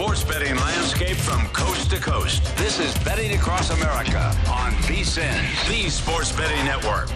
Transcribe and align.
Sports 0.00 0.24
betting 0.24 0.56
landscape 0.56 1.14
from 1.14 1.46
coast 1.48 1.90
to 1.90 1.98
coast. 1.98 2.56
This 2.56 2.80
is 2.80 2.96
Betting 3.04 3.34
Across 3.34 3.68
America 3.68 4.34
on 4.48 4.72
VSIN, 4.84 5.68
the 5.68 5.90
Sports 5.90 6.32
Betting 6.32 6.64
Network. 6.64 7.10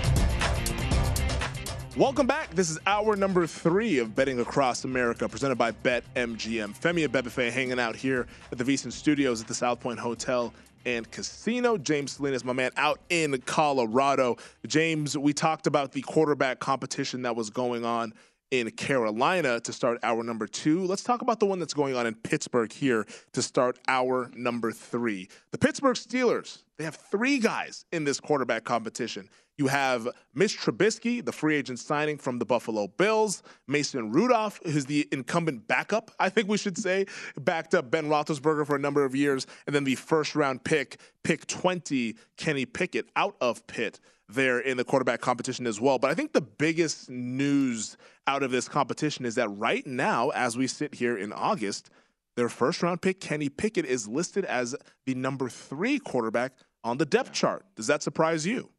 Welcome 1.96 2.26
back. 2.26 2.50
This 2.50 2.68
is 2.68 2.78
hour 2.86 3.16
number 3.16 3.46
three 3.46 4.00
of 4.00 4.14
Betting 4.14 4.38
Across 4.38 4.84
America, 4.84 5.26
presented 5.30 5.56
by 5.56 5.72
BetMGM. 5.72 6.78
Femi 6.78 7.08
Abebefe 7.08 7.50
hanging 7.50 7.80
out 7.80 7.96
here 7.96 8.26
at 8.52 8.58
the 8.58 8.64
VSIN 8.64 8.92
Studios 8.92 9.40
at 9.40 9.48
the 9.48 9.54
South 9.54 9.80
Point 9.80 9.98
Hotel 9.98 10.52
and 10.84 11.10
Casino. 11.10 11.78
James 11.78 12.12
Salinas, 12.12 12.44
my 12.44 12.52
man, 12.52 12.70
out 12.76 13.00
in 13.08 13.40
Colorado. 13.46 14.36
James, 14.66 15.16
we 15.16 15.32
talked 15.32 15.66
about 15.66 15.92
the 15.92 16.02
quarterback 16.02 16.58
competition 16.58 17.22
that 17.22 17.34
was 17.34 17.48
going 17.48 17.86
on 17.86 18.12
in 18.60 18.70
Carolina 18.70 19.60
to 19.60 19.72
start 19.72 19.98
hour 20.02 20.22
number 20.22 20.46
two. 20.46 20.84
Let's 20.84 21.02
talk 21.02 21.22
about 21.22 21.40
the 21.40 21.46
one 21.46 21.58
that's 21.58 21.74
going 21.74 21.96
on 21.96 22.06
in 22.06 22.14
Pittsburgh 22.14 22.72
here 22.72 23.06
to 23.32 23.42
start 23.42 23.78
hour 23.88 24.30
number 24.34 24.72
three. 24.72 25.28
The 25.50 25.58
Pittsburgh 25.58 25.96
Steelers, 25.96 26.62
they 26.76 26.84
have 26.84 26.96
three 26.96 27.38
guys 27.38 27.84
in 27.92 28.04
this 28.04 28.20
quarterback 28.20 28.64
competition. 28.64 29.28
You 29.56 29.68
have 29.68 30.08
Mitch 30.34 30.58
Trubisky, 30.58 31.24
the 31.24 31.30
free 31.30 31.54
agent 31.54 31.78
signing 31.78 32.18
from 32.18 32.38
the 32.38 32.44
Buffalo 32.44 32.88
Bills. 32.88 33.42
Mason 33.68 34.10
Rudolph, 34.10 34.58
who's 34.64 34.84
the 34.84 35.08
incumbent 35.12 35.68
backup, 35.68 36.10
I 36.18 36.28
think 36.28 36.48
we 36.48 36.58
should 36.58 36.76
say, 36.76 37.06
backed 37.40 37.74
up 37.74 37.90
Ben 37.90 38.06
Roethlisberger 38.06 38.66
for 38.66 38.74
a 38.74 38.80
number 38.80 39.04
of 39.04 39.14
years. 39.14 39.46
And 39.66 39.74
then 39.74 39.84
the 39.84 39.94
first 39.94 40.34
round 40.34 40.64
pick, 40.64 41.00
pick 41.22 41.46
20, 41.46 42.16
Kenny 42.36 42.66
Pickett 42.66 43.06
out 43.14 43.36
of 43.40 43.64
Pitt 43.68 44.00
there 44.28 44.58
in 44.58 44.76
the 44.76 44.84
quarterback 44.84 45.20
competition 45.20 45.66
as 45.66 45.80
well. 45.80 45.98
But 45.98 46.10
I 46.10 46.14
think 46.14 46.32
the 46.32 46.40
biggest 46.40 47.10
news 47.10 47.96
out 48.26 48.42
of 48.42 48.50
this 48.50 48.68
competition 48.68 49.24
is 49.24 49.34
that 49.36 49.48
right 49.48 49.86
now, 49.86 50.30
as 50.30 50.56
we 50.56 50.66
sit 50.66 50.94
here 50.94 51.16
in 51.16 51.32
August, 51.32 51.90
their 52.36 52.48
first 52.48 52.82
round 52.82 53.02
pick, 53.02 53.20
Kenny 53.20 53.48
Pickett, 53.48 53.84
is 53.84 54.08
listed 54.08 54.44
as 54.44 54.74
the 55.06 55.14
number 55.14 55.48
three 55.48 55.98
quarterback 55.98 56.52
on 56.82 56.98
the 56.98 57.06
depth 57.06 57.32
chart. 57.32 57.64
Does 57.76 57.86
that 57.86 58.02
surprise 58.02 58.46
you? 58.46 58.70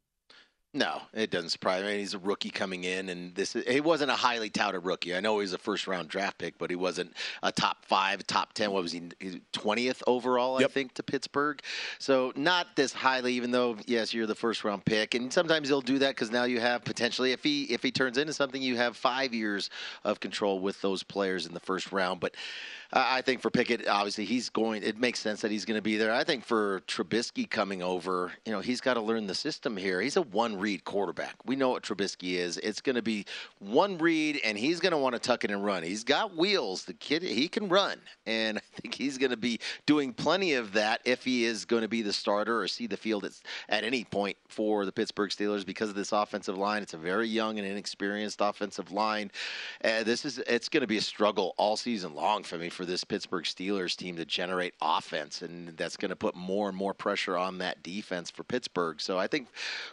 No, 0.76 1.02
it 1.14 1.32
doesn't 1.32 1.52
surprise 1.52 1.84
me. 1.84 1.88
I 1.88 1.92
mean, 1.92 2.00
he's 2.02 2.16
a 2.16 2.20
rookie 2.20 2.50
coming 2.50 2.84
in, 2.84 3.08
and 3.08 3.34
this 3.34 3.54
he 3.54 3.80
wasn't 3.80 4.12
a 4.12 4.16
highly 4.16 4.50
touted 4.50 4.84
rookie. 4.84 5.16
I 5.16 5.22
know 5.22 5.38
he 5.38 5.44
was 5.44 5.54
a 5.54 5.58
first 5.58 5.88
round 5.88 6.10
draft 6.10 6.38
pick, 6.38 6.58
but 6.58 6.70
he 6.70 6.76
wasn't 6.76 7.14
a 7.42 7.50
top 7.50 7.86
five, 7.86 8.28
top 8.28 8.52
ten. 8.52 8.72
What 8.72 8.84
was 8.84 8.92
he? 8.92 9.10
Twentieth 9.54 10.04
overall, 10.06 10.60
yep. 10.60 10.70
I 10.70 10.74
think, 10.74 10.94
to 10.96 11.04
Pittsburgh. 11.04 11.62
So 11.98 12.34
not 12.36 12.76
this 12.76 12.92
highly, 12.92 13.36
even 13.36 13.52
though 13.52 13.78
yes, 13.86 14.14
you're 14.14 14.28
the 14.28 14.36
first 14.36 14.66
round 14.66 14.84
pick, 14.84 15.16
and 15.16 15.32
sometimes 15.32 15.70
he'll 15.70 15.80
do 15.80 15.98
that 16.00 16.10
because 16.10 16.30
now 16.30 16.44
you 16.44 16.60
have 16.60 16.84
potentially, 16.84 17.32
if 17.32 17.42
he 17.42 17.64
if 17.64 17.82
he 17.82 17.92
turns 17.92 18.18
into 18.18 18.34
something, 18.34 18.62
you 18.62 18.76
have 18.76 18.98
five 18.98 19.34
years 19.34 19.70
of 20.04 20.20
control 20.20 20.60
with 20.60 20.82
those 20.82 21.04
players 21.04 21.46
in 21.46 21.54
the 21.54 21.62
first 21.62 21.94
round, 21.94 22.20
but. 22.20 22.36
I 22.94 23.22
think 23.22 23.42
for 23.42 23.50
Pickett, 23.50 23.88
obviously, 23.90 24.26
he's 24.26 24.48
going. 24.48 24.84
It 24.84 24.98
makes 24.98 25.20
sense 25.20 25.42
that 25.42 25.52
he's 25.52 25.66
going 25.66 25.78
to 25.78 25.82
be 25.82 25.98
there. 25.98 26.14
I 26.14 26.24
think 26.24 26.46
for 26.46 26.82
Trubisky 26.82 27.50
coming 27.50 27.82
over, 27.82 28.32
you 28.46 28.54
know, 28.54 28.62
he's 28.62 28.80
got 28.80 28.94
to 28.94 29.02
learn 29.02 29.28
the 29.28 29.36
system 29.36 29.76
here. 29.76 30.00
He's 30.00 30.16
a 30.16 30.22
one-read 30.66 30.84
quarterback. 30.84 31.36
We 31.46 31.56
know 31.56 31.70
what 31.70 31.84
Trubisky 31.84 32.38
is. 32.38 32.58
It's 32.58 32.82
going 32.82 32.96
to 32.96 33.04
be 33.04 33.26
one 33.60 34.00
read, 34.00 34.40
and 34.44 34.58
he's 34.58 34.80
going 34.80 34.94
to 34.94 34.98
want 34.98 35.14
to 35.14 35.20
tuck 35.20 35.44
it 35.44 35.52
and 35.52 35.64
run. 35.64 35.84
He's 35.84 36.04
got 36.04 36.36
wheels. 36.36 36.86
The 36.86 36.96
kid, 36.96 37.22
he 37.22 37.48
can 37.48 37.70
run, 37.70 38.00
and 38.26 38.58
I 38.78 38.82
think 38.82 38.96
he's 38.96 39.20
going 39.20 39.30
to 39.30 39.38
be 39.38 39.60
doing 39.86 40.12
plenty 40.12 40.56
of 40.56 40.74
that 40.74 41.02
if 41.06 41.24
he 41.24 41.46
is 41.46 41.66
going 41.66 41.84
to 41.84 41.88
be 41.88 42.02
the 42.02 42.12
starter 42.12 42.60
or 42.60 42.68
see 42.68 42.88
the 42.88 42.98
field 42.98 43.26
at, 43.26 43.40
at 43.70 43.84
any 43.84 44.06
point 44.06 44.38
for 44.48 44.86
the 44.86 44.92
Pittsburgh 44.92 45.30
Steelers 45.30 45.64
because 45.64 45.90
of 45.90 45.96
this 45.96 46.12
offensive 46.12 46.58
line. 46.58 46.82
It's 46.82 46.96
a 46.96 46.98
very 46.98 47.28
young 47.28 47.60
and 47.60 47.68
inexperienced 47.68 48.42
offensive 48.42 48.92
line. 48.92 49.30
Uh, 49.84 50.02
this 50.02 50.26
is 50.26 50.40
it's 50.40 50.68
going 50.68 50.82
to 50.82 50.88
be 50.88 50.98
a 50.98 51.02
struggle 51.02 51.54
all 51.58 51.78
season 51.78 52.16
long 52.16 52.42
for 52.42 52.58
me 52.58 52.70
for 52.70 52.86
this 52.86 53.04
Pittsburgh 53.04 53.44
Steelers 53.44 53.96
team 53.96 54.16
to 54.16 54.26
generate 54.26 54.74
offense, 54.82 55.44
and 55.44 55.78
that's 55.78 55.96
going 55.96 56.10
to 56.10 56.16
put 56.16 56.34
more 56.34 56.68
and 56.70 56.76
more 56.76 56.96
pressure 56.96 57.38
on 57.38 57.60
that 57.60 57.84
defense 57.84 58.32
for 58.32 58.44
Pittsburgh. 58.44 59.00
So 59.00 59.20
I 59.20 59.28
think 59.28 59.48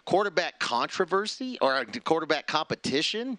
quarterback 0.06 0.51
controversy 0.58 1.58
or 1.60 1.78
a 1.78 1.84
quarterback 1.84 2.46
competition. 2.46 3.38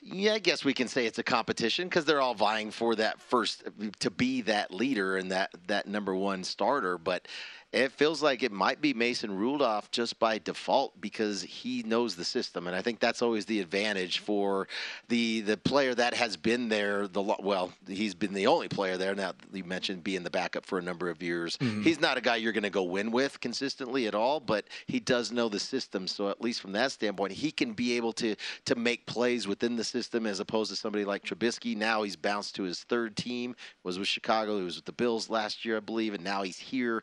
Yeah, 0.00 0.34
I 0.34 0.38
guess 0.38 0.64
we 0.64 0.74
can 0.74 0.88
say 0.88 1.06
it's 1.06 1.18
a 1.18 1.22
competition 1.22 1.88
because 1.88 2.04
they're 2.04 2.20
all 2.20 2.34
vying 2.34 2.70
for 2.70 2.94
that 2.96 3.20
first 3.20 3.64
to 4.00 4.10
be 4.10 4.42
that 4.42 4.72
leader 4.72 5.16
and 5.16 5.32
that 5.32 5.50
that 5.66 5.88
number 5.88 6.14
one 6.14 6.44
starter. 6.44 6.98
But 6.98 7.26
it 7.72 7.92
feels 7.92 8.22
like 8.22 8.42
it 8.42 8.52
might 8.52 8.80
be 8.80 8.94
Mason 8.94 9.36
Rudolph 9.36 9.90
just 9.90 10.18
by 10.18 10.38
default 10.38 11.00
because 11.00 11.42
he 11.42 11.82
knows 11.82 12.14
the 12.14 12.24
system, 12.24 12.66
and 12.66 12.76
I 12.76 12.80
think 12.80 13.00
that's 13.00 13.22
always 13.22 13.44
the 13.44 13.60
advantage 13.60 14.20
for 14.20 14.68
the 15.08 15.40
the 15.40 15.56
player 15.56 15.94
that 15.94 16.14
has 16.14 16.36
been 16.36 16.68
there. 16.68 17.08
The 17.08 17.22
well, 17.22 17.72
he's 17.86 18.14
been 18.14 18.34
the 18.34 18.46
only 18.46 18.68
player 18.68 18.96
there. 18.96 19.14
Now 19.14 19.32
you 19.52 19.64
mentioned 19.64 20.04
being 20.04 20.22
the 20.22 20.30
backup 20.30 20.64
for 20.64 20.78
a 20.78 20.82
number 20.82 21.10
of 21.10 21.22
years. 21.22 21.56
Mm-hmm. 21.58 21.82
He's 21.82 22.00
not 22.00 22.16
a 22.16 22.20
guy 22.20 22.36
you're 22.36 22.52
going 22.52 22.62
to 22.62 22.70
go 22.70 22.84
win 22.84 23.10
with 23.10 23.40
consistently 23.40 24.06
at 24.06 24.14
all, 24.14 24.40
but 24.40 24.66
he 24.86 25.00
does 25.00 25.32
know 25.32 25.48
the 25.48 25.60
system. 25.60 26.06
So 26.06 26.30
at 26.30 26.40
least 26.40 26.60
from 26.60 26.72
that 26.72 26.92
standpoint, 26.92 27.32
he 27.32 27.50
can 27.50 27.72
be 27.72 27.96
able 27.96 28.12
to 28.14 28.36
to 28.64 28.74
make 28.74 29.06
plays 29.06 29.48
within 29.48 29.76
the 29.76 29.84
system 29.84 30.26
as 30.26 30.40
opposed 30.40 30.70
to 30.70 30.76
somebody 30.76 31.04
like 31.04 31.24
Trubisky. 31.24 31.76
Now 31.76 32.04
he's 32.04 32.16
bounced 32.16 32.54
to 32.56 32.62
his 32.62 32.84
third 32.84 33.16
team. 33.16 33.56
Was 33.82 33.98
with 33.98 34.08
Chicago. 34.08 34.58
He 34.58 34.64
was 34.64 34.76
with 34.76 34.84
the 34.84 34.92
Bills 34.92 35.28
last 35.28 35.64
year, 35.64 35.76
I 35.76 35.80
believe, 35.80 36.14
and 36.14 36.24
now 36.24 36.42
he's 36.42 36.58
here. 36.58 37.02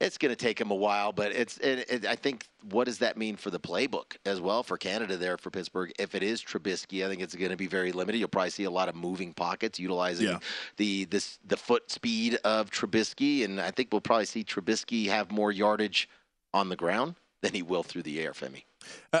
It's 0.00 0.16
going 0.16 0.30
to 0.30 0.36
take 0.36 0.60
him 0.60 0.70
a 0.70 0.76
while, 0.76 1.12
but 1.12 1.32
it's. 1.32 1.58
It, 1.58 1.90
it, 1.90 2.06
I 2.06 2.14
think 2.14 2.46
what 2.70 2.84
does 2.84 2.98
that 2.98 3.16
mean 3.16 3.36
for 3.36 3.50
the 3.50 3.58
playbook 3.58 4.16
as 4.24 4.40
well 4.40 4.62
for 4.62 4.76
Canada 4.76 5.16
there 5.16 5.36
for 5.36 5.50
Pittsburgh? 5.50 5.92
If 5.98 6.14
it 6.14 6.22
is 6.22 6.42
Trubisky, 6.42 7.04
I 7.04 7.08
think 7.08 7.20
it's 7.20 7.34
going 7.34 7.50
to 7.50 7.56
be 7.56 7.66
very 7.66 7.90
limited. 7.90 8.18
You'll 8.18 8.28
probably 8.28 8.50
see 8.50 8.64
a 8.64 8.70
lot 8.70 8.88
of 8.88 8.94
moving 8.94 9.34
pockets 9.34 9.80
utilizing 9.80 10.28
yeah. 10.28 10.38
the 10.76 11.04
this 11.06 11.38
the 11.46 11.56
foot 11.56 11.90
speed 11.90 12.38
of 12.44 12.70
Trubisky, 12.70 13.44
and 13.44 13.60
I 13.60 13.72
think 13.72 13.88
we'll 13.90 14.00
probably 14.00 14.26
see 14.26 14.44
Trubisky 14.44 15.08
have 15.08 15.32
more 15.32 15.50
yardage 15.50 16.08
on 16.54 16.68
the 16.68 16.76
ground 16.76 17.16
than 17.42 17.52
he 17.52 17.62
will 17.62 17.82
through 17.82 18.02
the 18.02 18.20
air, 18.20 18.32
Femi. 18.32 18.62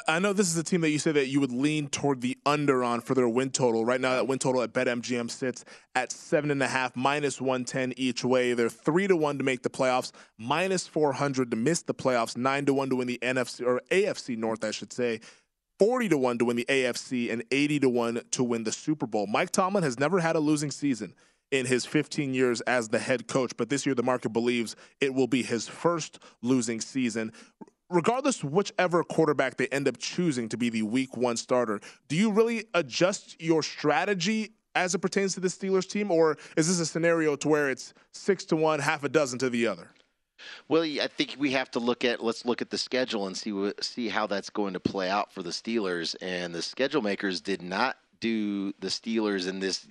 I 0.06 0.18
know 0.18 0.32
this 0.32 0.48
is 0.50 0.56
a 0.56 0.62
team 0.62 0.82
that 0.82 0.90
you 0.90 0.98
say 0.98 1.12
that 1.12 1.28
you 1.28 1.40
would 1.40 1.52
lean 1.52 1.88
toward 1.88 2.20
the 2.20 2.36
under 2.44 2.84
on 2.84 3.00
for 3.00 3.14
their 3.14 3.28
win 3.28 3.50
total. 3.50 3.84
Right 3.84 4.00
now, 4.00 4.14
that 4.14 4.26
win 4.26 4.38
total 4.38 4.62
at 4.62 4.72
BetMGM 4.72 5.30
sits 5.30 5.64
at 5.94 6.12
seven 6.12 6.50
and 6.50 6.62
a 6.62 6.68
half, 6.68 6.94
minus 6.94 7.40
one 7.40 7.64
ten 7.64 7.94
each 7.96 8.24
way. 8.24 8.52
They're 8.52 8.68
three 8.68 9.06
to 9.06 9.16
one 9.16 9.38
to 9.38 9.44
make 9.44 9.62
the 9.62 9.70
playoffs, 9.70 10.12
minus 10.36 10.86
four 10.86 11.12
hundred 11.12 11.50
to 11.52 11.56
miss 11.56 11.82
the 11.82 11.94
playoffs, 11.94 12.36
nine 12.36 12.66
to 12.66 12.74
one 12.74 12.90
to 12.90 12.96
win 12.96 13.06
the 13.06 13.18
NFC 13.22 13.66
or 13.66 13.80
AFC 13.90 14.36
North, 14.36 14.64
I 14.64 14.70
should 14.70 14.92
say. 14.92 15.20
40 15.78 16.08
to 16.08 16.18
1 16.18 16.38
to 16.38 16.44
win 16.44 16.56
the 16.56 16.64
AFC 16.68 17.32
and 17.32 17.44
80 17.52 17.78
to 17.78 17.88
1 17.88 18.20
to 18.32 18.42
win 18.42 18.64
the 18.64 18.72
Super 18.72 19.06
Bowl. 19.06 19.28
Mike 19.28 19.52
Tomlin 19.52 19.84
has 19.84 19.96
never 19.96 20.18
had 20.18 20.34
a 20.34 20.40
losing 20.40 20.72
season 20.72 21.14
in 21.52 21.66
his 21.66 21.86
15 21.86 22.34
years 22.34 22.60
as 22.62 22.88
the 22.88 22.98
head 22.98 23.28
coach, 23.28 23.52
but 23.56 23.68
this 23.68 23.86
year 23.86 23.94
the 23.94 24.02
market 24.02 24.30
believes 24.30 24.74
it 25.00 25.14
will 25.14 25.28
be 25.28 25.44
his 25.44 25.68
first 25.68 26.18
losing 26.42 26.80
season 26.80 27.32
regardless 27.90 28.44
whichever 28.44 29.02
quarterback 29.04 29.56
they 29.56 29.66
end 29.68 29.88
up 29.88 29.98
choosing 29.98 30.48
to 30.48 30.56
be 30.56 30.70
the 30.70 30.82
week 30.82 31.16
one 31.16 31.36
starter, 31.36 31.80
do 32.08 32.16
you 32.16 32.30
really 32.30 32.66
adjust 32.74 33.40
your 33.40 33.62
strategy 33.62 34.52
as 34.74 34.94
it 34.94 34.98
pertains 34.98 35.34
to 35.34 35.40
the 35.40 35.48
Steelers 35.48 35.88
team, 35.88 36.10
or 36.10 36.38
is 36.56 36.68
this 36.68 36.78
a 36.80 36.86
scenario 36.86 37.34
to 37.36 37.48
where 37.48 37.70
it's 37.70 37.94
six 38.12 38.44
to 38.46 38.56
one, 38.56 38.78
half 38.78 39.02
a 39.04 39.08
dozen 39.08 39.38
to 39.40 39.50
the 39.50 39.66
other? 39.66 39.90
Well, 40.68 40.82
I 40.82 41.08
think 41.08 41.34
we 41.38 41.50
have 41.52 41.70
to 41.72 41.80
look 41.80 42.04
at 42.04 42.22
let's 42.22 42.44
look 42.44 42.62
at 42.62 42.70
the 42.70 42.78
schedule 42.78 43.26
and 43.26 43.36
see 43.36 43.72
see 43.80 44.08
how 44.08 44.28
that's 44.28 44.50
going 44.50 44.72
to 44.74 44.80
play 44.80 45.10
out 45.10 45.32
for 45.32 45.42
the 45.42 45.50
Steelers. 45.50 46.14
And 46.22 46.54
the 46.54 46.62
schedule 46.62 47.02
makers 47.02 47.40
did 47.40 47.60
not 47.60 47.96
do 48.20 48.72
the 48.80 48.88
Steelers 48.88 49.48
and 49.48 49.62
this 49.62 49.86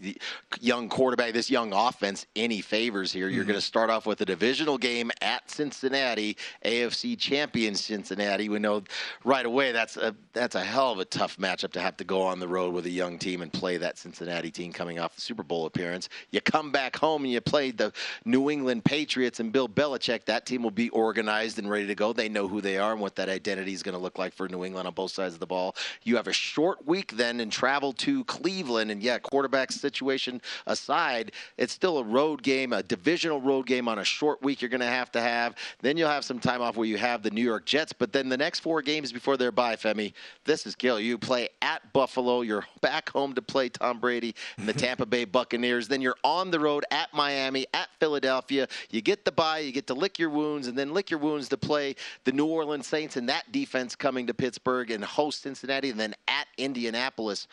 young 0.59 0.89
quarterback, 0.89 1.33
this 1.33 1.49
young 1.49 1.73
offense, 1.73 2.25
any 2.35 2.61
favors 2.61 3.11
here. 3.11 3.29
You're 3.29 3.43
mm-hmm. 3.43 3.51
going 3.51 3.59
to 3.59 3.65
start 3.65 3.89
off 3.89 4.05
with 4.05 4.21
a 4.21 4.25
divisional 4.25 4.77
game 4.77 5.11
at 5.21 5.49
Cincinnati, 5.49 6.37
AFC 6.65 7.17
champion 7.17 7.75
Cincinnati. 7.75 8.49
We 8.49 8.59
know 8.59 8.83
right 9.23 9.45
away 9.45 9.71
that's 9.71 9.97
a 9.97 10.15
that's 10.33 10.55
a 10.55 10.63
hell 10.63 10.91
of 10.91 10.99
a 10.99 11.05
tough 11.05 11.37
matchup 11.37 11.71
to 11.73 11.81
have 11.81 11.97
to 11.97 12.03
go 12.03 12.21
on 12.21 12.39
the 12.39 12.47
road 12.47 12.73
with 12.73 12.85
a 12.85 12.89
young 12.89 13.17
team 13.17 13.41
and 13.41 13.51
play 13.51 13.77
that 13.77 13.97
Cincinnati 13.97 14.51
team 14.51 14.71
coming 14.71 14.99
off 14.99 15.15
the 15.15 15.21
Super 15.21 15.43
Bowl 15.43 15.65
appearance. 15.65 16.09
You 16.31 16.41
come 16.41 16.71
back 16.71 16.95
home 16.95 17.23
and 17.23 17.31
you 17.31 17.41
play 17.41 17.71
the 17.71 17.93
New 18.25 18.49
England 18.49 18.85
Patriots 18.85 19.39
and 19.39 19.51
Bill 19.51 19.69
Belichick. 19.69 20.25
That 20.25 20.45
team 20.45 20.63
will 20.63 20.71
be 20.71 20.89
organized 20.89 21.59
and 21.59 21.69
ready 21.69 21.87
to 21.87 21.95
go. 21.95 22.13
They 22.13 22.29
know 22.29 22.47
who 22.47 22.61
they 22.61 22.77
are 22.77 22.91
and 22.91 23.01
what 23.01 23.15
that 23.15 23.29
identity 23.29 23.73
is 23.73 23.83
going 23.83 23.93
to 23.93 24.01
look 24.01 24.17
like 24.17 24.33
for 24.33 24.47
New 24.47 24.63
England 24.63 24.87
on 24.87 24.93
both 24.93 25.11
sides 25.11 25.33
of 25.33 25.39
the 25.39 25.47
ball. 25.47 25.75
You 26.03 26.15
have 26.15 26.27
a 26.27 26.33
short 26.33 26.85
week 26.85 27.13
then 27.13 27.39
and 27.39 27.51
travel 27.51 27.93
to 27.93 28.16
Cleveland. 28.23 28.91
And 28.91 29.01
yeah, 29.01 29.19
quarterback 29.19 29.71
situation 29.71 30.41
aside, 30.65 31.31
it's 31.57 31.73
still 31.73 31.99
a 31.99 32.03
road 32.03 32.43
game, 32.43 32.73
a 32.73 32.83
divisional 32.83 33.41
road 33.41 33.65
game 33.65 33.87
on 33.87 33.99
a 33.99 34.03
short 34.03 34.41
week 34.41 34.61
you're 34.61 34.69
going 34.69 34.81
to 34.81 34.85
have 34.85 35.11
to 35.11 35.21
have. 35.21 35.55
Then 35.81 35.97
you'll 35.97 36.09
have 36.09 36.25
some 36.25 36.39
time 36.39 36.61
off 36.61 36.77
where 36.77 36.87
you 36.87 36.97
have 36.97 37.23
the 37.23 37.31
New 37.31 37.43
York 37.43 37.65
Jets. 37.65 37.93
But 37.93 38.11
then 38.11 38.29
the 38.29 38.37
next 38.37 38.59
four 38.59 38.81
games 38.81 39.11
before 39.11 39.37
their 39.37 39.51
bye, 39.51 39.75
Femi, 39.75 40.13
this 40.45 40.65
is 40.65 40.75
kill. 40.75 40.99
You 40.99 41.17
play 41.17 41.49
at 41.61 41.93
Buffalo. 41.93 42.41
You're 42.41 42.65
back 42.81 43.09
home 43.09 43.33
to 43.35 43.41
play 43.41 43.69
Tom 43.69 43.99
Brady 43.99 44.35
and 44.57 44.67
the 44.67 44.73
Tampa 44.87 45.05
Bay 45.05 45.25
Buccaneers. 45.25 45.87
Then 45.87 46.01
you're 46.01 46.17
on 46.23 46.51
the 46.51 46.59
road 46.59 46.85
at 46.91 47.13
Miami, 47.13 47.65
at 47.73 47.89
Philadelphia. 47.99 48.67
You 48.89 49.01
get 49.01 49.25
the 49.25 49.31
bye, 49.31 49.59
you 49.59 49.71
get 49.71 49.87
to 49.87 49.93
lick 49.93 50.19
your 50.19 50.29
wounds, 50.29 50.67
and 50.67 50.77
then 50.77 50.93
lick 50.93 51.09
your 51.09 51.19
wounds 51.19 51.49
to 51.49 51.57
play 51.57 51.95
the 52.23 52.31
New 52.31 52.45
Orleans 52.45 52.87
Saints 52.87 53.17
and 53.17 53.27
that 53.29 53.51
defense 53.51 53.95
coming 53.95 54.27
to 54.27 54.33
Pittsburgh 54.33 54.91
and 54.91 55.03
host 55.03 55.41
Cincinnati, 55.41 55.89
and 55.89 55.99
then 55.99 56.15
at 56.27 56.47
Indianapolis. 56.57 57.47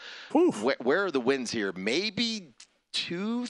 Where, 0.62 0.76
where, 0.82 1.04
are 1.06 1.10
the 1.10 1.20
wins 1.20 1.50
here? 1.50 1.72
Maybe 1.76 2.54
two. 2.92 3.46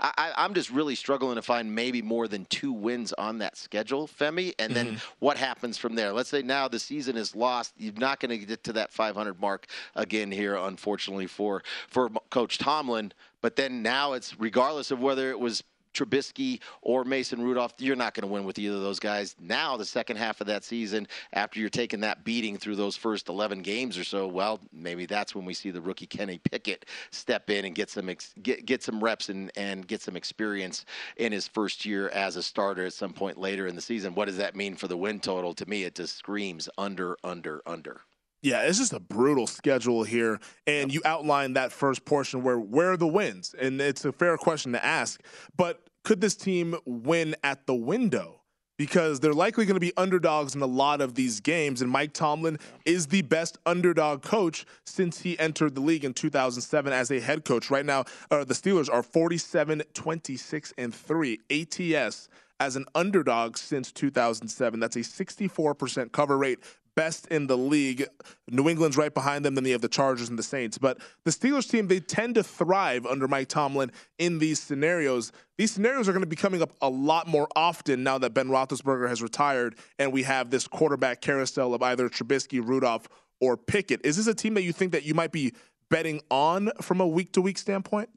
I, 0.00 0.32
am 0.36 0.52
just 0.52 0.68
really 0.70 0.96
struggling 0.96 1.36
to 1.36 1.42
find 1.42 1.74
maybe 1.74 2.02
more 2.02 2.26
than 2.26 2.44
two 2.46 2.72
wins 2.72 3.12
on 3.12 3.38
that 3.38 3.56
schedule, 3.56 4.08
Femi. 4.08 4.52
And 4.58 4.74
then 4.74 4.86
mm-hmm. 4.88 5.14
what 5.20 5.36
happens 5.36 5.78
from 5.78 5.94
there? 5.94 6.12
Let's 6.12 6.28
say 6.28 6.42
now 6.42 6.68
the 6.68 6.78
season 6.78 7.16
is 7.16 7.36
lost. 7.36 7.72
You're 7.78 7.94
not 7.94 8.20
going 8.20 8.38
to 8.38 8.44
get 8.44 8.64
to 8.64 8.72
that 8.74 8.92
500 8.92 9.40
mark 9.40 9.66
again 9.94 10.30
here, 10.30 10.56
unfortunately 10.56 11.28
for 11.28 11.62
for 11.88 12.10
Coach 12.30 12.58
Tomlin. 12.58 13.12
But 13.40 13.56
then 13.56 13.82
now 13.82 14.12
it's 14.12 14.38
regardless 14.38 14.90
of 14.90 15.00
whether 15.00 15.30
it 15.30 15.38
was 15.38 15.62
Trubisky 15.94 16.60
or 16.82 17.04
Mason 17.04 17.42
Rudolph, 17.42 17.74
you're 17.78 17.96
not 17.96 18.14
going 18.14 18.26
to 18.26 18.32
win 18.32 18.44
with 18.44 18.58
either 18.58 18.76
of 18.76 18.82
those 18.82 19.00
guys. 19.00 19.36
Now, 19.40 19.76
the 19.76 19.84
second 19.84 20.16
half 20.16 20.40
of 20.40 20.46
that 20.46 20.64
season, 20.64 21.06
after 21.32 21.60
you're 21.60 21.68
taking 21.68 22.00
that 22.00 22.24
beating 22.24 22.56
through 22.56 22.76
those 22.76 22.96
first 22.96 23.28
11 23.28 23.62
games 23.62 23.98
or 23.98 24.04
so, 24.04 24.26
well, 24.26 24.60
maybe 24.72 25.06
that's 25.06 25.34
when 25.34 25.44
we 25.44 25.54
see 25.54 25.70
the 25.70 25.80
rookie 25.80 26.06
Kenny 26.06 26.38
Pickett 26.38 26.86
step 27.10 27.50
in 27.50 27.64
and 27.64 27.74
get 27.74 27.90
some 27.90 28.08
ex- 28.08 28.34
get 28.42 28.66
get 28.66 28.82
some 28.82 29.02
reps 29.02 29.28
and 29.28 29.50
and 29.56 29.86
get 29.86 30.00
some 30.02 30.16
experience 30.16 30.84
in 31.16 31.32
his 31.32 31.48
first 31.48 31.84
year 31.84 32.08
as 32.10 32.36
a 32.36 32.42
starter 32.42 32.86
at 32.86 32.92
some 32.92 33.12
point 33.12 33.38
later 33.38 33.66
in 33.66 33.74
the 33.74 33.80
season. 33.82 34.14
What 34.14 34.26
does 34.26 34.36
that 34.36 34.56
mean 34.56 34.76
for 34.76 34.88
the 34.88 34.96
win 34.96 35.20
total? 35.20 35.54
To 35.54 35.66
me, 35.66 35.84
it 35.84 35.94
just 35.94 36.16
screams 36.16 36.68
under, 36.78 37.16
under, 37.24 37.62
under. 37.66 38.02
Yeah, 38.42 38.62
it's 38.62 38.78
just 38.78 38.92
a 38.92 39.00
brutal 39.00 39.46
schedule 39.46 40.02
here. 40.02 40.40
And 40.66 40.92
you 40.92 41.02
outlined 41.04 41.56
that 41.56 41.72
first 41.72 42.04
portion 42.04 42.42
where 42.42 42.58
where 42.58 42.92
are 42.92 42.96
the 42.96 43.06
wins? 43.06 43.54
And 43.58 43.80
it's 43.80 44.04
a 44.04 44.12
fair 44.12 44.36
question 44.36 44.72
to 44.72 44.84
ask. 44.84 45.22
But 45.56 45.82
could 46.04 46.20
this 46.20 46.34
team 46.34 46.76
win 46.86 47.36
at 47.44 47.66
the 47.66 47.74
window? 47.74 48.36
Because 48.78 49.20
they're 49.20 49.34
likely 49.34 49.66
going 49.66 49.74
to 49.74 49.80
be 49.80 49.92
underdogs 49.98 50.54
in 50.54 50.62
a 50.62 50.66
lot 50.66 51.02
of 51.02 51.14
these 51.14 51.40
games. 51.40 51.82
And 51.82 51.90
Mike 51.90 52.14
Tomlin 52.14 52.58
is 52.86 53.08
the 53.08 53.20
best 53.20 53.58
underdog 53.66 54.22
coach 54.22 54.64
since 54.86 55.20
he 55.20 55.38
entered 55.38 55.74
the 55.74 55.82
league 55.82 56.02
in 56.02 56.14
2007 56.14 56.90
as 56.90 57.10
a 57.10 57.20
head 57.20 57.44
coach. 57.44 57.70
Right 57.70 57.84
now, 57.84 58.04
uh, 58.30 58.44
the 58.44 58.54
Steelers 58.54 58.90
are 58.90 59.02
47, 59.02 59.82
26, 59.92 60.72
and 60.78 60.94
3 60.94 61.40
ATS 61.50 62.30
as 62.60 62.76
an 62.76 62.84
underdog 62.94 63.56
since 63.56 63.90
2007. 63.90 64.78
That's 64.78 64.96
a 64.96 65.00
64% 65.00 66.12
cover 66.12 66.38
rate 66.38 66.60
best 67.00 67.26
in 67.28 67.46
the 67.46 67.56
league. 67.56 68.04
New 68.50 68.68
England's 68.68 68.98
right 68.98 69.14
behind 69.14 69.42
them. 69.42 69.54
Then 69.54 69.64
you 69.64 69.72
have 69.72 69.80
the 69.80 69.88
Chargers 69.88 70.28
and 70.28 70.38
the 70.38 70.42
Saints. 70.42 70.76
But 70.76 70.98
the 71.24 71.30
Steelers 71.30 71.66
team, 71.66 71.88
they 71.88 71.98
tend 71.98 72.34
to 72.34 72.42
thrive 72.42 73.06
under 73.06 73.26
Mike 73.26 73.48
Tomlin 73.48 73.90
in 74.18 74.38
these 74.38 74.60
scenarios. 74.60 75.32
These 75.56 75.72
scenarios 75.72 76.10
are 76.10 76.12
going 76.12 76.24
to 76.24 76.28
be 76.28 76.36
coming 76.36 76.60
up 76.60 76.72
a 76.82 76.90
lot 76.90 77.26
more 77.26 77.48
often 77.56 78.02
now 78.02 78.18
that 78.18 78.34
Ben 78.34 78.48
Roethlisberger 78.48 79.08
has 79.08 79.22
retired 79.22 79.76
and 79.98 80.12
we 80.12 80.24
have 80.24 80.50
this 80.50 80.68
quarterback 80.68 81.22
carousel 81.22 81.72
of 81.72 81.82
either 81.82 82.10
Trubisky, 82.10 82.60
Rudolph, 82.62 83.08
or 83.40 83.56
Pickett. 83.56 84.04
Is 84.04 84.18
this 84.18 84.26
a 84.26 84.34
team 84.34 84.52
that 84.52 84.62
you 84.62 84.74
think 84.74 84.92
that 84.92 85.04
you 85.04 85.14
might 85.14 85.32
be 85.32 85.54
betting 85.88 86.20
on 86.30 86.70
from 86.82 87.00
a 87.00 87.06
week 87.08 87.32
to 87.32 87.40
week 87.40 87.56
standpoint? 87.56 88.10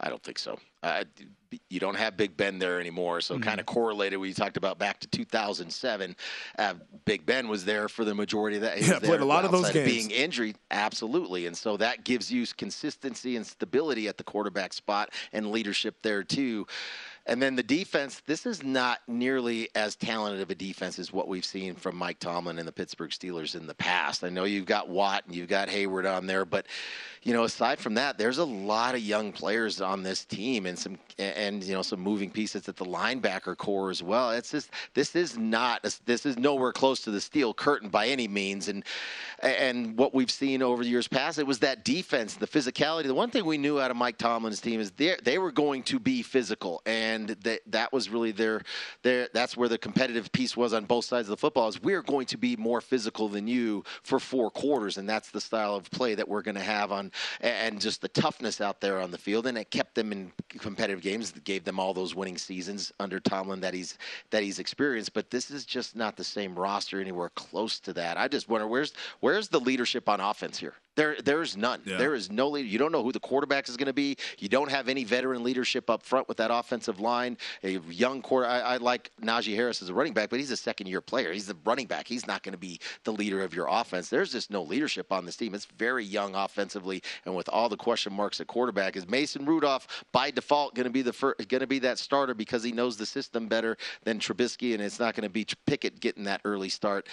I 0.00 0.08
don't 0.08 0.24
think 0.24 0.40
so. 0.40 0.58
Uh, 0.82 1.04
you 1.68 1.80
don't 1.80 1.96
have 1.96 2.16
Big 2.16 2.36
Ben 2.36 2.58
there 2.58 2.80
anymore, 2.80 3.20
so 3.20 3.34
mm-hmm. 3.34 3.44
kind 3.44 3.60
of 3.60 3.66
correlated. 3.66 4.18
We 4.18 4.32
talked 4.32 4.56
about 4.56 4.78
back 4.78 5.00
to 5.00 5.08
2007. 5.08 6.16
Uh, 6.58 6.74
Big 7.04 7.26
Ben 7.26 7.48
was 7.48 7.64
there 7.64 7.88
for 7.88 8.04
the 8.04 8.14
majority 8.14 8.56
of 8.56 8.62
that. 8.62 8.78
He 8.78 8.90
yeah, 8.90 8.98
played 8.98 9.20
a 9.20 9.24
lot 9.24 9.44
of 9.44 9.52
those 9.52 9.70
games. 9.70 9.90
being 9.90 10.10
injured, 10.10 10.56
absolutely, 10.70 11.46
and 11.46 11.56
so 11.56 11.76
that 11.76 12.04
gives 12.04 12.32
you 12.32 12.46
consistency 12.56 13.36
and 13.36 13.46
stability 13.46 14.08
at 14.08 14.16
the 14.16 14.24
quarterback 14.24 14.72
spot 14.72 15.10
and 15.32 15.50
leadership 15.50 15.96
there 16.02 16.22
too. 16.22 16.66
And 17.26 17.40
then 17.40 17.54
the 17.54 17.62
defense, 17.62 18.20
this 18.26 18.46
is 18.46 18.64
not 18.64 18.98
nearly 19.06 19.68
as 19.76 19.94
talented 19.94 20.40
of 20.40 20.50
a 20.50 20.56
defense 20.56 20.98
as 20.98 21.12
what 21.12 21.28
we've 21.28 21.44
seen 21.44 21.74
from 21.74 21.96
Mike 21.96 22.18
Tomlin 22.18 22.58
and 22.58 22.66
the 22.66 22.72
Pittsburgh 22.72 23.10
Steelers 23.10 23.54
in 23.54 23.66
the 23.66 23.74
past. 23.74 24.24
I 24.24 24.28
know 24.28 24.44
you've 24.44 24.66
got 24.66 24.88
Watt 24.88 25.24
and 25.26 25.34
you've 25.34 25.48
got 25.48 25.68
Hayward 25.68 26.04
on 26.04 26.26
there, 26.26 26.44
but 26.44 26.66
you 27.24 27.32
know, 27.32 27.44
aside 27.44 27.78
from 27.78 27.94
that, 27.94 28.18
there's 28.18 28.38
a 28.38 28.44
lot 28.44 28.96
of 28.96 29.00
young 29.00 29.30
players 29.30 29.80
on 29.80 30.02
this 30.02 30.24
team 30.24 30.66
and 30.66 30.76
some 30.76 30.98
and 31.18 31.62
you 31.62 31.72
know 31.72 31.82
some 31.82 32.00
moving 32.00 32.30
pieces 32.30 32.68
at 32.68 32.74
the 32.76 32.84
linebacker 32.84 33.56
corps 33.56 33.90
as 33.90 34.02
well. 34.02 34.32
It's 34.32 34.50
just 34.50 34.70
this 34.94 35.14
is 35.14 35.38
not 35.38 35.84
this 36.04 36.26
is 36.26 36.36
nowhere 36.36 36.72
close 36.72 37.00
to 37.02 37.12
the 37.12 37.20
steel 37.20 37.54
curtain 37.54 37.90
by 37.90 38.08
any 38.08 38.26
means. 38.26 38.66
And 38.66 38.82
and 39.38 39.96
what 39.96 40.12
we've 40.12 40.32
seen 40.32 40.62
over 40.62 40.82
the 40.82 40.90
years 40.90 41.06
past, 41.06 41.38
it 41.38 41.46
was 41.46 41.60
that 41.60 41.84
defense, 41.84 42.34
the 42.34 42.48
physicality. 42.48 43.04
The 43.04 43.14
one 43.14 43.30
thing 43.30 43.44
we 43.44 43.58
knew 43.58 43.78
out 43.78 43.92
of 43.92 43.96
Mike 43.96 44.18
Tomlin's 44.18 44.60
team 44.60 44.80
is 44.80 44.90
they 44.90 45.14
they 45.22 45.38
were 45.38 45.52
going 45.52 45.84
to 45.84 46.00
be 46.00 46.22
physical 46.22 46.82
and 46.86 47.11
and 47.12 47.28
that 47.28 47.60
that 47.66 47.92
was 47.92 48.08
really 48.08 48.32
their 48.32 48.62
their 49.02 49.28
that's 49.32 49.56
where 49.56 49.68
the 49.68 49.78
competitive 49.78 50.30
piece 50.32 50.56
was 50.56 50.72
on 50.72 50.84
both 50.84 51.04
sides 51.04 51.28
of 51.28 51.30
the 51.30 51.36
football 51.36 51.68
is 51.68 51.80
we're 51.82 52.02
going 52.02 52.26
to 52.26 52.36
be 52.36 52.56
more 52.56 52.80
physical 52.80 53.28
than 53.28 53.46
you 53.46 53.84
for 54.02 54.18
four 54.18 54.50
quarters 54.50 54.98
and 54.98 55.08
that's 55.08 55.30
the 55.30 55.40
style 55.40 55.74
of 55.74 55.90
play 55.90 56.14
that 56.14 56.28
we're 56.28 56.42
going 56.42 56.54
to 56.54 56.60
have 56.60 56.92
on 56.92 57.10
and 57.40 57.80
just 57.80 58.00
the 58.00 58.08
toughness 58.08 58.60
out 58.60 58.80
there 58.80 59.00
on 59.00 59.10
the 59.10 59.18
field 59.18 59.46
and 59.46 59.58
it 59.58 59.70
kept 59.70 59.94
them 59.94 60.12
in 60.12 60.32
competitive 60.48 61.02
games 61.02 61.32
gave 61.44 61.64
them 61.64 61.78
all 61.78 61.94
those 61.94 62.14
winning 62.14 62.38
seasons 62.38 62.92
under 63.00 63.20
Tomlin 63.20 63.60
that 63.60 63.74
he's 63.74 63.98
that 64.30 64.42
he's 64.42 64.58
experienced 64.58 65.12
but 65.12 65.30
this 65.30 65.50
is 65.50 65.64
just 65.64 65.96
not 65.96 66.16
the 66.16 66.24
same 66.24 66.54
roster 66.54 67.00
anywhere 67.00 67.30
close 67.30 67.78
to 67.80 67.92
that. 67.92 68.16
I 68.16 68.28
just 68.28 68.48
wonder 68.48 68.66
where's 68.66 68.92
where's 69.20 69.48
the 69.48 69.60
leadership 69.60 70.08
on 70.08 70.20
offense 70.20 70.58
here 70.58 70.74
There, 70.94 71.16
there's 71.24 71.56
none. 71.56 71.80
Yeah. 71.84 71.96
There 71.96 72.14
is 72.14 72.30
no 72.30 72.48
leader. 72.48 72.68
You 72.68 72.78
don't 72.78 72.92
know 72.92 73.02
who 73.02 73.12
the 73.12 73.20
quarterback 73.20 73.68
is 73.68 73.76
going 73.76 73.86
to 73.86 73.94
be. 73.94 74.16
You 74.38 74.48
don't 74.48 74.70
have 74.70 74.88
any 74.88 75.04
veteran 75.04 75.42
leadership 75.42 75.88
up 75.88 76.02
front 76.02 76.28
with 76.28 76.36
that 76.36 76.50
offensive 76.52 77.00
line. 77.00 77.38
A 77.64 77.78
young 77.88 78.20
quarter. 78.20 78.46
I, 78.46 78.60
I 78.60 78.76
like 78.76 79.10
Najee 79.22 79.54
Harris 79.54 79.80
as 79.80 79.88
a 79.88 79.94
running 79.94 80.12
back, 80.12 80.28
but 80.28 80.38
he's 80.38 80.50
a 80.50 80.56
second-year 80.56 81.00
player. 81.00 81.32
He's 81.32 81.46
the 81.46 81.56
running 81.64 81.86
back. 81.86 82.06
He's 82.06 82.26
not 82.26 82.42
going 82.42 82.52
to 82.52 82.58
be 82.58 82.78
the 83.04 83.12
leader 83.12 83.42
of 83.42 83.54
your 83.54 83.68
offense. 83.70 84.08
There's 84.08 84.32
just 84.32 84.50
no 84.50 84.62
leadership 84.62 85.12
on 85.12 85.24
this 85.24 85.36
team. 85.36 85.54
It's 85.54 85.64
very 85.78 86.04
young 86.04 86.34
offensively, 86.34 87.02
and 87.24 87.34
with 87.34 87.48
all 87.48 87.68
the 87.68 87.76
question 87.76 88.12
marks 88.12 88.40
at 88.40 88.46
quarterback, 88.46 88.96
is 88.96 89.08
Mason 89.08 89.46
Rudolph 89.46 90.04
by 90.12 90.30
default 90.30 90.74
going 90.74 90.84
to 90.84 90.90
be 90.90 91.02
the 91.02 91.12
first, 91.12 91.48
going 91.48 91.62
to 91.62 91.66
be 91.66 91.78
that 91.80 91.98
starter 91.98 92.34
because 92.34 92.62
he 92.62 92.72
knows 92.72 92.96
the 92.96 93.06
system 93.06 93.48
better 93.48 93.76
than 94.04 94.18
Trubisky, 94.18 94.74
and 94.74 94.82
it's 94.82 95.00
not 95.00 95.14
going 95.14 95.24
to 95.24 95.30
be 95.30 95.46
Pickett 95.66 96.00
getting 96.00 96.24
that 96.24 96.42
early 96.44 96.68
start 96.68 97.08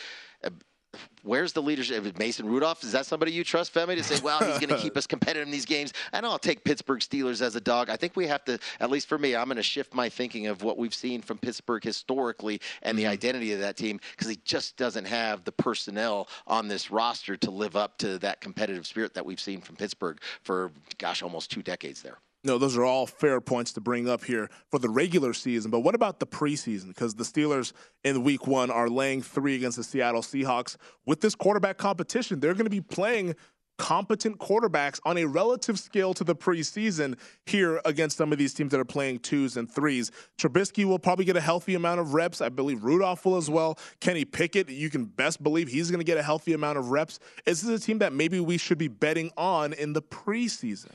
where's 1.23 1.53
the 1.53 1.61
leadership? 1.61 2.17
Mason 2.17 2.45
Rudolph, 2.45 2.83
is 2.83 2.91
that 2.91 3.05
somebody 3.05 3.31
you 3.31 3.43
trust, 3.43 3.73
Femi, 3.73 3.95
to 3.95 4.03
say, 4.03 4.19
well, 4.23 4.39
he's 4.39 4.59
going 4.59 4.69
to 4.69 4.77
keep 4.77 4.97
us 4.97 5.07
competitive 5.07 5.47
in 5.47 5.51
these 5.51 5.65
games? 5.65 5.93
And 6.13 6.25
I'll 6.25 6.39
take 6.39 6.63
Pittsburgh 6.63 6.99
Steelers 6.99 7.41
as 7.41 7.55
a 7.55 7.61
dog. 7.61 7.89
I 7.89 7.95
think 7.95 8.15
we 8.15 8.27
have 8.27 8.43
to, 8.45 8.59
at 8.79 8.89
least 8.89 9.07
for 9.07 9.17
me, 9.17 9.35
I'm 9.35 9.45
going 9.45 9.57
to 9.57 9.63
shift 9.63 9.93
my 9.93 10.09
thinking 10.09 10.47
of 10.47 10.63
what 10.63 10.77
we've 10.77 10.93
seen 10.93 11.21
from 11.21 11.37
Pittsburgh 11.37 11.83
historically 11.83 12.61
and 12.81 12.97
the 12.97 13.03
mm-hmm. 13.03 13.11
identity 13.11 13.53
of 13.53 13.59
that 13.59 13.77
team 13.77 13.99
because 14.11 14.27
he 14.27 14.39
just 14.43 14.77
doesn't 14.77 15.05
have 15.05 15.43
the 15.43 15.51
personnel 15.51 16.27
on 16.47 16.67
this 16.67 16.91
roster 16.91 17.37
to 17.37 17.51
live 17.51 17.75
up 17.75 17.97
to 17.99 18.17
that 18.19 18.41
competitive 18.41 18.87
spirit 18.87 19.13
that 19.13 19.25
we've 19.25 19.39
seen 19.39 19.61
from 19.61 19.75
Pittsburgh 19.75 20.19
for, 20.43 20.71
gosh, 20.97 21.21
almost 21.21 21.51
two 21.51 21.61
decades 21.61 22.01
there. 22.01 22.17
No, 22.43 22.57
those 22.57 22.77
are 22.77 22.85
all 22.85 23.05
fair 23.05 23.41
points 23.41 23.73
to 23.73 23.81
bring 23.81 24.07
up 24.07 24.23
here 24.23 24.49
for 24.71 24.79
the 24.79 24.89
regular 24.89 25.33
season. 25.33 25.71
But 25.71 25.81
what 25.81 25.93
about 25.93 26.19
the 26.19 26.27
preseason? 26.27 26.87
Because 26.87 27.15
the 27.15 27.25
Steelers 27.25 27.73
in 28.05 28.23
week 28.23 28.47
one 28.47 28.71
are 28.71 28.89
laying 28.89 29.21
three 29.21 29.55
against 29.55 29.75
the 29.75 29.83
Seattle 29.83 30.21
Seahawks. 30.21 30.77
With 31.05 31.19
this 31.19 31.35
quarterback 31.35 31.77
competition, 31.77 32.39
they're 32.39 32.53
going 32.53 32.65
to 32.65 32.69
be 32.69 32.81
playing 32.81 33.35
competent 33.77 34.37
quarterbacks 34.39 34.99
on 35.05 35.17
a 35.17 35.25
relative 35.25 35.79
scale 35.79 36.13
to 36.13 36.23
the 36.23 36.35
preseason 36.35 37.17
here 37.45 37.81
against 37.85 38.17
some 38.17 38.31
of 38.31 38.37
these 38.37 38.53
teams 38.53 38.71
that 38.71 38.79
are 38.79 38.85
playing 38.85 39.19
twos 39.19 39.57
and 39.57 39.71
threes. 39.71 40.11
Trubisky 40.37 40.85
will 40.85 40.99
probably 40.99 41.25
get 41.25 41.37
a 41.37 41.41
healthy 41.41 41.75
amount 41.75 41.99
of 41.99 42.13
reps. 42.13 42.41
I 42.41 42.49
believe 42.49 42.83
Rudolph 42.83 43.25
will 43.25 43.37
as 43.37 43.49
well. 43.49 43.79
Kenny 44.01 44.25
Pickett, 44.25 44.69
you 44.69 44.89
can 44.89 45.05
best 45.05 45.41
believe 45.41 45.69
he's 45.69 45.89
going 45.89 46.01
to 46.01 46.05
get 46.05 46.17
a 46.17 46.23
healthy 46.23 46.53
amount 46.53 46.77
of 46.77 46.91
reps. 46.91 47.19
Is 47.45 47.61
this 47.61 47.81
a 47.81 47.85
team 47.85 47.99
that 47.99 48.13
maybe 48.13 48.39
we 48.39 48.57
should 48.57 48.77
be 48.77 48.89
betting 48.89 49.31
on 49.37 49.73
in 49.73 49.93
the 49.93 50.01
preseason? 50.01 50.91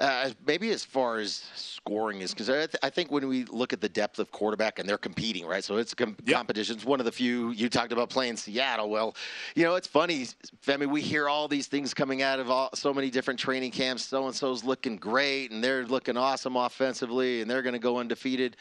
Uh, 0.00 0.30
maybe 0.44 0.70
as 0.70 0.84
far 0.84 1.18
as 1.18 1.44
scoring 1.54 2.20
is 2.20 2.32
because 2.32 2.50
I, 2.50 2.54
th- 2.54 2.76
I, 2.82 2.90
think 2.90 3.12
when 3.12 3.28
we 3.28 3.44
look 3.44 3.72
at 3.72 3.80
the 3.80 3.88
depth 3.88 4.18
of 4.18 4.32
quarterback 4.32 4.80
and 4.80 4.88
they're 4.88 4.98
competing, 4.98 5.46
right? 5.46 5.62
So 5.62 5.76
it's 5.76 5.94
com- 5.94 6.16
yep. 6.24 6.36
competition. 6.36 6.74
It's 6.74 6.84
one 6.84 6.98
of 6.98 7.06
the 7.06 7.12
few 7.12 7.50
you 7.50 7.68
talked 7.68 7.92
about 7.92 8.10
playing 8.10 8.36
Seattle. 8.36 8.90
Well, 8.90 9.14
you 9.54 9.62
know, 9.62 9.76
it's 9.76 9.86
funny. 9.86 10.26
I 10.66 10.76
mean, 10.78 10.90
we 10.90 11.00
hear 11.00 11.28
all 11.28 11.46
these 11.46 11.68
things 11.68 11.94
coming 11.94 12.22
out 12.22 12.40
of 12.40 12.50
all, 12.50 12.70
so 12.74 12.92
many 12.92 13.08
different 13.08 13.38
training 13.38 13.70
camps. 13.70 14.04
So 14.04 14.26
and 14.26 14.34
so's 14.34 14.64
looking 14.64 14.96
great 14.96 15.52
and 15.52 15.62
they're 15.62 15.86
looking 15.86 16.16
awesome 16.16 16.56
offensively 16.56 17.40
and 17.40 17.48
they're 17.48 17.62
going 17.62 17.74
to 17.74 17.78
go 17.78 17.98
undefeated. 17.98 18.56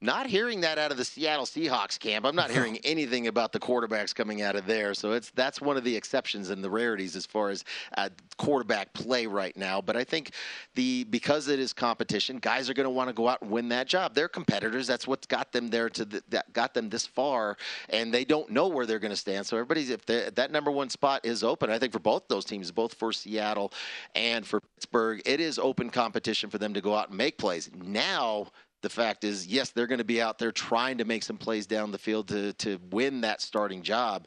Not 0.00 0.26
hearing 0.26 0.60
that 0.60 0.78
out 0.78 0.92
of 0.92 0.96
the 0.96 1.04
Seattle 1.04 1.44
Seahawks 1.44 1.98
camp. 1.98 2.24
I'm 2.24 2.36
not 2.36 2.52
hearing 2.52 2.78
anything 2.84 3.26
about 3.26 3.52
the 3.52 3.58
quarterbacks 3.58 4.14
coming 4.14 4.42
out 4.42 4.54
of 4.54 4.64
there. 4.64 4.94
So 4.94 5.12
it's 5.12 5.30
that's 5.30 5.60
one 5.60 5.76
of 5.76 5.82
the 5.82 5.96
exceptions 5.96 6.50
and 6.50 6.62
the 6.62 6.70
rarities 6.70 7.16
as 7.16 7.26
far 7.26 7.50
as 7.50 7.64
uh, 7.96 8.08
quarterback 8.36 8.92
play 8.92 9.26
right 9.26 9.56
now. 9.56 9.80
But 9.80 9.96
I 9.96 10.04
think 10.04 10.30
the 10.76 11.02
because 11.04 11.48
it 11.48 11.58
is 11.58 11.72
competition, 11.72 12.38
guys 12.38 12.70
are 12.70 12.74
going 12.74 12.84
to 12.84 12.90
want 12.90 13.08
to 13.08 13.12
go 13.12 13.26
out 13.28 13.42
and 13.42 13.50
win 13.50 13.68
that 13.70 13.88
job. 13.88 14.14
They're 14.14 14.28
competitors. 14.28 14.86
That's 14.86 15.08
what's 15.08 15.26
got 15.26 15.50
them 15.50 15.66
there 15.66 15.90
to 15.90 16.04
the, 16.04 16.22
that 16.28 16.52
got 16.52 16.74
them 16.74 16.88
this 16.88 17.04
far, 17.04 17.56
and 17.88 18.14
they 18.14 18.24
don't 18.24 18.50
know 18.50 18.68
where 18.68 18.86
they're 18.86 19.00
going 19.00 19.10
to 19.10 19.16
stand. 19.16 19.46
So 19.46 19.56
everybody's 19.56 19.90
if 19.90 20.06
that 20.06 20.52
number 20.52 20.70
one 20.70 20.90
spot 20.90 21.26
is 21.26 21.42
open, 21.42 21.70
I 21.70 21.78
think 21.80 21.92
for 21.92 21.98
both 21.98 22.28
those 22.28 22.44
teams, 22.44 22.70
both 22.70 22.94
for 22.94 23.12
Seattle 23.12 23.72
and 24.14 24.46
for 24.46 24.60
Pittsburgh, 24.60 25.20
it 25.26 25.40
is 25.40 25.58
open 25.58 25.90
competition 25.90 26.50
for 26.50 26.58
them 26.58 26.72
to 26.74 26.80
go 26.80 26.94
out 26.94 27.08
and 27.08 27.18
make 27.18 27.36
plays. 27.36 27.68
Now 27.74 28.46
the 28.82 28.88
fact 28.88 29.24
is, 29.24 29.46
yes, 29.46 29.70
they're 29.70 29.86
going 29.86 29.98
to 29.98 30.04
be 30.04 30.22
out 30.22 30.38
there 30.38 30.52
trying 30.52 30.98
to 30.98 31.04
make 31.04 31.22
some 31.22 31.36
plays 31.36 31.66
down 31.66 31.90
the 31.90 31.98
field 31.98 32.28
to, 32.28 32.52
to 32.54 32.78
win 32.90 33.22
that 33.22 33.40
starting 33.40 33.82
job. 33.82 34.26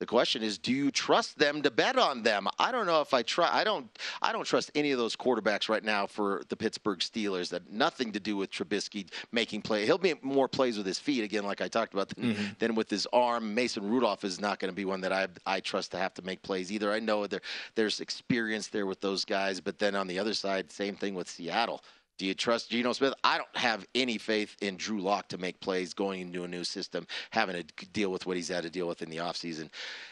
The 0.00 0.06
question 0.06 0.44
is, 0.44 0.58
do 0.58 0.72
you 0.72 0.92
trust 0.92 1.38
them 1.38 1.62
to 1.62 1.72
bet 1.72 1.98
on 1.98 2.22
them? 2.22 2.46
I 2.56 2.70
don't 2.70 2.86
know 2.86 3.00
if 3.00 3.12
I 3.12 3.22
try. 3.22 3.48
I 3.52 3.64
don't. 3.64 3.88
I 4.22 4.32
don't 4.32 4.44
trust 4.44 4.70
any 4.76 4.92
of 4.92 4.98
those 4.98 5.16
quarterbacks 5.16 5.68
right 5.68 5.82
now 5.82 6.06
for 6.06 6.42
the 6.48 6.56
Pittsburgh 6.56 7.00
Steelers. 7.00 7.48
That 7.48 7.72
nothing 7.72 8.12
to 8.12 8.20
do 8.20 8.36
with 8.36 8.52
Trubisky 8.52 9.10
making 9.32 9.62
play. 9.62 9.86
He'll 9.86 9.98
make 9.98 10.22
more 10.22 10.46
plays 10.46 10.76
with 10.76 10.86
his 10.86 11.00
feet 11.00 11.24
again, 11.24 11.44
like 11.44 11.60
I 11.60 11.66
talked 11.66 11.94
about, 11.94 12.10
than, 12.10 12.34
mm-hmm. 12.34 12.44
than 12.60 12.76
with 12.76 12.88
his 12.88 13.08
arm. 13.12 13.56
Mason 13.56 13.90
Rudolph 13.90 14.22
is 14.22 14.40
not 14.40 14.60
going 14.60 14.70
to 14.70 14.76
be 14.76 14.84
one 14.84 15.00
that 15.00 15.12
I 15.12 15.26
I 15.44 15.58
trust 15.58 15.90
to 15.90 15.98
have 15.98 16.14
to 16.14 16.22
make 16.22 16.42
plays 16.42 16.70
either. 16.70 16.92
I 16.92 17.00
know 17.00 17.26
there 17.26 17.40
there's 17.74 17.98
experience 17.98 18.68
there 18.68 18.86
with 18.86 19.00
those 19.00 19.24
guys, 19.24 19.60
but 19.60 19.80
then 19.80 19.96
on 19.96 20.06
the 20.06 20.20
other 20.20 20.34
side, 20.34 20.70
same 20.70 20.94
thing 20.94 21.16
with 21.16 21.28
Seattle. 21.28 21.82
Do 22.18 22.26
you 22.26 22.34
trust 22.34 22.70
Geno 22.70 22.92
Smith? 22.92 23.14
I 23.22 23.38
don't 23.38 23.56
have 23.56 23.86
any 23.94 24.18
faith 24.18 24.56
in 24.60 24.76
Drew 24.76 25.00
Lock 25.00 25.28
to 25.28 25.38
make 25.38 25.60
plays 25.60 25.94
going 25.94 26.20
into 26.20 26.42
a 26.42 26.48
new 26.48 26.64
system, 26.64 27.06
having 27.30 27.62
to 27.62 27.86
deal 27.86 28.10
with 28.10 28.26
what 28.26 28.36
he's 28.36 28.48
had 28.48 28.64
to 28.64 28.70
deal 28.70 28.88
with 28.88 29.02
in 29.02 29.08
the 29.08 29.18
offseason. 29.18 29.70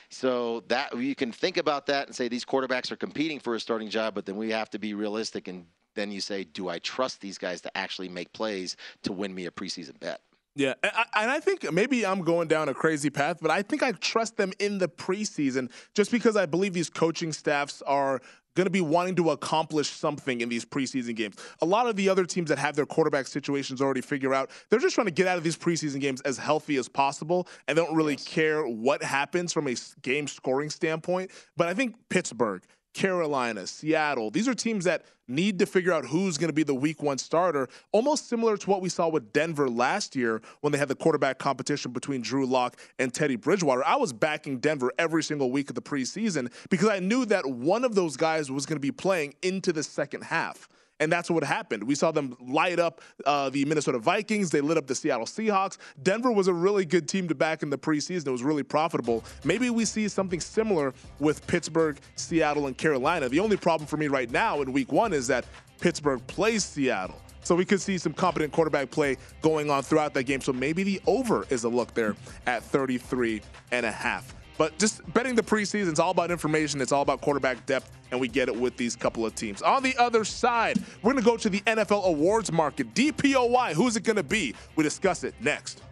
So 0.08 0.62
that 0.68 0.96
you 0.96 1.16
can 1.16 1.32
think 1.32 1.56
about 1.56 1.86
that 1.86 2.06
and 2.06 2.14
say 2.14 2.28
these 2.28 2.44
quarterbacks 2.44 2.92
are 2.92 2.96
competing 2.96 3.40
for 3.40 3.56
a 3.56 3.60
starting 3.60 3.90
job, 3.90 4.14
but 4.14 4.25
then 4.25 4.36
we 4.36 4.50
have 4.52 4.70
to 4.70 4.78
be 4.78 4.94
realistic 4.94 5.48
and 5.48 5.66
then 5.96 6.12
you 6.12 6.20
say, 6.20 6.44
do 6.44 6.68
I 6.68 6.78
trust 6.78 7.20
these 7.20 7.38
guys 7.38 7.60
to 7.62 7.76
actually 7.76 8.08
make 8.08 8.32
plays 8.32 8.76
to 9.02 9.12
win 9.12 9.34
me 9.34 9.46
a 9.46 9.50
preseason 9.50 9.98
bet? 9.98 10.20
Yeah, 10.54 10.72
and 10.82 11.30
I 11.30 11.38
think 11.40 11.70
maybe 11.70 12.06
I'm 12.06 12.22
going 12.22 12.48
down 12.48 12.70
a 12.70 12.75
crazy 12.75 13.10
path, 13.10 13.38
but 13.42 13.50
I 13.50 13.60
think 13.60 13.82
I 13.82 13.92
trust 13.92 14.38
them 14.38 14.54
in 14.58 14.78
the 14.78 14.88
preseason 14.88 15.70
just 15.94 16.10
because 16.10 16.34
I 16.34 16.46
believe 16.46 16.72
these 16.72 16.88
coaching 16.88 17.32
staffs 17.34 17.82
are 17.82 18.22
going 18.56 18.66
to 18.66 18.70
be 18.70 18.80
wanting 18.80 19.14
to 19.14 19.30
accomplish 19.30 19.88
something 19.88 20.40
in 20.40 20.48
these 20.48 20.64
preseason 20.64 21.14
games. 21.14 21.36
A 21.62 21.66
lot 21.66 21.86
of 21.86 21.94
the 21.94 22.08
other 22.08 22.25
teams 22.25 22.48
that 22.48 22.58
have 22.58 22.75
their 22.75 22.86
quarterback 22.86 23.28
situations 23.28 23.80
already 23.80 24.00
figured 24.00 24.32
out, 24.32 24.50
they're 24.68 24.80
just 24.80 24.96
trying 24.96 25.06
to 25.06 25.12
get 25.12 25.28
out 25.28 25.38
of 25.38 25.44
these 25.44 25.56
preseason 25.56 26.00
games 26.00 26.20
as 26.22 26.38
healthy 26.38 26.76
as 26.76 26.88
possible 26.88 27.46
and 27.68 27.76
don't 27.76 27.94
really 27.94 28.14
yes. 28.14 28.25
care 28.25 28.66
what 28.66 29.02
happens 29.02 29.52
from 29.52 29.68
a 29.68 29.76
game 30.02 30.26
scoring 30.26 30.70
standpoint. 30.70 31.30
But 31.56 31.68
I 31.68 31.75
think 31.75 31.94
Pittsburgh, 32.08 32.62
Carolina, 32.96 33.66
Seattle. 33.66 34.30
These 34.30 34.48
are 34.48 34.54
teams 34.54 34.86
that 34.86 35.04
need 35.28 35.58
to 35.58 35.66
figure 35.66 35.92
out 35.92 36.06
who's 36.06 36.38
going 36.38 36.48
to 36.48 36.54
be 36.54 36.62
the 36.62 36.74
week 36.74 37.02
one 37.02 37.18
starter, 37.18 37.68
almost 37.92 38.26
similar 38.26 38.56
to 38.56 38.70
what 38.70 38.80
we 38.80 38.88
saw 38.88 39.06
with 39.06 39.34
Denver 39.34 39.68
last 39.68 40.16
year 40.16 40.40
when 40.62 40.72
they 40.72 40.78
had 40.78 40.88
the 40.88 40.94
quarterback 40.94 41.38
competition 41.38 41.92
between 41.92 42.22
Drew 42.22 42.46
Lock 42.46 42.78
and 42.98 43.12
Teddy 43.12 43.36
Bridgewater. 43.36 43.84
I 43.84 43.96
was 43.96 44.14
backing 44.14 44.60
Denver 44.60 44.90
every 44.98 45.22
single 45.22 45.50
week 45.50 45.68
of 45.68 45.74
the 45.74 45.82
preseason 45.82 46.50
because 46.70 46.88
I 46.88 47.00
knew 47.00 47.26
that 47.26 47.44
one 47.44 47.84
of 47.84 47.94
those 47.94 48.16
guys 48.16 48.50
was 48.50 48.64
going 48.64 48.76
to 48.76 48.80
be 48.80 48.92
playing 48.92 49.34
into 49.42 49.74
the 49.74 49.82
second 49.82 50.22
half. 50.22 50.66
And 51.00 51.12
that's 51.12 51.30
what 51.30 51.44
happened. 51.44 51.84
We 51.84 51.94
saw 51.94 52.10
them 52.10 52.36
light 52.40 52.78
up 52.78 53.00
uh, 53.24 53.50
the 53.50 53.64
Minnesota 53.64 53.98
Vikings. 53.98 54.50
They 54.50 54.60
lit 54.60 54.78
up 54.78 54.86
the 54.86 54.94
Seattle 54.94 55.26
Seahawks. 55.26 55.76
Denver 56.02 56.32
was 56.32 56.48
a 56.48 56.54
really 56.54 56.84
good 56.84 57.08
team 57.08 57.28
to 57.28 57.34
back 57.34 57.62
in 57.62 57.70
the 57.70 57.78
preseason. 57.78 58.26
It 58.26 58.30
was 58.30 58.42
really 58.42 58.62
profitable. 58.62 59.24
Maybe 59.44 59.68
we 59.70 59.84
see 59.84 60.08
something 60.08 60.40
similar 60.40 60.94
with 61.18 61.46
Pittsburgh, 61.46 61.98
Seattle, 62.14 62.66
and 62.66 62.76
Carolina. 62.76 63.28
The 63.28 63.40
only 63.40 63.56
problem 63.56 63.86
for 63.86 63.96
me 63.96 64.08
right 64.08 64.30
now 64.30 64.62
in 64.62 64.72
week 64.72 64.90
one 64.90 65.12
is 65.12 65.26
that 65.26 65.44
Pittsburgh 65.80 66.26
plays 66.26 66.64
Seattle. 66.64 67.20
So 67.42 67.54
we 67.54 67.64
could 67.64 67.80
see 67.80 67.96
some 67.96 68.12
competent 68.12 68.52
quarterback 68.52 68.90
play 68.90 69.18
going 69.40 69.70
on 69.70 69.84
throughout 69.84 70.14
that 70.14 70.24
game. 70.24 70.40
So 70.40 70.52
maybe 70.52 70.82
the 70.82 71.00
over 71.06 71.46
is 71.48 71.62
a 71.62 71.68
look 71.68 71.94
there 71.94 72.16
at 72.46 72.64
33 72.64 73.40
and 73.70 73.86
a 73.86 73.92
half. 73.92 74.34
But 74.58 74.78
just 74.78 75.02
betting 75.12 75.34
the 75.34 75.42
preseason 75.42 75.92
is 75.92 76.00
all 76.00 76.10
about 76.10 76.30
information. 76.30 76.80
It's 76.80 76.92
all 76.92 77.02
about 77.02 77.20
quarterback 77.20 77.66
depth, 77.66 77.90
and 78.10 78.20
we 78.20 78.28
get 78.28 78.48
it 78.48 78.56
with 78.56 78.76
these 78.76 78.96
couple 78.96 79.26
of 79.26 79.34
teams. 79.34 79.62
On 79.62 79.82
the 79.82 79.96
other 79.98 80.25
side, 80.25 80.78
we're 81.02 81.12
going 81.12 81.22
to 81.22 81.30
go 81.30 81.36
to 81.36 81.48
the 81.48 81.60
NFL 81.60 82.04
awards 82.04 82.50
market. 82.50 82.94
DPOY, 82.94 83.72
who's 83.72 83.96
it 83.96 84.04
going 84.04 84.16
to 84.16 84.22
be? 84.22 84.54
We 84.76 84.82
discuss 84.82 85.25
it 85.25 85.34
next. 85.40 85.82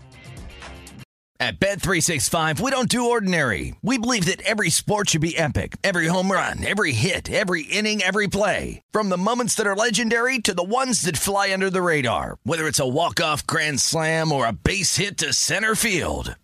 At 1.40 1.58
Bet365, 1.58 2.60
we 2.60 2.70
don't 2.70 2.88
do 2.88 3.10
ordinary. 3.10 3.74
We 3.82 3.98
believe 3.98 4.26
that 4.26 4.40
every 4.42 4.70
sport 4.70 5.10
should 5.10 5.20
be 5.20 5.36
epic. 5.36 5.76
Every 5.82 6.06
home 6.06 6.30
run, 6.30 6.64
every 6.64 6.92
hit, 6.92 7.30
every 7.30 7.62
inning, 7.62 8.02
every 8.02 8.28
play. 8.28 8.80
From 8.92 9.08
the 9.08 9.18
moments 9.18 9.56
that 9.56 9.66
are 9.66 9.76
legendary 9.76 10.38
to 10.38 10.54
the 10.54 10.62
ones 10.62 11.02
that 11.02 11.16
fly 11.16 11.52
under 11.52 11.70
the 11.70 11.82
radar. 11.82 12.38
Whether 12.44 12.68
it's 12.68 12.80
a 12.80 12.88
walk-off 12.88 13.46
grand 13.48 13.80
slam 13.80 14.30
or 14.30 14.46
a 14.46 14.52
base 14.52 14.96
hit 14.96 15.18
to 15.18 15.32
center 15.32 15.74
field. 15.74 16.36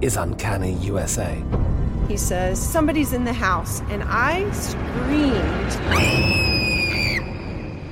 is 0.00 0.16
Uncanny 0.16 0.74
USA. 0.74 1.42
He 2.08 2.16
says, 2.16 2.60
Somebody's 2.60 3.12
in 3.12 3.24
the 3.24 3.32
house, 3.32 3.80
and 3.90 4.02
I 4.06 4.50
screamed. 4.52 5.76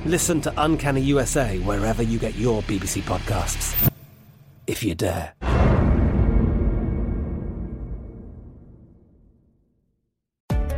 Listen 0.05 0.39
to 0.41 0.53
Uncanny 0.57 1.01
USA 1.01 1.57
wherever 1.59 2.03
you 2.03 2.19
get 2.19 2.35
your 2.35 2.61
BBC 2.63 3.01
podcasts, 3.01 3.91
if 4.67 4.83
you 4.83 4.95
dare. 4.95 5.33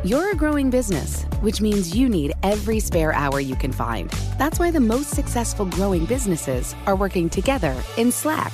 You're 0.03 0.31
a 0.31 0.35
growing 0.35 0.69
business, 0.69 1.23
which 1.41 1.59
means 1.59 1.93
you 1.93 2.07
need 2.07 2.31
every 2.41 2.79
spare 2.79 3.11
hour 3.11 3.41
you 3.41 3.57
can 3.57 3.73
find. 3.73 4.09
That's 4.37 4.57
why 4.57 4.71
the 4.71 4.79
most 4.79 5.09
successful 5.09 5.65
growing 5.65 6.05
businesses 6.05 6.73
are 6.85 6.95
working 6.95 7.29
together 7.29 7.75
in 7.97 8.13
Slack. 8.13 8.53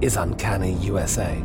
is 0.00 0.16
Uncanny 0.16 0.74
USA. 0.74 1.42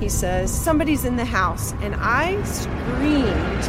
He 0.00 0.08
says, 0.08 0.52
Somebody's 0.52 1.04
in 1.04 1.16
the 1.16 1.24
house, 1.24 1.72
and 1.80 1.94
I 1.98 2.42
screamed. 2.44 3.68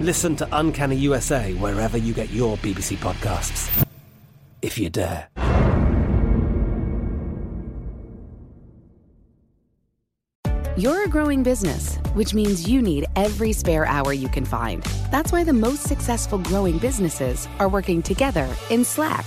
Listen 0.00 0.34
to 0.36 0.48
Uncanny 0.52 0.96
USA 0.96 1.52
wherever 1.54 1.98
you 1.98 2.14
get 2.14 2.30
your 2.30 2.56
BBC 2.58 2.96
podcasts, 2.96 3.86
if 4.62 4.78
you 4.78 4.88
dare. 4.88 5.28
You're 10.76 11.04
a 11.04 11.08
growing 11.08 11.42
business, 11.42 11.96
which 12.14 12.32
means 12.32 12.66
you 12.66 12.80
need 12.80 13.04
every 13.14 13.52
spare 13.52 13.84
hour 13.84 14.14
you 14.14 14.28
can 14.28 14.46
find. 14.46 14.82
That's 15.10 15.30
why 15.30 15.44
the 15.44 15.52
most 15.52 15.82
successful 15.82 16.38
growing 16.38 16.78
businesses 16.78 17.46
are 17.58 17.68
working 17.68 18.00
together 18.00 18.48
in 18.70 18.84
Slack. 18.84 19.26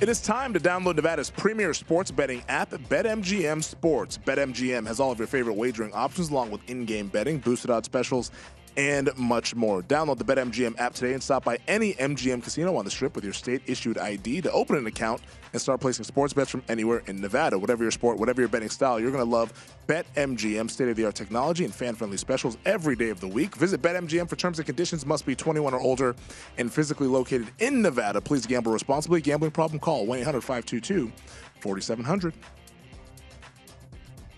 It 0.00 0.08
is 0.08 0.20
time 0.20 0.52
to 0.52 0.60
download 0.60 0.94
Nevada's 0.94 1.28
premier 1.28 1.74
sports 1.74 2.12
betting 2.12 2.44
app, 2.48 2.70
BetMGM 2.70 3.64
Sports. 3.64 4.16
BetMGM 4.16 4.86
has 4.86 5.00
all 5.00 5.10
of 5.10 5.18
your 5.18 5.26
favorite 5.26 5.54
wagering 5.54 5.92
options 5.92 6.30
along 6.30 6.52
with 6.52 6.60
in 6.70 6.84
game 6.84 7.08
betting, 7.08 7.38
boosted 7.38 7.68
odds 7.72 7.86
specials, 7.86 8.30
and 8.78 9.10
much 9.18 9.56
more. 9.56 9.82
Download 9.82 10.16
the 10.16 10.24
BetMGM 10.24 10.78
app 10.78 10.94
today 10.94 11.12
and 11.12 11.22
stop 11.22 11.44
by 11.44 11.58
any 11.66 11.94
MGM 11.94 12.42
casino 12.42 12.76
on 12.76 12.84
the 12.84 12.90
strip 12.90 13.16
with 13.16 13.24
your 13.24 13.32
state 13.32 13.60
issued 13.66 13.98
ID 13.98 14.40
to 14.42 14.52
open 14.52 14.76
an 14.76 14.86
account 14.86 15.20
and 15.52 15.60
start 15.60 15.80
placing 15.80 16.04
sports 16.04 16.32
bets 16.32 16.48
from 16.48 16.62
anywhere 16.68 17.02
in 17.08 17.20
Nevada. 17.20 17.58
Whatever 17.58 17.82
your 17.82 17.90
sport, 17.90 18.18
whatever 18.18 18.40
your 18.40 18.48
betting 18.48 18.70
style, 18.70 19.00
you're 19.00 19.10
going 19.10 19.24
to 19.24 19.30
love 19.30 19.52
BetMGM 19.88 20.70
state 20.70 20.88
of 20.88 20.96
the 20.96 21.04
art 21.06 21.16
technology 21.16 21.64
and 21.64 21.74
fan 21.74 21.96
friendly 21.96 22.18
specials 22.18 22.56
every 22.64 22.94
day 22.94 23.10
of 23.10 23.18
the 23.18 23.26
week. 23.26 23.56
Visit 23.56 23.82
BetMGM 23.82 24.28
for 24.28 24.36
terms 24.36 24.60
and 24.60 24.66
conditions. 24.66 25.04
Must 25.04 25.26
be 25.26 25.34
21 25.34 25.74
or 25.74 25.80
older 25.80 26.14
and 26.56 26.72
physically 26.72 27.08
located 27.08 27.48
in 27.58 27.82
Nevada. 27.82 28.20
Please 28.20 28.46
gamble 28.46 28.70
responsibly. 28.70 29.20
Gambling 29.20 29.50
problem? 29.50 29.80
Call 29.80 30.06
1 30.06 30.20
800 30.20 30.40
522 30.40 31.10
4700. 31.60 32.32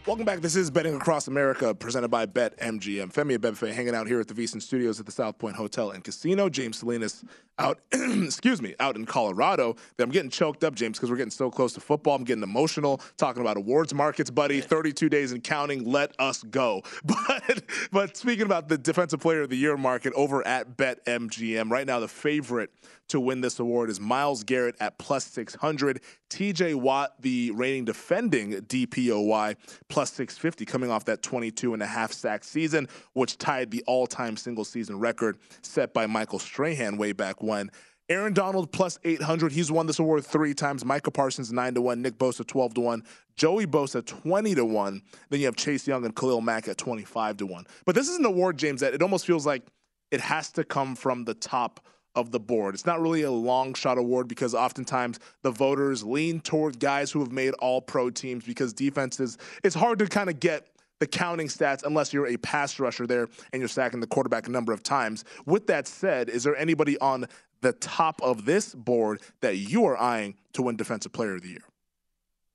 Welcome 0.06 0.24
back. 0.24 0.40
This 0.40 0.56
is 0.56 0.70
Betting 0.70 0.94
Across 0.94 1.28
America, 1.28 1.74
presented 1.74 2.08
by 2.08 2.24
BetMGM. 2.24 3.12
Femi 3.12 3.36
Abebefe 3.36 3.70
hanging 3.70 3.94
out 3.94 4.06
here 4.06 4.18
at 4.18 4.28
the 4.28 4.34
VSiN 4.34 4.62
Studios 4.62 4.98
at 4.98 5.04
the 5.04 5.12
South 5.12 5.36
Point 5.38 5.56
Hotel 5.56 5.90
and 5.90 6.02
Casino. 6.02 6.48
James 6.48 6.78
Salinas 6.78 7.22
out, 7.58 7.80
excuse 7.92 8.62
me, 8.62 8.74
out 8.80 8.96
in 8.96 9.04
Colorado. 9.04 9.76
I'm 9.98 10.10
getting 10.10 10.30
choked 10.30 10.64
up, 10.64 10.74
James, 10.74 10.96
because 10.96 11.10
we're 11.10 11.18
getting 11.18 11.30
so 11.30 11.50
close 11.50 11.74
to 11.74 11.80
football. 11.80 12.14
I'm 12.16 12.24
getting 12.24 12.42
emotional 12.42 13.02
talking 13.18 13.42
about 13.42 13.58
awards 13.58 13.92
markets, 13.92 14.30
buddy. 14.30 14.62
32 14.62 15.10
days 15.10 15.32
and 15.32 15.44
counting. 15.44 15.84
Let 15.84 16.14
us 16.18 16.42
go. 16.44 16.82
But 17.04 17.62
but 17.92 18.16
speaking 18.16 18.46
about 18.46 18.68
the 18.68 18.78
Defensive 18.78 19.20
Player 19.20 19.42
of 19.42 19.50
the 19.50 19.56
Year 19.56 19.76
market 19.76 20.14
over 20.14 20.46
at 20.46 20.78
BetMGM, 20.78 21.70
right 21.70 21.86
now 21.86 22.00
the 22.00 22.08
favorite 22.08 22.70
to 23.10 23.20
win 23.20 23.40
this 23.40 23.58
award 23.60 23.90
is 23.90 24.00
Myles 24.00 24.42
Garrett 24.44 24.76
at 24.80 24.98
plus 24.98 25.24
600. 25.26 26.00
TJ 26.30 26.74
Watt, 26.74 27.20
the 27.20 27.50
reigning 27.52 27.84
defending 27.84 28.52
DPOY, 28.52 29.56
plus 29.88 30.12
650, 30.12 30.64
coming 30.64 30.90
off 30.90 31.04
that 31.04 31.22
22 31.22 31.74
and 31.74 31.82
a 31.82 31.86
half 31.86 32.12
sack 32.12 32.44
season, 32.44 32.88
which 33.12 33.38
tied 33.38 33.70
the 33.70 33.82
all 33.86 34.06
time 34.06 34.36
single 34.36 34.64
season 34.64 34.98
record 34.98 35.38
set 35.62 35.92
by 35.92 36.06
Michael 36.06 36.38
Strahan 36.38 36.96
way 36.96 37.12
back 37.12 37.42
when. 37.42 37.70
Aaron 38.10 38.32
Donald 38.32 38.72
plus 38.72 38.98
800. 39.04 39.52
He's 39.52 39.70
won 39.70 39.86
this 39.86 40.00
award 40.00 40.26
three 40.26 40.52
times. 40.52 40.84
Micah 40.84 41.12
Parsons 41.12 41.52
9 41.52 41.74
to 41.74 41.80
1. 41.80 42.02
Nick 42.02 42.18
Bosa 42.18 42.44
12 42.44 42.74
to 42.74 42.80
1. 42.80 43.04
Joey 43.36 43.66
Bosa 43.66 44.04
20 44.04 44.56
to 44.56 44.64
1. 44.64 45.02
Then 45.30 45.40
you 45.40 45.46
have 45.46 45.54
Chase 45.54 45.86
Young 45.86 46.04
and 46.04 46.14
Khalil 46.14 46.40
Mack 46.40 46.66
at 46.66 46.76
25 46.76 47.36
to 47.36 47.46
1. 47.46 47.66
But 47.86 47.94
this 47.94 48.08
is 48.08 48.18
an 48.18 48.24
award, 48.24 48.58
James, 48.58 48.80
that 48.80 48.94
it 48.94 49.00
almost 49.00 49.26
feels 49.26 49.46
like 49.46 49.62
it 50.10 50.20
has 50.20 50.50
to 50.52 50.64
come 50.64 50.96
from 50.96 51.24
the 51.24 51.34
top 51.34 51.86
of 52.14 52.30
the 52.30 52.40
board. 52.40 52.74
It's 52.74 52.86
not 52.86 53.00
really 53.00 53.22
a 53.22 53.30
long 53.30 53.74
shot 53.74 53.98
award 53.98 54.28
because 54.28 54.54
oftentimes 54.54 55.20
the 55.42 55.50
voters 55.50 56.02
lean 56.02 56.40
toward 56.40 56.78
guys 56.80 57.10
who 57.10 57.20
have 57.20 57.32
made 57.32 57.54
all 57.54 57.80
pro 57.80 58.10
teams 58.10 58.44
because 58.44 58.72
defenses, 58.72 59.38
it's 59.62 59.74
hard 59.74 59.98
to 60.00 60.06
kind 60.06 60.28
of 60.28 60.40
get 60.40 60.66
the 60.98 61.06
counting 61.06 61.48
stats 61.48 61.82
unless 61.82 62.12
you're 62.12 62.26
a 62.26 62.36
pass 62.36 62.78
rusher 62.78 63.06
there 63.06 63.28
and 63.52 63.60
you're 63.60 63.68
sacking 63.68 64.00
the 64.00 64.06
quarterback 64.06 64.46
a 64.46 64.50
number 64.50 64.72
of 64.72 64.82
times. 64.82 65.24
With 65.46 65.66
that 65.68 65.86
said, 65.86 66.28
is 66.28 66.44
there 66.44 66.56
anybody 66.56 66.98
on 66.98 67.26
the 67.62 67.72
top 67.74 68.20
of 68.22 68.44
this 68.44 68.74
board 68.74 69.20
that 69.40 69.56
you 69.56 69.84
are 69.86 69.96
eyeing 69.98 70.36
to 70.54 70.62
win 70.62 70.76
Defensive 70.76 71.12
Player 71.12 71.34
of 71.34 71.42
the 71.42 71.48
Year? 71.48 71.64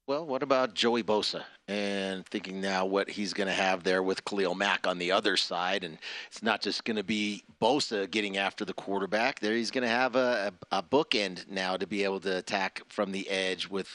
Well, 0.07 0.25
what 0.25 0.43
about 0.43 0.75
Joey 0.75 1.03
Bosa? 1.03 1.43
And 1.67 2.23
thinking 2.27 2.61
now 2.61 2.85
what 2.85 3.09
he's 3.09 3.33
going 3.33 3.47
to 3.47 3.53
have 3.53 3.83
there 3.83 4.03
with 4.03 4.23
Khalil 4.23 4.53
Mack 4.53 4.85
on 4.85 4.99
the 4.99 5.11
other 5.11 5.35
side. 5.35 5.83
And 5.83 5.97
it's 6.27 6.43
not 6.43 6.61
just 6.61 6.83
going 6.83 6.97
to 6.97 7.03
be 7.03 7.43
Bosa 7.59 8.09
getting 8.09 8.37
after 8.37 8.65
the 8.65 8.73
quarterback. 8.73 9.39
There 9.39 9.55
he's 9.55 9.71
going 9.71 9.83
to 9.83 9.87
have 9.87 10.15
a, 10.15 10.53
a, 10.71 10.83
bookend 10.83 11.49
now 11.49 11.75
to 11.75 11.87
be 11.87 12.03
able 12.03 12.19
to 12.19 12.37
attack 12.37 12.83
from 12.87 13.11
the 13.11 13.27
edge 13.27 13.67
with 13.67 13.89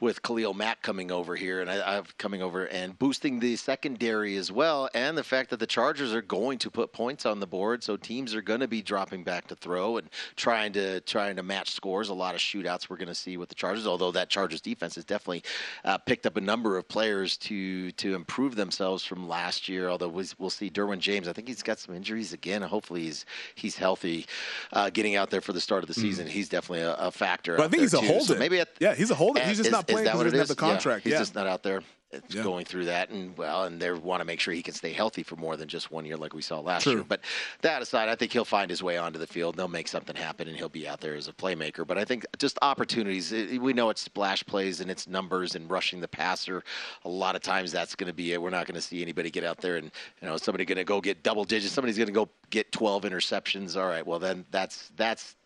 with 0.00 0.22
Khalil 0.22 0.52
Mack 0.52 0.82
coming 0.82 1.12
over 1.12 1.36
here 1.36 1.60
and 1.60 1.70
I, 1.70 1.98
I've 1.98 2.18
coming 2.18 2.42
over 2.42 2.64
and 2.64 2.98
boosting 2.98 3.38
the 3.38 3.54
secondary 3.54 4.36
as 4.36 4.50
well. 4.50 4.88
And 4.92 5.16
the 5.16 5.22
fact 5.22 5.50
that 5.50 5.60
the 5.60 5.66
Chargers 5.66 6.12
are 6.12 6.22
going 6.22 6.58
to 6.58 6.70
put 6.70 6.92
points 6.92 7.24
on 7.24 7.38
the 7.38 7.46
board. 7.46 7.84
So 7.84 7.96
teams 7.96 8.34
are 8.34 8.42
going 8.42 8.60
to 8.60 8.68
be 8.68 8.82
dropping 8.82 9.22
back 9.22 9.46
to 9.48 9.54
throw 9.54 9.98
and 9.98 10.10
trying 10.34 10.72
to 10.72 11.00
trying 11.02 11.36
to 11.36 11.44
match 11.44 11.70
scores. 11.70 12.08
A 12.08 12.14
lot 12.14 12.34
of 12.34 12.40
shootouts 12.40 12.90
we're 12.90 12.96
going 12.96 13.06
to 13.06 13.14
see 13.14 13.36
with 13.36 13.48
the 13.48 13.54
Chargers, 13.54 13.86
although 13.86 14.10
that 14.10 14.28
Chargers 14.28 14.60
defense 14.60 14.96
has 14.96 15.04
definitely 15.04 15.44
uh, 15.84 15.98
picked 15.98 16.26
up 16.26 16.36
a 16.36 16.40
number 16.40 16.76
of 16.76 16.88
players 16.88 17.11
to 17.20 17.90
to 17.92 18.14
improve 18.14 18.56
themselves 18.56 19.04
from 19.04 19.28
last 19.28 19.68
year. 19.68 19.88
Although 19.88 20.08
we'll 20.08 20.50
see 20.50 20.70
Derwin 20.70 20.98
James, 20.98 21.28
I 21.28 21.32
think 21.32 21.48
he's 21.48 21.62
got 21.62 21.78
some 21.78 21.94
injuries 21.94 22.32
again. 22.32 22.62
Hopefully 22.62 23.02
he's 23.02 23.24
he's 23.54 23.76
healthy, 23.76 24.26
uh, 24.72 24.90
getting 24.90 25.16
out 25.16 25.30
there 25.30 25.40
for 25.40 25.52
the 25.52 25.60
start 25.60 25.82
of 25.82 25.88
the 25.88 25.94
season. 25.94 26.26
Mm. 26.26 26.30
He's 26.30 26.48
definitely 26.48 26.84
a, 26.84 26.94
a 26.94 27.10
factor. 27.10 27.56
But 27.56 27.66
I 27.66 27.68
think 27.68 27.82
he's 27.82 27.94
a 27.94 28.00
holder. 28.00 28.24
So 28.24 28.34
maybe 28.36 28.60
at, 28.60 28.68
yeah, 28.80 28.94
he's 28.94 29.10
a 29.10 29.14
holder. 29.14 29.40
He's 29.40 29.58
just 29.58 29.68
is, 29.68 29.72
not 29.72 29.86
playing 29.86 30.04
because 30.04 30.18
he 30.18 30.24
doesn't 30.24 30.38
have 30.38 30.48
the 30.48 30.54
contract. 30.56 31.04
Yeah, 31.04 31.10
he's 31.10 31.12
yeah. 31.12 31.18
just 31.18 31.34
not 31.34 31.46
out 31.46 31.62
there 31.62 31.82
yeah. 32.28 32.42
going 32.42 32.64
through 32.64 32.86
that, 32.86 33.10
and 33.10 33.36
well, 33.36 33.64
and 33.64 33.80
they 33.80 33.90
want 33.92 34.20
to 34.20 34.24
make 34.24 34.40
sure 34.40 34.52
he 34.52 34.62
can 34.62 34.74
stay 34.74 34.92
healthy 34.92 35.22
for 35.22 35.36
more 35.36 35.56
than 35.56 35.68
just 35.68 35.90
one 35.90 36.04
year, 36.04 36.16
like 36.16 36.34
we 36.34 36.42
saw 36.42 36.60
last 36.60 36.84
True. 36.84 36.92
year. 36.92 37.04
But 37.06 37.20
that 37.62 37.82
aside, 37.82 38.08
I 38.08 38.14
think 38.14 38.32
he'll 38.32 38.44
find 38.44 38.70
his 38.70 38.82
way 38.82 38.96
onto 38.96 39.18
the 39.18 39.26
field. 39.26 39.56
They'll 39.56 39.68
make 39.68 39.88
something 39.88 40.16
happen, 40.16 40.48
and 40.48 40.56
he'll 40.56 40.68
be 40.68 40.86
out 40.86 41.00
there 41.00 41.14
as 41.14 41.28
a 41.28 41.32
playmaker. 41.32 41.86
But 41.86 41.98
I 41.98 42.04
think 42.04 42.26
just 42.38 42.58
opportunities. 42.62 43.32
We 43.32 43.72
know 43.72 43.90
it's 43.90 44.02
splash 44.02 44.44
plays 44.44 44.80
and 44.80 44.90
it's 44.90 45.06
numbers 45.06 45.54
and 45.54 45.70
rushing 45.70 46.00
the 46.00 46.08
passer. 46.08 46.62
A 47.04 47.08
lot 47.08 47.36
of 47.36 47.42
times 47.42 47.72
that's 47.72 47.94
going 47.94 48.08
to 48.08 48.14
be 48.14 48.32
it. 48.32 48.42
We're 48.42 48.50
not 48.50 48.66
going 48.66 48.74
to 48.74 48.82
see 48.82 49.02
anybody 49.02 49.30
get 49.30 49.44
out 49.44 49.58
there 49.58 49.76
and 49.76 49.90
you 50.20 50.28
know 50.28 50.36
somebody 50.36 50.64
going 50.64 50.78
to 50.78 50.84
go 50.84 51.00
get 51.00 51.22
double 51.22 51.44
digits. 51.44 51.72
Somebody's 51.72 51.96
going 51.96 52.08
to 52.08 52.12
go 52.12 52.28
get 52.50 52.72
12 52.72 53.04
interceptions. 53.04 53.80
All 53.80 53.88
right, 53.88 54.06
well 54.06 54.18
then 54.18 54.44
that's 54.50 54.90
that's. 54.96 55.36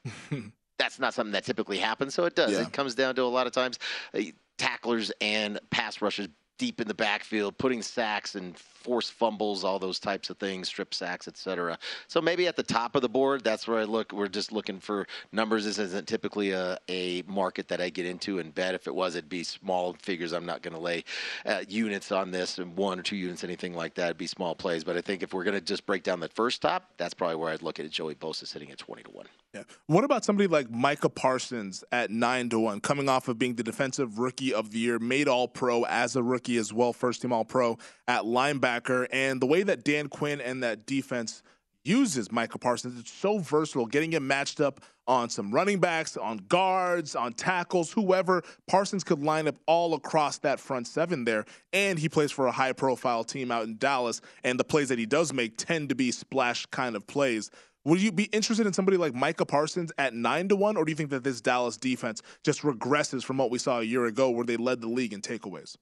that's 0.78 0.98
not 0.98 1.14
something 1.14 1.32
that 1.32 1.42
typically 1.42 1.78
happens, 1.78 2.12
so 2.12 2.26
it 2.26 2.36
does. 2.36 2.52
Yeah. 2.52 2.60
It 2.60 2.72
comes 2.72 2.94
down 2.94 3.14
to 3.14 3.22
a 3.22 3.24
lot 3.24 3.46
of 3.46 3.54
times 3.54 3.78
uh, 4.12 4.20
tacklers 4.58 5.12
and 5.20 5.58
pass 5.70 6.02
rushers 6.02 6.28
deep 6.58 6.80
in 6.80 6.88
the 6.88 6.94
backfield, 6.94 7.58
putting 7.58 7.82
sacks 7.82 8.34
and 8.34 8.56
forced 8.86 9.12
fumbles, 9.14 9.64
all 9.64 9.80
those 9.80 9.98
types 9.98 10.30
of 10.30 10.38
things, 10.38 10.68
strip 10.68 10.94
sacks, 10.94 11.26
etc. 11.26 11.76
So 12.06 12.20
maybe 12.20 12.46
at 12.46 12.54
the 12.54 12.62
top 12.62 12.94
of 12.94 13.02
the 13.02 13.08
board, 13.08 13.42
that's 13.42 13.66
where 13.66 13.80
I 13.80 13.82
look. 13.82 14.12
We're 14.12 14.28
just 14.28 14.52
looking 14.52 14.78
for 14.78 15.08
numbers. 15.32 15.64
This 15.64 15.80
isn't 15.80 16.06
typically 16.06 16.52
a, 16.52 16.78
a 16.88 17.22
market 17.26 17.66
that 17.66 17.80
I 17.80 17.90
get 17.90 18.06
into 18.06 18.38
and 18.38 18.54
bet. 18.54 18.76
If 18.76 18.86
it 18.86 18.94
was, 18.94 19.16
it'd 19.16 19.28
be 19.28 19.42
small 19.42 19.96
figures. 20.00 20.32
I'm 20.32 20.46
not 20.46 20.62
going 20.62 20.74
to 20.74 20.80
lay 20.80 21.02
uh, 21.44 21.64
units 21.66 22.12
on 22.12 22.30
this 22.30 22.58
and 22.58 22.76
one 22.76 23.00
or 23.00 23.02
two 23.02 23.16
units, 23.16 23.42
anything 23.42 23.74
like 23.74 23.94
that. 23.94 24.04
It'd 24.04 24.18
be 24.18 24.28
small 24.28 24.54
plays. 24.54 24.84
But 24.84 24.96
I 24.96 25.00
think 25.00 25.24
if 25.24 25.34
we're 25.34 25.44
going 25.44 25.58
to 25.58 25.60
just 25.60 25.84
break 25.84 26.04
down 26.04 26.20
the 26.20 26.28
first 26.28 26.62
top, 26.62 26.92
that's 26.96 27.12
probably 27.12 27.36
where 27.36 27.52
I'd 27.52 27.62
look 27.62 27.80
at 27.80 27.86
it. 27.86 27.90
Joey 27.90 28.14
Bosa 28.14 28.46
sitting 28.46 28.70
at 28.70 28.78
20 28.78 29.02
to 29.02 29.10
1. 29.10 29.26
Yeah. 29.54 29.62
What 29.86 30.04
about 30.04 30.24
somebody 30.24 30.46
like 30.48 30.70
Micah 30.70 31.08
Parsons 31.08 31.82
at 31.90 32.10
9 32.10 32.50
to 32.50 32.58
1, 32.60 32.80
coming 32.80 33.08
off 33.08 33.26
of 33.26 33.38
being 33.38 33.56
the 33.56 33.62
defensive 33.62 34.18
rookie 34.18 34.52
of 34.52 34.70
the 34.70 34.78
year, 34.78 34.98
made 34.98 35.28
all 35.28 35.48
pro 35.48 35.84
as 35.84 36.14
a 36.14 36.22
rookie 36.22 36.58
as 36.58 36.72
well, 36.72 36.92
first 36.92 37.22
team 37.22 37.32
all 37.32 37.44
pro 37.44 37.78
at 38.06 38.22
linebacker. 38.22 38.75
And 39.12 39.40
the 39.40 39.46
way 39.46 39.62
that 39.62 39.84
Dan 39.84 40.08
Quinn 40.08 40.40
and 40.40 40.62
that 40.62 40.86
defense 40.86 41.42
uses 41.84 42.32
Micah 42.32 42.58
Parsons, 42.58 42.98
it's 42.98 43.12
so 43.12 43.38
versatile, 43.38 43.86
getting 43.86 44.12
him 44.12 44.26
matched 44.26 44.60
up 44.60 44.80
on 45.06 45.30
some 45.30 45.52
running 45.52 45.78
backs, 45.78 46.16
on 46.16 46.38
guards, 46.48 47.14
on 47.14 47.32
tackles, 47.32 47.92
whoever. 47.92 48.42
Parsons 48.66 49.04
could 49.04 49.22
line 49.22 49.46
up 49.46 49.56
all 49.66 49.94
across 49.94 50.38
that 50.38 50.58
front 50.58 50.88
seven 50.88 51.24
there. 51.24 51.44
And 51.72 51.98
he 51.98 52.08
plays 52.08 52.32
for 52.32 52.46
a 52.46 52.52
high 52.52 52.72
profile 52.72 53.22
team 53.22 53.52
out 53.52 53.64
in 53.64 53.76
Dallas. 53.76 54.20
And 54.42 54.58
the 54.58 54.64
plays 54.64 54.88
that 54.88 54.98
he 54.98 55.06
does 55.06 55.32
make 55.32 55.56
tend 55.56 55.88
to 55.90 55.94
be 55.94 56.10
splash 56.10 56.66
kind 56.66 56.96
of 56.96 57.06
plays. 57.06 57.50
Would 57.84 58.00
you 58.00 58.10
be 58.10 58.24
interested 58.24 58.66
in 58.66 58.72
somebody 58.72 58.96
like 58.96 59.14
Micah 59.14 59.46
Parsons 59.46 59.92
at 59.96 60.12
nine 60.12 60.48
to 60.48 60.56
one, 60.56 60.76
or 60.76 60.84
do 60.84 60.90
you 60.90 60.96
think 60.96 61.10
that 61.10 61.22
this 61.22 61.40
Dallas 61.40 61.76
defense 61.76 62.20
just 62.42 62.62
regresses 62.62 63.22
from 63.22 63.38
what 63.38 63.52
we 63.52 63.58
saw 63.58 63.78
a 63.78 63.84
year 63.84 64.06
ago, 64.06 64.28
where 64.28 64.44
they 64.44 64.56
led 64.56 64.80
the 64.80 64.88
league 64.88 65.12
in 65.12 65.20
takeaways? 65.20 65.76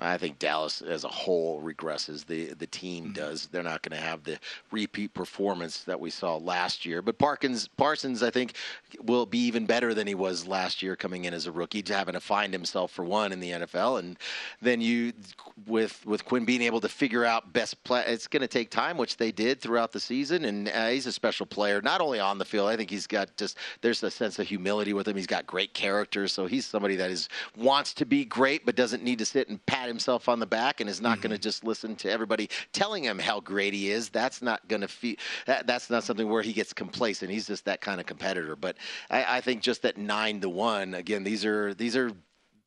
I 0.00 0.16
think 0.18 0.38
Dallas 0.38 0.80
as 0.82 1.04
a 1.04 1.08
whole 1.08 1.60
regresses. 1.62 2.26
The 2.26 2.54
the 2.54 2.66
team 2.66 3.04
Mm-hmm. 3.04 3.12
does. 3.12 3.46
They're 3.46 3.62
not 3.62 3.82
going 3.82 3.98
to 3.98 4.04
have 4.04 4.24
the 4.24 4.38
repeat 4.70 5.14
performance 5.14 5.84
that 5.84 6.00
we 6.00 6.10
saw 6.10 6.36
last 6.36 6.84
year. 6.86 7.00
But 7.02 7.18
Parkins 7.18 7.68
Parsons, 7.68 8.22
I 8.22 8.30
think, 8.30 8.54
will 9.02 9.26
be 9.26 9.38
even 9.40 9.66
better 9.66 9.94
than 9.94 10.06
he 10.06 10.14
was 10.14 10.46
last 10.46 10.82
year 10.82 10.96
coming 10.96 11.24
in 11.24 11.34
as 11.34 11.46
a 11.46 11.52
rookie, 11.52 11.82
to 11.82 11.94
having 11.94 12.14
to 12.14 12.20
find 12.20 12.52
himself 12.52 12.90
for 12.90 13.04
one 13.04 13.32
in 13.32 13.40
the 13.40 13.50
NFL, 13.50 13.98
and 14.00 14.18
then 14.62 14.80
you 14.80 15.12
with 15.66 16.04
with 16.06 16.24
Quinn 16.24 16.44
being 16.44 16.62
able 16.62 16.80
to 16.80 16.88
figure 16.88 17.24
out 17.24 17.52
best 17.52 17.82
play. 17.84 18.04
It's 18.06 18.26
going 18.26 18.40
to 18.42 18.48
take 18.48 18.70
time, 18.70 18.96
which 18.96 19.16
they 19.16 19.32
did 19.32 19.60
throughout 19.60 19.92
the 19.92 20.00
season, 20.00 20.44
and 20.44 20.68
uh, 20.68 20.88
he's 20.88 21.06
a 21.06 21.12
special 21.12 21.46
player, 21.46 21.80
not 21.82 22.00
only 22.00 22.20
on 22.20 22.38
the 22.38 22.44
field. 22.44 22.68
I 22.68 22.76
think 22.76 22.90
he's 22.90 23.06
got 23.06 23.36
just 23.36 23.58
there's 23.80 24.02
a 24.02 24.10
sense 24.10 24.38
of 24.38 24.46
humility 24.48 24.92
with 24.92 25.06
him. 25.08 25.16
He's 25.16 25.26
got 25.26 25.46
great 25.46 25.74
character, 25.74 26.28
so 26.28 26.46
he's 26.46 26.66
somebody 26.66 26.96
that 26.96 27.10
is 27.10 27.28
wants 27.56 27.92
to 27.94 28.04
be 28.04 28.24
great, 28.24 28.64
but 28.66 28.76
doesn't 28.76 29.02
need 29.02 29.18
to 29.18 29.26
sit 29.26 29.48
and 29.48 29.64
pat 29.66 29.87
himself 29.88 30.28
on 30.28 30.38
the 30.38 30.46
back, 30.46 30.80
and 30.80 30.88
is 30.88 31.00
not 31.00 31.20
going 31.20 31.30
to 31.30 31.36
mm-hmm. 31.36 31.42
just 31.42 31.64
listen 31.64 31.96
to 31.96 32.10
everybody 32.10 32.48
telling 32.72 33.04
him 33.04 33.18
how 33.18 33.40
great 33.40 33.74
he 33.74 33.90
is. 33.90 34.08
That's 34.08 34.42
not 34.42 34.66
going 34.68 34.82
to 34.82 34.88
feel. 34.88 35.16
That, 35.46 35.66
that's 35.66 35.90
not 35.90 36.04
something 36.04 36.28
where 36.28 36.42
he 36.42 36.52
gets 36.52 36.72
complacent. 36.72 37.30
He's 37.30 37.46
just 37.46 37.64
that 37.64 37.80
kind 37.80 38.00
of 38.00 38.06
competitor. 38.06 38.56
But 38.56 38.76
I, 39.10 39.38
I 39.38 39.40
think 39.40 39.62
just 39.62 39.82
that 39.82 39.96
nine 39.96 40.40
to 40.40 40.48
one, 40.48 40.94
again, 40.94 41.24
these 41.24 41.44
are 41.44 41.74
these 41.74 41.96
are 41.96 42.12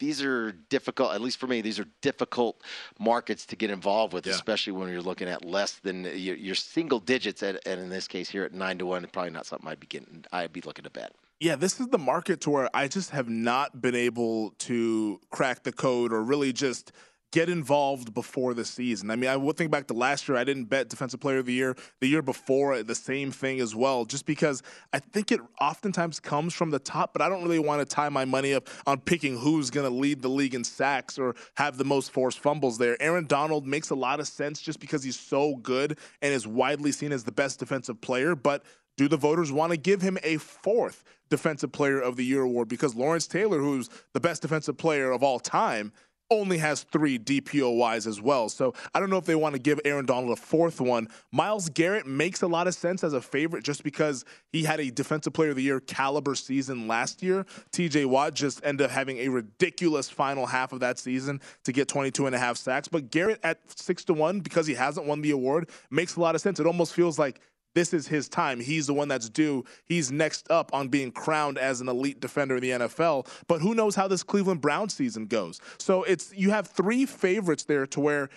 these 0.01 0.23
are 0.23 0.51
difficult 0.51 1.13
at 1.13 1.21
least 1.21 1.37
for 1.37 1.45
me 1.45 1.61
these 1.61 1.79
are 1.79 1.85
difficult 2.01 2.63
markets 2.99 3.45
to 3.45 3.55
get 3.55 3.69
involved 3.69 4.13
with 4.13 4.25
Yeah. 4.25 4.33
especially 4.33 4.73
when 4.73 4.89
you're 4.89 4.99
looking 4.99 5.27
at 5.27 5.45
less 5.45 5.73
than 5.73 6.05
your, 6.05 6.35
your 6.35 6.55
single 6.55 6.99
digits 6.99 7.43
at, 7.43 7.65
and 7.67 7.79
in 7.79 7.89
this 7.89 8.07
case 8.07 8.27
here 8.27 8.43
at 8.43 8.51
nine 8.51 8.79
to 8.79 8.87
one 8.87 9.05
probably 9.13 9.29
not 9.29 9.45
something 9.45 9.69
i'd 9.69 9.79
be 9.79 9.85
getting 9.85 10.25
i'd 10.33 10.51
be 10.51 10.61
looking 10.61 10.83
to 10.83 10.89
bet 10.89 11.13
Yeah, 11.39 11.55
this 11.55 11.79
is 11.79 11.87
the 11.87 11.97
market 11.97 12.41
to 12.41 12.49
where 12.51 12.69
I 12.75 12.87
just 12.87 13.09
have 13.11 13.27
not 13.27 13.81
been 13.81 13.95
able 13.95 14.51
to 14.59 15.19
crack 15.31 15.63
the 15.63 15.71
code 15.71 16.13
or 16.13 16.21
really 16.23 16.53
just 16.53 16.91
get 17.31 17.49
involved 17.49 18.13
before 18.13 18.53
the 18.53 18.65
season. 18.65 19.09
I 19.09 19.15
mean, 19.15 19.29
I 19.29 19.37
would 19.37 19.57
think 19.57 19.71
back 19.71 19.87
to 19.87 19.93
last 19.93 20.27
year. 20.27 20.37
I 20.37 20.43
didn't 20.43 20.65
bet 20.65 20.89
Defensive 20.89 21.19
Player 21.19 21.39
of 21.39 21.45
the 21.45 21.53
Year. 21.53 21.75
The 21.99 22.07
year 22.07 22.21
before, 22.21 22.73
uh, 22.73 22.83
the 22.83 22.95
same 22.95 23.31
thing 23.31 23.59
as 23.59 23.73
well. 23.73 24.05
Just 24.05 24.25
because 24.25 24.61
I 24.91 24.99
think 24.99 25.31
it 25.31 25.39
oftentimes 25.59 26.19
comes 26.19 26.53
from 26.53 26.71
the 26.71 26.79
top, 26.79 27.13
but 27.13 27.21
I 27.21 27.29
don't 27.29 27.43
really 27.43 27.59
want 27.59 27.79
to 27.79 27.85
tie 27.85 28.09
my 28.09 28.25
money 28.25 28.53
up 28.53 28.69
on 28.85 28.99
picking 28.99 29.37
who's 29.37 29.69
going 29.69 29.89
to 29.89 29.95
lead 29.95 30.21
the 30.21 30.29
league 30.29 30.55
in 30.55 30.63
sacks 30.63 31.17
or 31.17 31.35
have 31.55 31.77
the 31.77 31.85
most 31.85 32.11
forced 32.11 32.39
fumbles 32.39 32.77
there. 32.77 33.01
Aaron 33.01 33.25
Donald 33.25 33.65
makes 33.65 33.89
a 33.89 33.95
lot 33.95 34.19
of 34.19 34.27
sense 34.27 34.61
just 34.61 34.79
because 34.79 35.03
he's 35.03 35.19
so 35.19 35.55
good 35.55 35.97
and 36.21 36.33
is 36.33 36.45
widely 36.45 36.91
seen 36.91 37.11
as 37.11 37.23
the 37.23 37.31
best 37.31 37.59
defensive 37.59 38.01
player, 38.01 38.35
but 38.35 38.63
do 38.97 39.07
the 39.07 39.17
voters 39.17 39.51
want 39.51 39.71
to 39.71 39.77
give 39.77 40.01
him 40.01 40.17
a 40.23 40.37
fourth 40.37 41.03
Defensive 41.29 41.71
Player 41.71 41.99
of 41.99 42.17
the 42.17 42.25
Year 42.25 42.41
award? 42.41 42.67
Because 42.67 42.93
Lawrence 42.93 43.25
Taylor, 43.25 43.59
who's 43.59 43.89
the 44.13 44.19
best 44.19 44.41
defensive 44.41 44.77
player 44.77 45.11
of 45.11 45.23
all 45.23 45.39
time, 45.39 45.93
only 46.31 46.57
has 46.57 46.83
three 46.83 47.19
DPOYs 47.19 48.07
as 48.07 48.21
well. 48.21 48.49
So 48.49 48.73
I 48.95 48.99
don't 48.99 49.09
know 49.11 49.17
if 49.17 49.25
they 49.25 49.35
want 49.35 49.53
to 49.53 49.59
give 49.59 49.79
Aaron 49.85 50.05
Donald 50.05 50.31
a 50.31 50.41
fourth 50.41 50.81
one. 50.81 51.07
Myles 51.31 51.69
Garrett 51.69 52.07
makes 52.07 52.41
a 52.41 52.47
lot 52.47 52.67
of 52.67 52.73
sense 52.73 53.03
as 53.03 53.13
a 53.13 53.21
favorite 53.21 53.63
just 53.63 53.83
because 53.83 54.25
he 54.51 54.63
had 54.63 54.79
a 54.79 54.89
Defensive 54.89 55.33
Player 55.33 55.51
of 55.51 55.57
the 55.57 55.61
Year 55.61 55.81
caliber 55.81 56.33
season 56.33 56.87
last 56.87 57.21
year. 57.21 57.45
TJ 57.71 58.05
Watt 58.05 58.33
just 58.33 58.61
ended 58.63 58.85
up 58.85 58.91
having 58.91 59.17
a 59.17 59.27
ridiculous 59.27 60.09
final 60.09 60.45
half 60.45 60.71
of 60.73 60.79
that 60.79 60.97
season 60.97 61.41
to 61.65 61.71
get 61.71 61.87
22 61.87 62.25
and 62.25 62.35
a 62.35 62.39
half 62.39 62.57
sacks. 62.57 62.87
But 62.87 63.11
Garrett 63.11 63.39
at 63.43 63.59
six 63.79 64.05
to 64.05 64.13
one, 64.13 64.39
because 64.39 64.65
he 64.65 64.73
hasn't 64.73 65.05
won 65.05 65.21
the 65.21 65.31
award, 65.31 65.69
makes 65.89 66.15
a 66.15 66.21
lot 66.21 66.33
of 66.35 66.41
sense. 66.41 66.59
It 66.59 66.65
almost 66.65 66.93
feels 66.93 67.19
like 67.19 67.41
this 67.75 67.93
is 67.93 68.07
his 68.07 68.27
time. 68.27 68.59
He's 68.59 68.87
the 68.87 68.93
one 68.93 69.07
that's 69.07 69.29
due. 69.29 69.63
He's 69.85 70.11
next 70.11 70.49
up 70.49 70.73
on 70.73 70.89
being 70.89 71.11
crowned 71.11 71.57
as 71.57 71.81
an 71.81 71.87
elite 71.87 72.19
defender 72.19 72.55
in 72.55 72.61
the 72.61 72.69
NFL. 72.71 73.27
But 73.47 73.61
who 73.61 73.73
knows 73.75 73.95
how 73.95 74.07
this 74.07 74.23
Cleveland 74.23 74.61
Brown 74.61 74.89
season 74.89 75.25
goes? 75.25 75.59
So 75.77 76.03
it's 76.03 76.33
you 76.35 76.51
have 76.51 76.67
three 76.67 77.05
favorites 77.05 77.63
there 77.63 77.85
to 77.87 77.99
where 77.99 78.29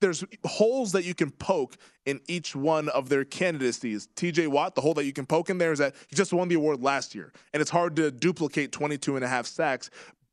there's 0.00 0.24
holes 0.44 0.92
that 0.92 1.04
you 1.04 1.14
can 1.14 1.30
poke 1.30 1.76
in 2.06 2.20
each 2.26 2.56
one 2.56 2.88
of 2.88 3.10
their 3.10 3.24
candidacies. 3.24 4.08
TJ 4.16 4.48
Watt, 4.48 4.74
the 4.74 4.80
hole 4.80 4.94
that 4.94 5.04
you 5.04 5.12
can 5.12 5.26
poke 5.26 5.50
in 5.50 5.58
there 5.58 5.72
is 5.72 5.78
that 5.78 5.94
he 6.08 6.16
just 6.16 6.32
won 6.32 6.48
the 6.48 6.54
award 6.54 6.82
last 6.82 7.14
year. 7.14 7.32
And 7.52 7.60
it's 7.60 7.70
hard 7.70 7.96
to 7.96 8.10
duplicate 8.10 8.72
22 8.72 9.16
and 9.16 9.24
a 9.24 9.28
half 9.28 9.46
sacks 9.46 9.90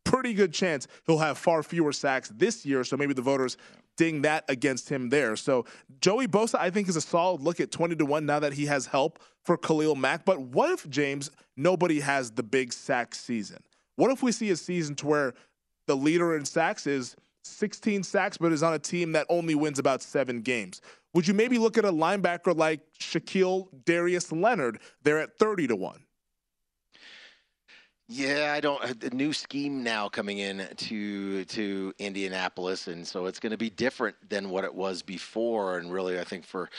pretty 0.07 0.33
good 0.33 0.53
chance 0.53 0.87
he'll 1.05 1.17
have 1.17 1.37
far 1.37 1.61
fewer 1.61 1.91
sacks 1.91 2.31
this 2.35 2.65
year. 2.65 2.83
So 2.83 2.97
maybe 2.97 3.13
the 3.13 3.21
voters 3.21 3.57
ding 3.97 4.21
that 4.21 4.45
against 4.47 4.89
him 4.89 5.09
there. 5.09 5.35
So 5.35 5.65
Joey 5.99 6.27
Bosa, 6.27 6.55
I 6.59 6.69
think, 6.69 6.87
is 6.87 6.95
a 6.95 7.01
solid 7.01 7.41
look 7.41 7.59
at 7.59 7.71
20 7.71 7.95
to 7.97 8.05
1 8.05 8.25
now 8.25 8.39
that 8.39 8.53
he 8.53 8.65
has 8.67 8.85
help 8.85 9.19
for 9.43 9.57
Khalil 9.57 9.95
Mack. 9.95 10.23
But 10.23 10.39
what 10.39 10.71
if, 10.71 10.89
James, 10.89 11.31
nobody 11.57 11.99
has 11.99 12.31
the 12.31 12.43
big 12.43 12.71
sack 12.71 13.13
season? 13.13 13.61
What 13.95 14.11
if 14.11 14.23
we 14.23 14.31
see 14.31 14.51
a 14.51 14.55
season 14.55 14.95
to 14.95 15.07
where 15.07 15.33
the 15.87 15.95
leader 15.95 16.37
in 16.37 16.45
sacks 16.45 16.87
is 16.87 17.15
16 17.43 18.03
sacks, 18.03 18.37
but 18.37 18.51
is 18.51 18.63
on 18.63 18.73
a 18.73 18.79
team 18.79 19.13
that 19.13 19.25
only 19.29 19.55
wins 19.55 19.79
about 19.79 20.01
seven 20.01 20.41
games? 20.41 20.81
Would 21.13 21.27
you 21.27 21.33
maybe 21.33 21.57
look 21.57 21.77
at 21.77 21.85
a 21.85 21.91
linebacker 21.91 22.55
like 22.55 22.81
Shaquille 22.99 23.67
Darius 23.85 24.31
Leonard? 24.31 24.79
They're 25.03 25.19
at 25.19 25.37
30 25.39 25.67
to 25.67 25.75
1. 25.75 26.03
Yeah, 28.09 28.53
I 28.55 28.61
don't. 28.61 28.81
Uh, 28.81 28.93
the 28.97 29.09
new 29.09 29.33
scheme 29.33 29.83
now 29.83 30.07
coming 30.07 30.37
in 30.37 30.65
to 30.77 31.43
to 31.43 31.93
Indianapolis, 31.99 32.87
and 32.87 33.05
so 33.05 33.25
it's 33.25 33.39
going 33.39 33.51
to 33.51 33.57
be 33.57 33.69
different 33.69 34.15
than 34.29 34.49
what 34.49 34.63
it 34.63 34.73
was 34.73 35.01
before. 35.01 35.77
And 35.77 35.91
really, 35.91 36.17
I 36.17 36.23
think 36.23 36.45
for 36.45 36.69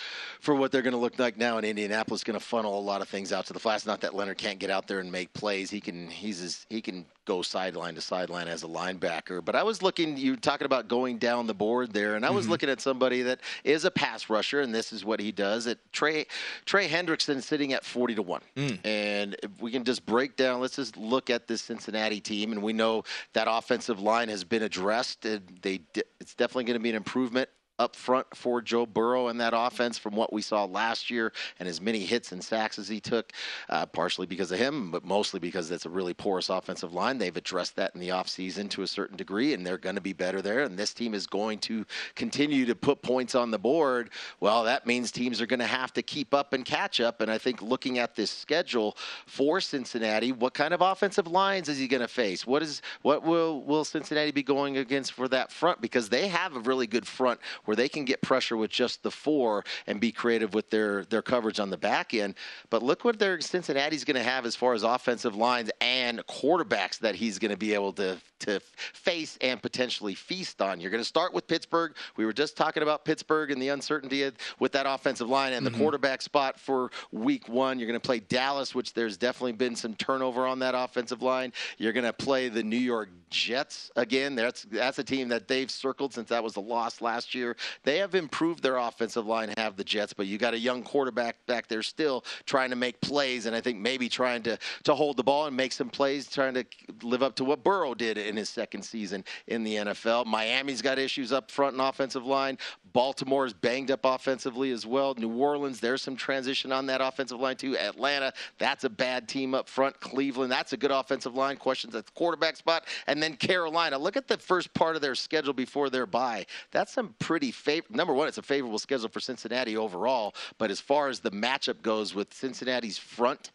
for 0.40 0.54
what 0.54 0.72
they're 0.72 0.80
going 0.80 0.94
to 0.94 0.98
look 0.98 1.18
like 1.18 1.36
now 1.36 1.58
in 1.58 1.66
Indianapolis, 1.66 2.24
going 2.24 2.38
to 2.38 2.44
funnel 2.44 2.78
a 2.78 2.80
lot 2.80 3.02
of 3.02 3.10
things 3.10 3.30
out 3.30 3.44
to 3.46 3.52
the 3.52 3.58
flats. 3.58 3.84
Not 3.84 4.00
that 4.00 4.14
Leonard 4.14 4.38
can't 4.38 4.58
get 4.58 4.70
out 4.70 4.88
there 4.88 5.00
and 5.00 5.12
make 5.12 5.30
plays. 5.34 5.70
He 5.70 5.82
can. 5.82 6.08
He's 6.08 6.66
he 6.70 6.80
can 6.80 7.04
go 7.28 7.42
sideline 7.42 7.94
to 7.94 8.00
sideline 8.00 8.48
as 8.48 8.62
a 8.62 8.66
linebacker. 8.66 9.44
But 9.44 9.54
I 9.54 9.62
was 9.62 9.82
looking, 9.82 10.16
you 10.16 10.32
were 10.32 10.36
talking 10.38 10.64
about 10.64 10.88
going 10.88 11.18
down 11.18 11.46
the 11.46 11.54
board 11.54 11.92
there, 11.92 12.14
and 12.14 12.24
I 12.24 12.30
was 12.30 12.46
mm-hmm. 12.46 12.52
looking 12.52 12.70
at 12.70 12.80
somebody 12.80 13.20
that 13.22 13.40
is 13.64 13.84
a 13.84 13.90
pass 13.90 14.30
rusher, 14.30 14.62
and 14.62 14.74
this 14.74 14.94
is 14.94 15.04
what 15.04 15.20
he 15.20 15.30
does. 15.30 15.66
At 15.66 15.78
Trey 15.92 16.26
Trey 16.64 16.88
Hendrickson 16.88 17.42
sitting 17.42 17.74
at 17.74 17.84
forty 17.84 18.14
to 18.14 18.22
one, 18.22 18.40
mm. 18.56 18.78
and 18.82 19.36
if 19.42 19.60
we 19.60 19.70
can 19.70 19.84
just 19.84 20.06
break 20.06 20.36
down. 20.36 20.60
Let's 20.60 20.76
just 20.76 20.96
look 20.96 21.28
at 21.28 21.46
this 21.46 21.60
Cincinnati 21.60 22.20
team, 22.20 22.52
and 22.52 22.62
we 22.62 22.72
know 22.72 23.04
that 23.34 23.46
offensive 23.48 24.00
line 24.00 24.30
has 24.30 24.42
been 24.42 24.62
addressed. 24.62 25.26
and 25.26 25.42
They 25.60 25.82
it's 26.20 26.34
definitely 26.34 26.64
going 26.64 26.80
to 26.80 26.82
be 26.82 26.90
an 26.90 26.96
improvement 26.96 27.50
up 27.78 27.94
front 27.94 28.26
for 28.34 28.60
Joe 28.60 28.86
Burrow 28.86 29.28
and 29.28 29.40
that 29.40 29.52
offense 29.54 29.98
from 29.98 30.16
what 30.16 30.32
we 30.32 30.42
saw 30.42 30.64
last 30.64 31.10
year 31.10 31.32
and 31.58 31.68
as 31.68 31.80
many 31.80 32.00
hits 32.00 32.32
and 32.32 32.42
sacks 32.42 32.78
as 32.78 32.88
he 32.88 33.00
took, 33.00 33.32
uh, 33.68 33.86
partially 33.86 34.26
because 34.26 34.50
of 34.50 34.58
him, 34.58 34.90
but 34.90 35.04
mostly 35.04 35.38
because 35.40 35.70
it's 35.70 35.86
a 35.86 35.90
really 35.90 36.14
porous 36.14 36.48
offensive 36.48 36.92
line. 36.92 37.18
They've 37.18 37.36
addressed 37.36 37.76
that 37.76 37.94
in 37.94 38.00
the 38.00 38.08
offseason 38.08 38.68
to 38.70 38.82
a 38.82 38.86
certain 38.86 39.16
degree, 39.16 39.54
and 39.54 39.66
they're 39.66 39.78
going 39.78 39.94
to 39.94 40.00
be 40.00 40.12
better 40.12 40.42
there. 40.42 40.62
And 40.62 40.78
this 40.78 40.92
team 40.92 41.14
is 41.14 41.26
going 41.26 41.58
to 41.60 41.86
continue 42.14 42.66
to 42.66 42.74
put 42.74 43.02
points 43.02 43.34
on 43.34 43.50
the 43.50 43.58
board. 43.58 44.10
Well, 44.40 44.64
that 44.64 44.86
means 44.86 45.12
teams 45.12 45.40
are 45.40 45.46
going 45.46 45.60
to 45.60 45.66
have 45.66 45.92
to 45.94 46.02
keep 46.02 46.34
up 46.34 46.52
and 46.52 46.64
catch 46.64 47.00
up. 47.00 47.20
And 47.20 47.30
I 47.30 47.38
think 47.38 47.62
looking 47.62 47.98
at 47.98 48.16
this 48.16 48.30
schedule 48.30 48.96
for 49.26 49.60
Cincinnati, 49.60 50.32
what 50.32 50.54
kind 50.54 50.74
of 50.74 50.80
offensive 50.80 51.26
lines 51.26 51.68
is 51.68 51.78
he 51.78 51.86
going 51.86 52.00
to 52.00 52.08
face? 52.08 52.46
What 52.46 52.62
is 52.62 52.82
what 53.02 53.22
will 53.22 53.62
will 53.62 53.84
Cincinnati 53.84 54.32
be 54.32 54.42
going 54.42 54.78
against 54.78 55.12
for 55.12 55.28
that 55.28 55.52
front? 55.52 55.80
Because 55.80 56.08
they 56.08 56.28
have 56.28 56.56
a 56.56 56.60
really 56.60 56.86
good 56.86 57.06
front 57.06 57.40
where 57.68 57.76
they 57.76 57.87
can 57.87 58.07
get 58.07 58.22
pressure 58.22 58.57
with 58.57 58.70
just 58.70 59.02
the 59.02 59.11
four 59.11 59.62
and 59.87 60.00
be 60.00 60.11
creative 60.11 60.54
with 60.54 60.70
their 60.70 61.04
their 61.04 61.20
coverage 61.20 61.61
on 61.61 61.68
the 61.68 61.76
back 61.76 62.14
end. 62.14 62.35
But 62.70 62.83
look 62.83 63.04
what 63.04 63.18
their 63.18 63.42
Cincinnati's 63.42 64.04
going 64.04 64.16
to 64.16 64.22
have 64.22 64.46
as 64.46 64.57
far 64.57 64.72
as 64.72 64.85
offensive 64.85 65.37
lines 65.37 65.70
and 65.83 66.26
quarterbacks 66.26 66.98
that 67.00 67.14
he's 67.14 67.38
going 67.38 67.50
to 67.50 67.59
be 67.59 67.74
able 67.74 67.92
to 67.92 68.16
to 68.40 68.61
face 68.61 69.38
and 69.40 69.61
potentially 69.61 70.14
feast 70.14 70.61
on. 70.62 70.81
You're 70.81 70.90
going 70.90 71.03
to 71.03 71.09
start 71.09 71.33
with 71.33 71.46
Pittsburgh. 71.46 71.94
We 72.16 72.24
were 72.24 72.33
just 72.33 72.57
talking 72.57 72.83
about 72.83 73.05
Pittsburgh 73.05 73.51
and 73.51 73.61
the 73.61 73.68
uncertainty 73.68 74.31
with 74.59 74.72
that 74.72 74.87
offensive 74.87 75.29
line 75.29 75.53
and 75.53 75.64
the 75.64 75.70
mm-hmm. 75.70 75.81
quarterback 75.81 76.22
spot 76.22 76.59
for 76.59 76.90
week 77.12 77.48
one. 77.48 77.79
You're 77.79 77.88
going 77.88 78.01
to 78.01 78.07
play 78.07 78.20
Dallas, 78.20 78.74
which 78.74 78.94
there's 78.94 79.16
definitely 79.16 79.53
been 79.53 79.77
some 79.77 79.94
turnover 79.94 80.46
on 80.46 80.59
that 80.61 80.74
offensive 80.74 81.22
line. 81.22 81.53
You're 81.79 81.92
going 81.92 82.05
to 82.05 82.12
play 82.12 82.48
the 82.48 82.62
New 82.62 82.77
York 82.77 83.11
Jets 83.31 83.90
again. 83.96 84.35
That's 84.35 84.62
that's 84.70 84.98
a 84.98 85.05
team 85.05 85.29
that 85.29 85.48
they've 85.48 85.70
circled 85.70 86.14
since 86.14 86.29
that 86.31 86.42
was 86.42 86.57
a 86.57 86.61
loss 86.61 87.01
last 87.01 87.35
year. 87.35 87.57
They 87.85 87.98
have 87.98 88.14
improved 88.14 88.62
their 88.62 88.77
offensive 88.77 89.27
line, 89.27 89.53
have 89.57 89.77
the 89.77 89.85
Jets, 89.85 90.12
but 90.12 90.27
you 90.27 90.38
got 90.38 90.55
a 90.55 90.59
young 90.59 90.83
quarterback 90.83 91.44
back 91.46 91.68
there 91.68 91.83
still 91.83 92.24
trying 92.46 92.70
to 92.70 92.77
make 92.77 93.01
plays, 93.01 93.46
and 93.46 93.55
I 93.55 93.61
think 93.61 93.79
maybe 93.79 94.09
trying 94.09 94.42
to 94.44 94.59
to 94.85 94.94
hold 94.94 95.16
the 95.16 95.24
ball 95.24 95.46
and 95.46 95.57
make 95.57 95.72
some 95.72 95.90
plays, 95.90 96.29
trying 96.29 96.55
to 96.55 96.64
live 97.03 97.22
up 97.22 97.37
to 97.37 97.44
what 97.44 97.62
Burrow 97.62 97.94
did 97.94 98.18
in 98.28 98.36
his 98.36 98.48
second 98.48 98.82
season 98.82 99.24
in 99.46 99.64
the 99.64 99.76
NFL. 99.76 100.26
Miami's 100.26 100.82
got 100.82 100.98
issues 100.98 101.32
up 101.32 101.50
front 101.50 101.72
and 101.72 101.82
offensive 101.82 102.26
line. 102.26 102.58
Baltimore 102.92 103.46
is 103.46 103.52
banged 103.52 103.90
up 103.90 104.00
offensively 104.04 104.70
as 104.70 104.86
well. 104.86 105.14
New 105.14 105.30
Orleans, 105.30 105.80
there's 105.80 106.02
some 106.02 106.16
transition 106.16 106.72
on 106.72 106.86
that 106.86 107.00
offensive 107.00 107.40
line 107.40 107.56
too. 107.56 107.76
Atlanta, 107.76 108.32
that's 108.58 108.84
a 108.84 108.90
bad 108.90 109.28
team 109.28 109.54
up 109.54 109.68
front. 109.68 109.98
Cleveland, 110.00 110.50
that's 110.50 110.72
a 110.72 110.76
good 110.76 110.90
offensive 110.90 111.34
line. 111.34 111.56
Questions 111.56 111.94
at 111.94 112.06
the 112.06 112.12
quarterback 112.12 112.56
spot. 112.56 112.86
And 113.06 113.22
then 113.22 113.36
Carolina, 113.36 113.98
look 113.98 114.16
at 114.16 114.28
the 114.28 114.38
first 114.38 114.72
part 114.74 114.96
of 114.96 115.02
their 115.02 115.14
schedule 115.14 115.52
before 115.52 115.90
their 115.90 116.06
bye. 116.06 116.46
That's 116.70 116.92
some 116.92 117.14
pretty 117.18 117.50
favorable. 117.50 117.96
Number 117.96 118.14
one, 118.14 118.28
it's 118.28 118.38
a 118.38 118.42
favorable 118.42 118.78
schedule 118.78 119.08
for 119.08 119.20
Cincinnati 119.20 119.76
overall. 119.76 120.34
But 120.58 120.70
as 120.70 120.80
far 120.80 121.08
as 121.08 121.20
the 121.20 121.30
matchup 121.30 121.82
goes 121.82 122.14
with 122.14 122.32
Cincinnati's 122.32 122.98
front, 122.98 123.50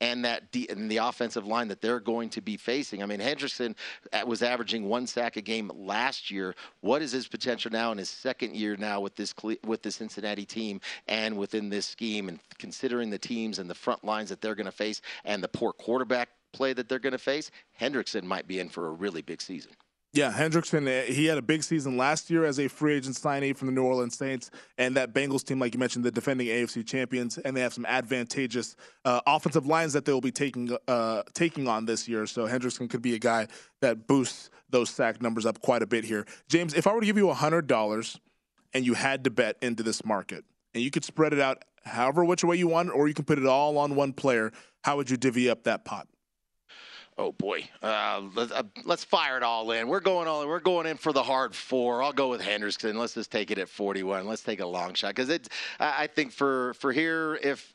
and 0.00 0.24
that 0.24 0.50
de- 0.52 0.68
and 0.68 0.90
the 0.90 0.98
offensive 0.98 1.46
line 1.46 1.68
that 1.68 1.80
they're 1.80 2.00
going 2.00 2.28
to 2.30 2.40
be 2.40 2.56
facing. 2.56 3.02
I 3.02 3.06
mean, 3.06 3.20
Hendrickson 3.20 3.74
uh, 4.12 4.22
was 4.26 4.42
averaging 4.42 4.88
one 4.88 5.06
sack 5.06 5.36
a 5.36 5.40
game 5.40 5.70
last 5.74 6.30
year. 6.30 6.54
What 6.80 7.02
is 7.02 7.12
his 7.12 7.28
potential 7.28 7.70
now 7.70 7.92
in 7.92 7.98
his 7.98 8.10
second 8.10 8.56
year 8.56 8.76
now 8.76 9.00
with 9.00 9.14
this 9.16 9.34
with 9.64 9.82
the 9.82 9.90
Cincinnati 9.90 10.44
team 10.44 10.80
and 11.08 11.36
within 11.38 11.68
this 11.68 11.86
scheme? 11.86 12.28
And 12.28 12.38
considering 12.58 13.10
the 13.10 13.18
teams 13.18 13.58
and 13.58 13.68
the 13.68 13.74
front 13.74 14.04
lines 14.04 14.28
that 14.30 14.40
they're 14.40 14.54
going 14.54 14.66
to 14.66 14.72
face 14.72 15.00
and 15.24 15.42
the 15.42 15.48
poor 15.48 15.72
quarterback 15.72 16.30
play 16.52 16.72
that 16.72 16.88
they're 16.88 16.98
going 16.98 17.12
to 17.12 17.18
face, 17.18 17.50
Hendrickson 17.80 18.22
might 18.22 18.46
be 18.46 18.60
in 18.60 18.68
for 18.68 18.88
a 18.88 18.90
really 18.90 19.22
big 19.22 19.40
season. 19.40 19.72
Yeah, 20.14 20.32
Hendrickson, 20.32 20.86
eh, 20.86 21.12
he 21.12 21.26
had 21.26 21.38
a 21.38 21.42
big 21.42 21.64
season 21.64 21.96
last 21.96 22.30
year 22.30 22.44
as 22.44 22.60
a 22.60 22.68
free 22.68 22.94
agent 22.94 23.16
signee 23.16 23.56
from 23.56 23.66
the 23.66 23.72
New 23.72 23.82
Orleans 23.82 24.16
Saints. 24.16 24.48
And 24.78 24.96
that 24.96 25.12
Bengals 25.12 25.42
team, 25.42 25.58
like 25.58 25.74
you 25.74 25.80
mentioned, 25.80 26.04
the 26.04 26.12
defending 26.12 26.46
AFC 26.46 26.86
champions, 26.86 27.36
and 27.38 27.56
they 27.56 27.60
have 27.60 27.74
some 27.74 27.84
advantageous 27.84 28.76
uh, 29.04 29.20
offensive 29.26 29.66
lines 29.66 29.92
that 29.92 30.04
they'll 30.04 30.20
be 30.20 30.30
taking 30.30 30.76
uh, 30.86 31.24
taking 31.34 31.66
on 31.66 31.84
this 31.84 32.06
year. 32.06 32.26
So 32.26 32.46
Hendrickson 32.46 32.88
could 32.88 33.02
be 33.02 33.16
a 33.16 33.18
guy 33.18 33.48
that 33.80 34.06
boosts 34.06 34.50
those 34.70 34.88
sack 34.88 35.20
numbers 35.20 35.46
up 35.46 35.60
quite 35.60 35.82
a 35.82 35.86
bit 35.86 36.04
here. 36.04 36.26
James, 36.48 36.74
if 36.74 36.86
I 36.86 36.92
were 36.92 37.00
to 37.00 37.06
give 37.06 37.18
you 37.18 37.26
$100 37.26 38.18
and 38.72 38.86
you 38.86 38.94
had 38.94 39.24
to 39.24 39.30
bet 39.30 39.56
into 39.62 39.82
this 39.82 40.04
market, 40.04 40.44
and 40.74 40.82
you 40.84 40.92
could 40.92 41.04
spread 41.04 41.32
it 41.32 41.40
out 41.40 41.64
however 41.84 42.24
which 42.24 42.44
way 42.44 42.54
you 42.54 42.68
want, 42.68 42.90
or 42.90 43.08
you 43.08 43.14
can 43.14 43.24
put 43.24 43.38
it 43.38 43.46
all 43.46 43.76
on 43.78 43.96
one 43.96 44.12
player, 44.12 44.52
how 44.84 44.96
would 44.96 45.10
you 45.10 45.16
divvy 45.16 45.50
up 45.50 45.64
that 45.64 45.84
pot? 45.84 46.06
Oh 47.16 47.30
boy, 47.30 47.68
uh, 47.80 48.22
let's, 48.34 48.50
uh, 48.50 48.96
fire 49.08 49.36
it 49.36 49.44
all 49.44 49.70
in. 49.70 49.86
We're 49.86 50.00
going 50.00 50.26
all. 50.26 50.42
in. 50.42 50.48
We're 50.48 50.58
going 50.58 50.86
in 50.86 50.96
for 50.96 51.12
the 51.12 51.22
hard 51.22 51.54
four. 51.54 52.02
I'll 52.02 52.12
go 52.12 52.28
with 52.28 52.40
Henderson. 52.40 52.98
Let's 52.98 53.14
just 53.14 53.30
take 53.30 53.52
it 53.52 53.58
at 53.58 53.68
41. 53.68 54.26
Let's 54.26 54.42
take 54.42 54.58
a 54.58 54.66
long 54.66 54.94
shot 54.94 55.14
because 55.14 55.28
it's. 55.28 55.48
I 55.78 56.08
think 56.08 56.32
for 56.32 56.74
for 56.74 56.92
here, 56.92 57.38
if 57.40 57.72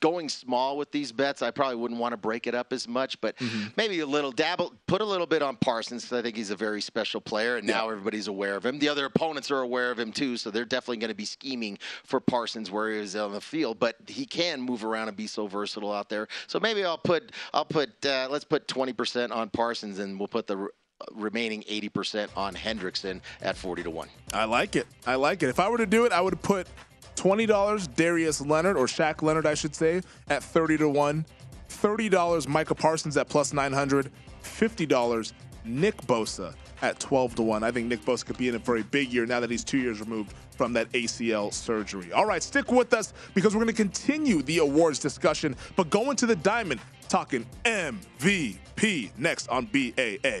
going 0.00 0.28
small 0.28 0.76
with 0.76 0.90
these 0.92 1.12
bets. 1.12 1.42
I 1.42 1.50
probably 1.50 1.76
wouldn't 1.76 2.00
want 2.00 2.12
to 2.12 2.16
break 2.16 2.46
it 2.46 2.54
up 2.54 2.72
as 2.72 2.86
much, 2.88 3.20
but 3.20 3.36
Mm-hmm. 3.36 3.68
maybe 3.76 4.00
a 4.00 4.06
little 4.06 4.30
dabble, 4.32 4.72
put 4.86 5.00
a 5.00 5.04
little 5.04 5.26
bit 5.26 5.42
on 5.42 5.56
Parsons. 5.56 6.12
I 6.12 6.22
think 6.22 6.36
he's 6.36 6.50
a 6.50 6.56
very 6.56 6.80
special 6.80 7.20
player, 7.20 7.56
and 7.56 7.66
now 7.66 7.88
everybody's 7.90 8.28
aware 8.28 8.54
of 8.56 8.64
him. 8.64 8.78
The 8.78 8.88
other 8.88 9.04
opponents 9.06 9.50
are 9.50 9.60
aware 9.60 9.90
of 9.90 9.98
him 9.98 10.12
too, 10.12 10.36
so 10.36 10.50
they're 10.50 10.64
definitely 10.64 10.98
going 10.98 11.08
to 11.10 11.14
be 11.14 11.24
scheming 11.24 11.78
for 12.04 12.20
Parsons 12.20 12.70
where 12.70 12.90
he 12.90 12.98
is 12.98 13.16
on 13.16 13.32
the 13.32 13.40
field. 13.40 13.78
But 13.78 13.96
he 14.06 14.24
can 14.26 14.60
move 14.60 14.84
around 14.84 15.08
and 15.08 15.16
be 15.16 15.26
so 15.26 15.46
versatile 15.46 15.92
out 15.92 16.08
there. 16.08 16.28
So 16.46 16.60
maybe 16.60 16.84
I'll 16.84 16.98
put, 16.98 17.32
I'll 17.52 17.64
put, 17.64 17.90
uh, 18.06 18.28
let's 18.30 18.44
put 18.44 18.68
20% 18.68 19.30
on 19.34 19.50
Parsons, 19.50 19.98
and 19.98 20.18
we'll 20.18 20.28
put 20.28 20.46
the 20.46 20.68
remaining 21.12 21.62
80% 21.62 22.28
on 22.36 22.54
Hendrickson 22.54 23.20
at 23.40 23.56
40 23.56 23.82
to 23.84 23.90
one. 23.90 24.08
I 24.32 24.44
like 24.44 24.76
it. 24.76 24.86
I 25.06 25.16
like 25.16 25.42
it. 25.42 25.48
If 25.48 25.58
I 25.58 25.68
were 25.68 25.78
to 25.78 25.86
do 25.86 26.04
it, 26.04 26.12
I 26.12 26.20
would 26.20 26.40
put 26.42 26.68
twenty 27.16 27.46
dollars 27.46 27.86
Darius 27.86 28.40
Leonard 28.40 28.76
or 28.76 28.86
Shaq 28.86 29.22
Leonard, 29.22 29.46
I 29.46 29.54
should 29.54 29.74
say, 29.74 30.02
at 30.28 30.42
thirty 30.42 30.76
to 30.78 30.88
one. 30.88 31.24
Thirty 31.68 32.08
dollars 32.08 32.46
Micah 32.48 32.74
Parsons 32.74 33.16
at 33.16 33.28
plus 33.28 33.52
nine 33.52 33.72
hundred. 33.72 34.10
Fifty 34.42 34.86
dollars 34.86 35.32
Nick 35.64 35.96
Bosa 36.02 36.54
at 36.82 36.98
twelve 36.98 37.34
to 37.36 37.42
one. 37.42 37.62
I 37.62 37.70
think 37.70 37.88
Nick 37.88 38.04
Bosa 38.04 38.26
could 38.26 38.38
be 38.38 38.48
in 38.48 38.54
it 38.54 38.64
for 38.64 38.76
a 38.76 38.84
big 38.84 39.12
year 39.12 39.26
now 39.26 39.40
that 39.40 39.50
he's 39.50 39.64
two 39.64 39.78
years 39.78 40.00
removed 40.00 40.34
from 40.56 40.72
that 40.74 40.90
ACL 40.92 41.52
surgery. 41.52 42.12
All 42.12 42.26
right, 42.26 42.42
stick 42.42 42.70
with 42.70 42.92
us 42.92 43.12
because 43.34 43.54
we're 43.54 43.62
going 43.62 43.74
to 43.74 43.82
continue 43.82 44.42
the 44.42 44.58
awards 44.58 44.98
discussion, 44.98 45.56
but 45.76 45.90
go 45.90 46.10
into 46.10 46.26
the 46.26 46.36
diamond 46.36 46.80
talking 47.08 47.46
MVP 47.64 49.10
next 49.18 49.48
on 49.48 49.66
BAA. 49.66 50.40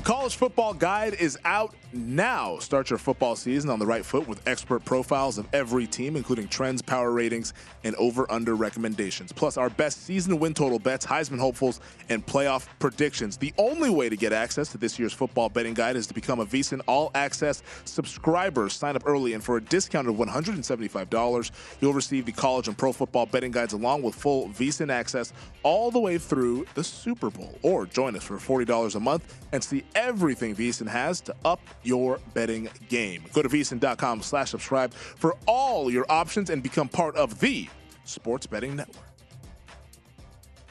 The 0.00 0.06
college 0.06 0.36
football 0.36 0.72
guide 0.72 1.12
is 1.12 1.38
out 1.44 1.74
now. 1.92 2.58
Start 2.58 2.88
your 2.88 2.98
football 2.98 3.36
season 3.36 3.68
on 3.68 3.78
the 3.78 3.84
right 3.84 4.02
foot 4.02 4.26
with 4.26 4.40
expert 4.48 4.82
profiles 4.82 5.36
of 5.36 5.46
every 5.52 5.86
team, 5.86 6.16
including 6.16 6.48
trends, 6.48 6.80
power 6.80 7.10
ratings, 7.12 7.52
and 7.84 7.94
over 7.96 8.30
under 8.32 8.54
recommendations. 8.54 9.30
Plus, 9.30 9.58
our 9.58 9.68
best 9.68 10.04
season 10.04 10.38
win 10.38 10.54
total 10.54 10.78
bets, 10.78 11.04
Heisman 11.04 11.38
hopefuls, 11.38 11.80
and 12.08 12.24
playoff 12.24 12.66
predictions. 12.78 13.36
The 13.36 13.52
only 13.58 13.90
way 13.90 14.08
to 14.08 14.16
get 14.16 14.32
access 14.32 14.70
to 14.72 14.78
this 14.78 14.98
year's 14.98 15.12
football 15.12 15.50
betting 15.50 15.74
guide 15.74 15.96
is 15.96 16.06
to 16.06 16.14
become 16.14 16.40
a 16.40 16.46
VSIN 16.46 16.80
All 16.86 17.10
Access 17.14 17.62
subscriber. 17.84 18.70
Sign 18.70 18.96
up 18.96 19.02
early, 19.04 19.34
and 19.34 19.44
for 19.44 19.58
a 19.58 19.60
discount 19.60 20.08
of 20.08 20.14
$175, 20.14 21.50
you'll 21.80 21.92
receive 21.92 22.24
the 22.24 22.32
college 22.32 22.68
and 22.68 22.78
pro 22.78 22.92
football 22.92 23.26
betting 23.26 23.50
guides 23.50 23.74
along 23.74 24.00
with 24.00 24.14
full 24.14 24.48
VSIN 24.48 24.90
access 24.90 25.34
all 25.62 25.90
the 25.90 26.00
way 26.00 26.16
through 26.16 26.64
the 26.74 26.84
Super 26.84 27.28
Bowl. 27.28 27.58
Or 27.62 27.84
join 27.84 28.16
us 28.16 28.24
for 28.24 28.38
$40 28.38 28.94
a 28.94 29.00
month 29.00 29.46
and 29.52 29.62
see 29.62 29.84
everything 29.94 30.54
VSIN 30.54 30.88
has 30.88 31.20
to 31.22 31.34
up 31.44 31.60
your 31.82 32.18
betting 32.34 32.68
game. 32.88 33.24
Go 33.32 33.42
to 33.42 33.48
VSIN.com 33.48 34.22
slash 34.22 34.50
subscribe 34.50 34.92
for 34.94 35.36
all 35.46 35.90
your 35.90 36.06
options 36.08 36.50
and 36.50 36.62
become 36.62 36.88
part 36.88 37.16
of 37.16 37.40
the 37.40 37.68
Sports 38.04 38.46
Betting 38.46 38.76
Network. 38.76 39.04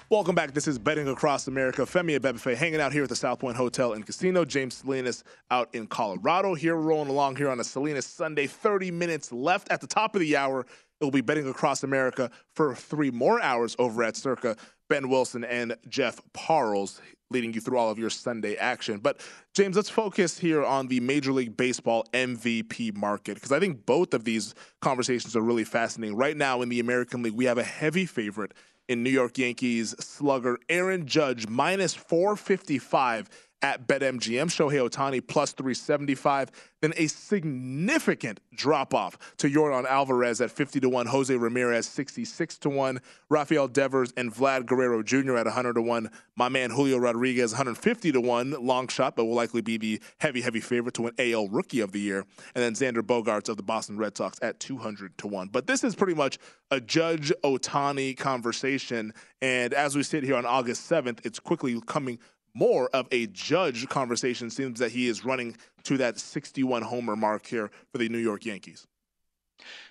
Welcome 0.10 0.34
back. 0.34 0.56
This 0.56 0.68
is 0.68 0.80
Betting 0.80 1.08
Across 1.08 1.48
America. 1.48 1.84
Femi 1.84 2.18
Abebefe 2.18 2.56
hanging 2.56 2.82
out 2.82 2.92
here 2.92 3.04
at 3.04 3.10
the 3.10 3.16
South 3.16 3.38
Point 3.38 3.56
Hotel 3.56 3.94
and 3.94 4.04
Casino. 4.04 4.44
James 4.44 4.74
Salinas 4.74 5.24
out 5.52 5.70
in 5.74 5.86
Colorado. 5.86 6.56
Here, 6.56 6.76
rolling 6.76 7.10
along 7.10 7.36
here 7.36 7.48
on 7.48 7.60
a 7.60 7.64
Salinas 7.64 8.08
Sunday. 8.08 8.48
30 8.48 8.90
minutes 8.90 9.32
left 9.32 9.70
at 9.72 9.82
the 9.82 9.88
top 9.88 10.16
of 10.16 10.22
the 10.22 10.36
hour. 10.36 10.62
It 11.00 11.04
will 11.04 11.12
be 11.12 11.22
Betting 11.22 11.48
Across 11.48 11.84
America 11.84 12.32
for 12.56 12.74
three 12.74 13.12
more 13.12 13.40
hours 13.40 13.76
over 13.78 14.02
at 14.04 14.16
Circa. 14.16 14.58
Ben 14.90 15.10
Wilson 15.10 15.44
and 15.44 15.78
Jeff 15.88 16.20
Parles 16.34 17.00
leading 17.32 17.54
you 17.54 17.62
through 17.62 17.78
all 17.78 17.90
of 17.90 18.00
your 18.00 18.10
Sunday 18.10 18.56
action. 18.56 19.00
But 19.00 19.22
James, 19.54 19.76
let's 19.76 19.90
focus 19.90 20.40
here 20.40 20.64
on 20.64 20.88
the 20.88 21.00
Major 21.00 21.32
League 21.32 21.56
Baseball 21.56 22.06
MVP 22.14 22.96
market 22.96 23.36
because 23.36 23.52
I 23.52 23.60
think 23.60 23.86
both 23.86 24.14
of 24.14 24.24
these 24.24 24.56
conversations 24.82 25.36
are 25.36 25.42
really 25.42 25.64
fascinating. 25.64 26.16
Right 26.16 26.36
now 26.36 26.62
in 26.62 26.70
the 26.70 26.80
American 26.80 27.22
League, 27.22 27.34
we 27.36 27.46
have 27.46 27.58
a 27.58 27.64
heavy 27.64 28.06
favorite 28.06 28.54
in 28.88 29.04
New 29.04 29.12
York 29.12 29.38
Yankees 29.38 29.96
slugger 30.00 30.58
Aaron 30.68 31.06
Judge 31.06 31.48
minus 31.48 31.94
455 31.94 33.30
at 33.62 33.88
BetMGM. 33.88 34.48
Shohei 34.48 34.88
Ohtani 34.88 35.26
plus 35.26 35.52
375. 35.54 36.52
Then 36.82 36.94
a 36.96 37.08
significant 37.08 38.40
drop 38.54 38.94
off 38.94 39.18
to 39.38 39.50
Jordan 39.50 39.86
Alvarez 39.86 40.40
at 40.40 40.52
50 40.52 40.80
to 40.82 40.90
1, 40.90 41.08
Jose 41.08 41.36
Ramirez 41.36 41.86
66 41.88 42.58
to 42.60 42.70
1, 42.70 43.02
Rafael 43.30 43.68
Devers 43.68 44.14
and 44.16 44.34
Vlad 44.34 44.66
Guerrero 44.66 45.04
Jr. 45.04 45.36
at 45.36 45.46
100 45.46 45.74
to 45.74 45.82
1, 45.82 46.10
my 46.38 46.48
man 46.48 46.70
Julio 46.70 46.98
Rodriguez 46.98 47.52
150 47.52 48.14
to 48.14 48.22
1, 48.22 48.52
long 48.52 48.88
shot, 48.88 49.18
but 49.18 49.26
will 49.26 49.36
likely 49.36 49.62
be 49.62 49.78
the 49.78 50.02
heavy, 50.20 50.42
heavy 50.42 50.62
favorite 50.62 50.94
to 50.96 51.02
win 51.04 51.14
AL 51.20 51.50
Rookie 51.50 51.82
of 51.82 51.92
the 51.92 52.00
Year, 52.00 52.26
and 52.56 52.64
then 52.64 52.74
Xander 52.74 53.02
Bogaerts 53.02 53.50
of 53.50 53.58
the 53.58 53.64
Boston 53.64 53.98
Red 53.98 54.16
Sox 54.16 54.40
at 54.42 54.60
200 54.62 55.18
to 55.18 55.28
1. 55.28 55.50
But 55.50 55.68
this 55.68 55.84
is 55.84 55.96
pretty 55.96 56.14
much 56.14 56.38
a 56.72 56.80
Judge 56.80 57.34
Ohtani 57.44 58.16
conversation, 58.16 59.14
and 59.42 59.74
as 59.74 59.98
we 59.98 60.04
sit 60.04 60.24
here 60.24 60.38
on 60.38 60.46
August 60.46 60.90
7th, 60.90 61.26
it's 61.26 61.40
quickly 61.40 61.80
coming 61.88 62.20
more 62.54 62.90
of 62.90 63.08
a 63.12 63.28
judge 63.28 63.88
conversation. 63.90 64.50
Seems 64.50 64.80
that 64.80 64.92
he 64.92 65.08
is 65.08 65.26
running 65.26 65.56
to 65.84 65.98
that 65.98 66.20
61 66.20 66.82
homer 66.82 67.16
mark 67.16 67.46
here 67.46 67.72
for 67.92 67.98
the 67.98 68.10
New 68.10 68.18
York 68.18 68.46
Yankees. 68.46 68.88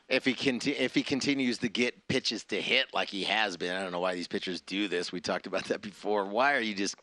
If 0.09 0.25
he 0.25 0.33
conti- 0.33 0.73
if 0.73 0.95
he 0.95 1.03
continues 1.03 1.59
to 1.59 1.69
get 1.69 2.09
pitches 2.09 2.43
to 2.45 2.61
hit 2.61 2.87
like 2.95 3.09
he 3.09 3.25
has 3.25 3.59
been, 3.59 3.77
I 3.77 3.83
don't 3.83 3.93
know 3.93 4.01
why 4.01 4.15
these 4.15 4.29
pitchers 4.29 4.63
do 4.63 4.89
this. 4.89 5.13
We 5.13 5.21
talked 5.21 5.47
about 5.47 5.65
that 5.65 5.83
before. 5.83 6.25
Why 6.25 6.55
are 6.55 6.61
you 6.61 6.75
just? 6.75 6.97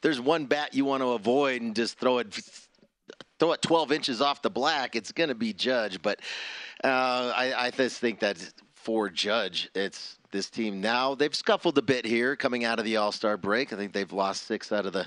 There's 0.00 0.20
one 0.20 0.46
bat 0.46 0.74
you 0.74 0.84
want 0.84 1.02
to 1.04 1.10
avoid 1.10 1.62
and 1.62 1.76
just 1.76 1.98
throw 1.98 2.18
it 2.18 2.34
throw 3.38 3.52
it 3.52 3.62
12 3.62 3.92
inches 3.92 4.20
off 4.20 4.42
the 4.42 4.50
black. 4.50 4.96
It's 4.96 5.12
going 5.12 5.28
to 5.28 5.34
be 5.34 5.52
Judge, 5.52 6.02
but 6.02 6.20
uh, 6.82 7.32
I, 7.34 7.66
I 7.66 7.70
just 7.70 8.00
think 8.00 8.20
that 8.20 8.38
for 8.74 9.08
Judge, 9.08 9.70
it's 9.74 10.18
this 10.32 10.50
team 10.50 10.80
now. 10.80 11.14
They've 11.14 11.34
scuffled 11.34 11.78
a 11.78 11.82
bit 11.82 12.04
here 12.04 12.34
coming 12.34 12.64
out 12.64 12.78
of 12.78 12.84
the 12.84 12.96
all-star 12.96 13.36
break. 13.36 13.72
I 13.72 13.76
think 13.76 13.92
they've 13.92 14.12
lost 14.12 14.46
six 14.46 14.72
out 14.72 14.86
of 14.86 14.92
the 14.92 15.06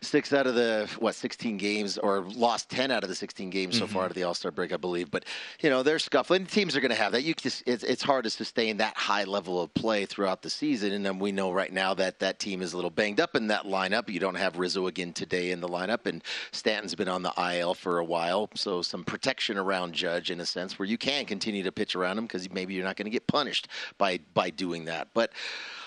six 0.00 0.32
out 0.32 0.46
of 0.46 0.54
the 0.54 0.88
what 0.98 1.14
16 1.14 1.56
games 1.56 1.98
or 1.98 2.22
lost 2.22 2.68
10 2.70 2.90
out 2.90 3.02
of 3.04 3.08
the 3.08 3.14
16 3.14 3.50
games 3.50 3.78
so 3.78 3.84
Mm-hmm. 3.84 3.94
far 3.94 4.04
out 4.04 4.10
of 4.10 4.14
the 4.16 4.22
all-star 4.24 4.50
break 4.50 4.72
i 4.72 4.76
believe. 4.76 5.10
But 5.10 5.24
you 5.60 5.70
know 5.70 5.82
they're 5.82 5.98
scuffling. 5.98 6.46
Teams 6.46 6.74
are 6.76 6.80
going 6.80 6.90
to 6.90 6.96
have 6.96 7.12
that. 7.12 7.22
You 7.22 7.34
just 7.34 7.62
it's, 7.66 7.84
it's 7.84 8.02
hard 8.02 8.24
to 8.24 8.30
sustain 8.30 8.78
that 8.78 8.96
high 8.96 9.24
level 9.24 9.60
of 9.60 9.72
play 9.74 10.06
throughout 10.06 10.42
the 10.42 10.50
season. 10.50 10.92
And 10.92 11.04
then 11.04 11.18
we 11.18 11.30
know 11.32 11.52
right 11.52 11.72
now 11.72 11.94
that 11.94 12.18
that 12.20 12.38
team 12.38 12.62
is 12.62 12.72
a 12.72 12.76
little 12.76 12.90
banged 12.90 13.20
up 13.20 13.36
in 13.36 13.46
that 13.48 13.64
lineup. 13.64 14.08
You 14.08 14.18
don't 14.20 14.34
have 14.36 14.58
rizzo 14.58 14.86
again 14.86 15.12
today 15.12 15.50
in 15.50 15.60
the 15.60 15.68
lineup 15.68 16.06
and 16.06 16.22
stanton's 16.52 16.94
been 16.94 17.08
on 17.08 17.22
the 17.22 17.32
il 17.38 17.74
for 17.74 17.98
a 17.98 18.04
while. 18.04 18.48
So 18.54 18.82
some 18.82 19.04
protection 19.04 19.58
around 19.58 19.92
judge 19.92 20.30
in 20.30 20.40
a 20.40 20.46
sense 20.46 20.78
where 20.78 20.86
you 20.86 20.96
can 20.98 21.24
continue 21.26 21.62
to 21.62 21.72
pitch 21.72 21.94
around 21.94 22.18
him 22.18 22.24
because 22.24 22.50
maybe 22.50 22.72
you're 22.74 22.84
not 22.84 22.96
going 22.96 23.06
to 23.06 23.10
get 23.10 23.26
punished 23.26 23.68
by 23.98 24.20
by 24.34 24.48
doing 24.62 24.84
that. 24.84 25.08
But 25.12 25.32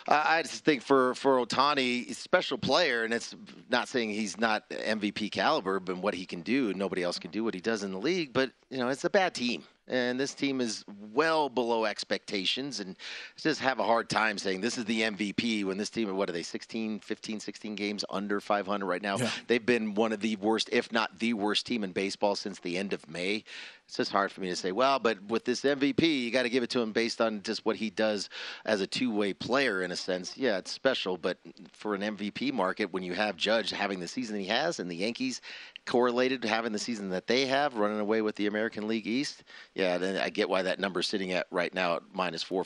I 0.08 0.42
just 0.44 0.66
think 0.66 0.82
for 0.82 1.16
for 1.16 1.44
Ohtani, 1.44 2.06
he's 2.06 2.18
a 2.18 2.22
special 2.22 2.58
player, 2.58 3.04
and 3.06 3.14
it's 3.14 3.34
not 3.70 3.88
saying 3.88 4.10
he's 4.12 4.38
not 4.38 4.70
MVP 4.70 5.32
caliber, 5.32 5.80
but 5.80 5.98
what 5.98 6.14
he 6.14 6.26
can 6.26 6.42
do, 6.42 6.74
nobody 6.74 7.02
else 7.02 7.18
can 7.18 7.32
do 7.32 7.44
what 7.44 7.54
he 7.54 7.62
does 7.62 7.84
in 7.84 7.92
the 7.92 7.98
league. 7.98 8.34
But 8.34 8.52
you 8.70 8.78
know, 8.78 8.90
it's 8.90 9.06
a 9.06 9.10
bad 9.10 9.34
team. 9.34 9.64
And 9.88 10.20
this 10.20 10.34
team 10.34 10.62
is 10.62 10.84
well 11.14 11.48
below 11.48 11.86
expectations 11.86 12.80
and 12.80 12.98
just 13.38 13.60
have 13.62 13.80
a 13.80 13.84
hard 13.84 14.10
time 14.10 14.38
saying 14.38 14.62
this 14.62 14.78
is 14.78 14.86
the 14.86 15.02
MVP 15.02 15.64
when 15.64 15.78
this 15.78 15.92
team, 15.92 16.16
what 16.16 16.28
are 16.28 16.34
they, 16.34 16.42
16, 16.42 17.00
15, 17.00 17.40
16 17.40 17.76
games 17.76 18.04
under 18.10 18.42
500 18.42 18.86
right 18.86 19.02
now? 19.02 19.18
Yeah. 19.18 19.30
They've 19.48 19.66
been 19.66 19.94
one 19.94 20.12
of 20.12 20.22
the 20.22 20.36
worst, 20.38 20.70
if 20.72 20.92
not 20.92 21.20
the 21.20 21.34
worst 21.34 21.68
team 21.68 21.84
in 21.84 21.92
baseball 21.92 22.36
since 22.36 22.60
the 22.60 22.78
end 22.78 22.94
of 22.94 23.08
May. 23.08 23.44
It's 23.86 23.98
just 23.98 24.12
hard 24.12 24.32
for 24.32 24.42
me 24.42 24.50
to 24.50 24.56
say, 24.56 24.72
well, 24.72 24.98
but 24.98 25.22
with 25.26 25.46
this 25.46 25.62
MVP, 25.62 26.02
you 26.02 26.32
got 26.32 26.44
to 26.44 26.50
give 26.50 26.64
it 26.64 26.72
to 26.72 26.82
him 26.82 26.92
based 26.92 27.22
on 27.22 27.44
just 27.44 27.66
what 27.66 27.76
he 27.76 27.92
does 27.92 28.30
as 28.66 28.82
a 28.82 28.88
two 28.88 29.14
way 29.14 29.34
player, 29.34 29.84
in 29.84 29.92
a 29.92 29.96
sense. 29.96 30.36
Yeah, 30.36 30.58
it's 30.58 30.72
special, 30.72 31.18
but 31.18 31.38
for 31.72 31.94
an 31.94 32.02
MVP 32.02 32.52
market, 32.52 32.92
when 32.92 33.04
you 33.04 33.14
have 33.14 33.38
Judge 33.38 33.70
having 33.70 34.00
the 34.00 34.08
season 34.08 34.40
he 34.40 34.48
has 34.48 34.80
and 34.80 34.90
the 34.90 34.96
Yankees 34.96 35.40
correlated 35.86 36.42
to 36.42 36.48
having 36.48 36.72
the 36.72 36.80
season 36.80 37.10
that 37.10 37.28
they 37.28 37.46
have, 37.46 37.76
running 37.76 38.00
away 38.00 38.22
with 38.22 38.36
the 38.36 38.48
American 38.48 38.88
League 38.88 39.08
East, 39.08 39.44
yeah, 39.74 39.98
then 39.98 40.18
I 40.18 40.30
get 40.30 40.50
why 40.50 40.62
that 40.64 40.80
number's 40.80 41.08
sitting 41.08 41.32
at 41.32 41.48
right 41.52 41.74
now 41.74 41.98
at 41.98 42.04
minus 42.14 42.44
four, 42.44 42.66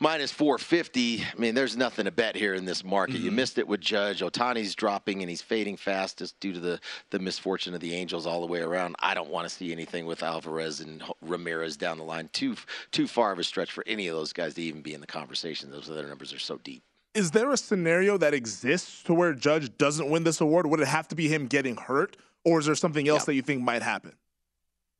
minus 0.00 0.30
four 0.32 0.58
fifty. 0.58 1.22
I 1.22 1.38
mean, 1.38 1.54
there's 1.54 1.76
nothing 1.76 2.04
to 2.04 2.10
bet 2.10 2.36
here 2.36 2.54
in 2.54 2.64
this 2.64 2.84
market. 2.84 3.16
You 3.16 3.26
mm-hmm. 3.28 3.36
missed 3.36 3.58
it 3.58 3.66
with 3.66 3.80
Judge. 3.80 4.20
Ohtani's 4.20 4.74
dropping 4.74 5.22
and 5.22 5.30
he's 5.30 5.42
fading 5.42 5.76
fast 5.76 6.18
just 6.18 6.38
due 6.40 6.52
to 6.52 6.60
the 6.60 6.80
the 7.10 7.18
misfortune 7.18 7.74
of 7.74 7.80
the 7.80 7.94
Angels 7.94 8.26
all 8.26 8.40
the 8.40 8.46
way 8.46 8.60
around. 8.60 8.96
I 9.00 9.14
don't 9.14 9.30
want 9.30 9.48
to 9.48 9.54
see 9.54 9.72
anything 9.72 10.06
with 10.06 10.22
Alvarez 10.22 10.80
and 10.80 11.02
Ramirez 11.20 11.76
down 11.76 11.98
the 11.98 12.04
line. 12.04 12.28
Too 12.32 12.56
too 12.90 13.06
far 13.06 13.32
of 13.32 13.38
a 13.38 13.44
stretch 13.44 13.72
for 13.72 13.84
any 13.86 14.08
of 14.08 14.16
those 14.16 14.32
guys 14.32 14.54
to 14.54 14.62
even 14.62 14.82
be 14.82 14.94
in 14.94 15.00
the 15.00 15.06
conversation. 15.06 15.70
Those 15.70 15.90
other 15.90 16.06
numbers 16.06 16.32
are 16.32 16.38
so 16.38 16.58
deep. 16.58 16.82
Is 17.14 17.30
there 17.30 17.50
a 17.50 17.58
scenario 17.58 18.16
that 18.16 18.32
exists 18.32 19.02
to 19.02 19.12
where 19.12 19.34
Judge 19.34 19.76
doesn't 19.76 20.08
win 20.08 20.24
this 20.24 20.40
award? 20.40 20.66
Would 20.66 20.80
it 20.80 20.88
have 20.88 21.08
to 21.08 21.14
be 21.14 21.28
him 21.28 21.46
getting 21.46 21.76
hurt, 21.76 22.16
or 22.44 22.58
is 22.60 22.66
there 22.66 22.74
something 22.74 23.08
else 23.08 23.24
that 23.24 23.34
you 23.34 23.42
think 23.42 23.62
might 23.62 23.82
happen? 23.82 24.12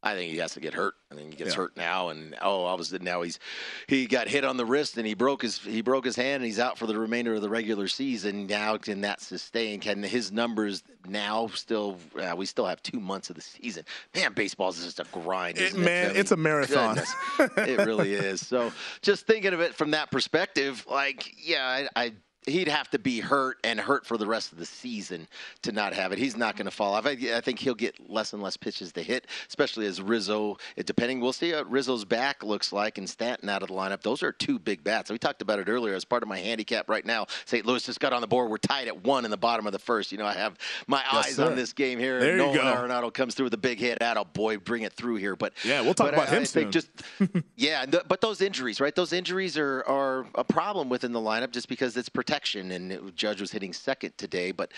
I 0.05 0.14
think 0.16 0.33
he 0.33 0.38
has 0.38 0.55
to 0.55 0.61
get 0.61 0.74
hurt. 0.74 0.94
I 1.12 1.14
think 1.14 1.31
he 1.31 1.37
gets 1.37 1.50
Yeah. 1.52 1.59
hurt 1.59 1.76
now, 1.76 2.09
and 2.09 2.35
oh, 2.42 2.62
all 2.64 2.74
of 2.74 2.81
a 2.81 2.85
sudden 2.85 3.05
now 3.05 3.22
he's 3.22 3.38
he 3.86 4.07
got 4.09 4.26
hit 4.26 4.45
on 4.45 4.57
the 4.57 4.64
wrist 4.66 4.97
and 4.97 5.07
he 5.07 5.14
broke 5.14 5.43
his 5.43 5.61
he 5.61 5.80
broke 5.80 6.05
his 6.05 6.16
hand 6.16 6.36
and 6.43 6.45
he's 6.45 6.59
out 6.59 6.76
for 6.76 6.88
the 6.88 6.99
remainder 6.99 7.34
of 7.34 7.40
the 7.40 7.49
regular 7.49 7.86
season. 7.86 8.49
Now 8.49 8.76
can 8.78 9.03
that 9.03 9.20
sustain? 9.20 9.78
Can 9.78 10.03
his 10.03 10.32
numbers 10.32 10.82
now 11.07 11.47
still? 11.55 11.99
Uh, 12.20 12.34
we 12.36 12.47
still 12.47 12.66
have 12.66 12.82
two 12.82 12.99
months 12.99 13.30
of 13.30 13.36
the 13.36 13.43
season. 13.43 13.84
Man, 14.12 14.32
baseball 14.32 14.70
is 14.70 14.82
just 14.82 14.99
a 14.99 15.07
grind, 15.12 15.59
It- 15.59 15.66
isn't 15.66 15.80
it? 15.80 15.84
man, 15.84 16.05
I 16.07 16.09
mean, 16.09 16.16
it's 16.20 16.32
a 16.32 16.36
marathon. 16.36 16.99
it 17.38 17.78
really 17.86 18.12
is. 18.12 18.45
So 18.45 18.72
just 19.03 19.24
thinking 19.28 19.55
of 19.55 19.61
it 19.61 19.72
from 19.72 19.93
that 19.93 20.11
perspective, 20.11 20.84
like 20.90 21.32
yeah, 21.38 21.86
I. 21.95 22.07
I 22.07 22.12
He'd 22.47 22.68
have 22.68 22.90
to 22.90 22.99
be 22.99 23.20
hurt 23.20 23.59
and 23.62 23.78
hurt 23.78 24.05
for 24.05 24.16
the 24.18 24.26
rest 24.26 24.51
of 24.53 24.59
the 24.59 24.66
season 24.66 25.28
to 25.62 25.70
not 25.70 25.93
have 25.95 26.11
it. 26.12 26.18
He's 26.18 26.36
not 26.36 26.57
going 26.57 26.64
to 26.64 26.72
fall 26.72 26.95
off. 26.95 27.07
I, 27.07 27.16
I 27.34 27.40
think 27.40 27.61
he'll 27.61 27.74
get 27.74 28.11
less 28.11 28.32
and 28.32 28.43
less 28.43 28.57
pitches 28.57 28.93
to 28.93 29.03
hit, 29.03 29.26
especially 29.49 29.86
as 29.86 30.03
Rizzo. 30.03 30.57
Depending, 30.84 31.20
we'll 31.20 31.32
see 31.32 31.53
what 31.53 31.70
Rizzo's 31.70 32.05
back 32.05 32.43
looks 32.43 32.72
like 32.72 32.99
and 32.99 33.09
Stanton 33.09 33.49
out 33.49 33.62
of 33.62 33.68
the 33.68 33.74
lineup. 33.74 34.03
Those 34.03 34.22
are 34.24 34.32
two 34.32 34.59
big 34.59 34.82
bats. 34.82 35.11
We 35.11 35.18
talked 35.18 35.40
about 35.43 35.61
it 35.61 35.68
earlier 35.68 35.95
as 35.95 36.05
part 36.05 36.22
of 36.24 36.28
my 36.28 36.38
handicap. 36.38 36.88
Right 36.88 37.07
now, 37.07 37.26
St. 37.45 37.64
Louis 37.64 37.82
just 37.84 38.01
got 38.01 38.12
on 38.12 38.20
the 38.20 38.26
board. 38.26 38.51
We're 38.51 38.59
tied 38.59 38.88
at 38.88 39.05
one 39.05 39.24
in 39.24 39.30
the 39.30 39.36
bottom 39.36 39.66
of 39.66 39.72
the 39.72 39.78
first. 39.78 40.11
You 40.11 40.18
know, 40.18 40.26
I 40.26 40.34
have 40.34 40.59
my 40.88 41.03
Yes, 41.12 41.26
eyes 41.26 41.34
sir. 41.36 41.47
on 41.47 41.55
this 41.57 41.72
game 41.72 41.99
here. 41.99 42.18
There 42.18 42.32
you 42.32 42.38
Nolan 42.38 42.57
go. 42.57 42.62
Arenado 42.62 43.14
comes 43.14 43.34
through 43.34 43.45
with 43.45 43.55
a 43.55 43.59
big 43.59 43.78
hit. 43.78 43.99
Atta 44.03 44.24
boy, 44.24 44.59
bring 44.59 44.82
it 44.82 44.93
through 44.95 45.16
here. 45.16 45.36
But 45.36 45.53
Yeah, 45.64 45.80
we'll 45.82 45.95
talk 45.95 46.12
about 46.12 46.28
I, 46.28 46.32
him 46.36 46.40
I 46.43 46.45
soon. 46.45 46.72
just 46.72 46.88
yeah, 47.57 47.86
but 47.86 48.20
those 48.20 48.40
injuries, 48.40 48.80
right? 48.80 48.95
Those 48.95 49.12
injuries 49.12 49.57
are, 49.57 49.84
are 49.86 50.26
a 50.34 50.45
problem 50.45 50.88
within 50.88 51.12
the 51.12 51.20
lineup 51.20 51.53
just 51.53 51.68
because 51.68 51.97
it's 51.97 52.09
protection. 52.33 52.72
And 52.72 52.93
it, 52.93 53.14
Judge 53.14 53.41
was 53.41 53.53
hitting 53.53 53.72
second 53.74 54.16
today, 54.16 54.53
but 54.53 54.72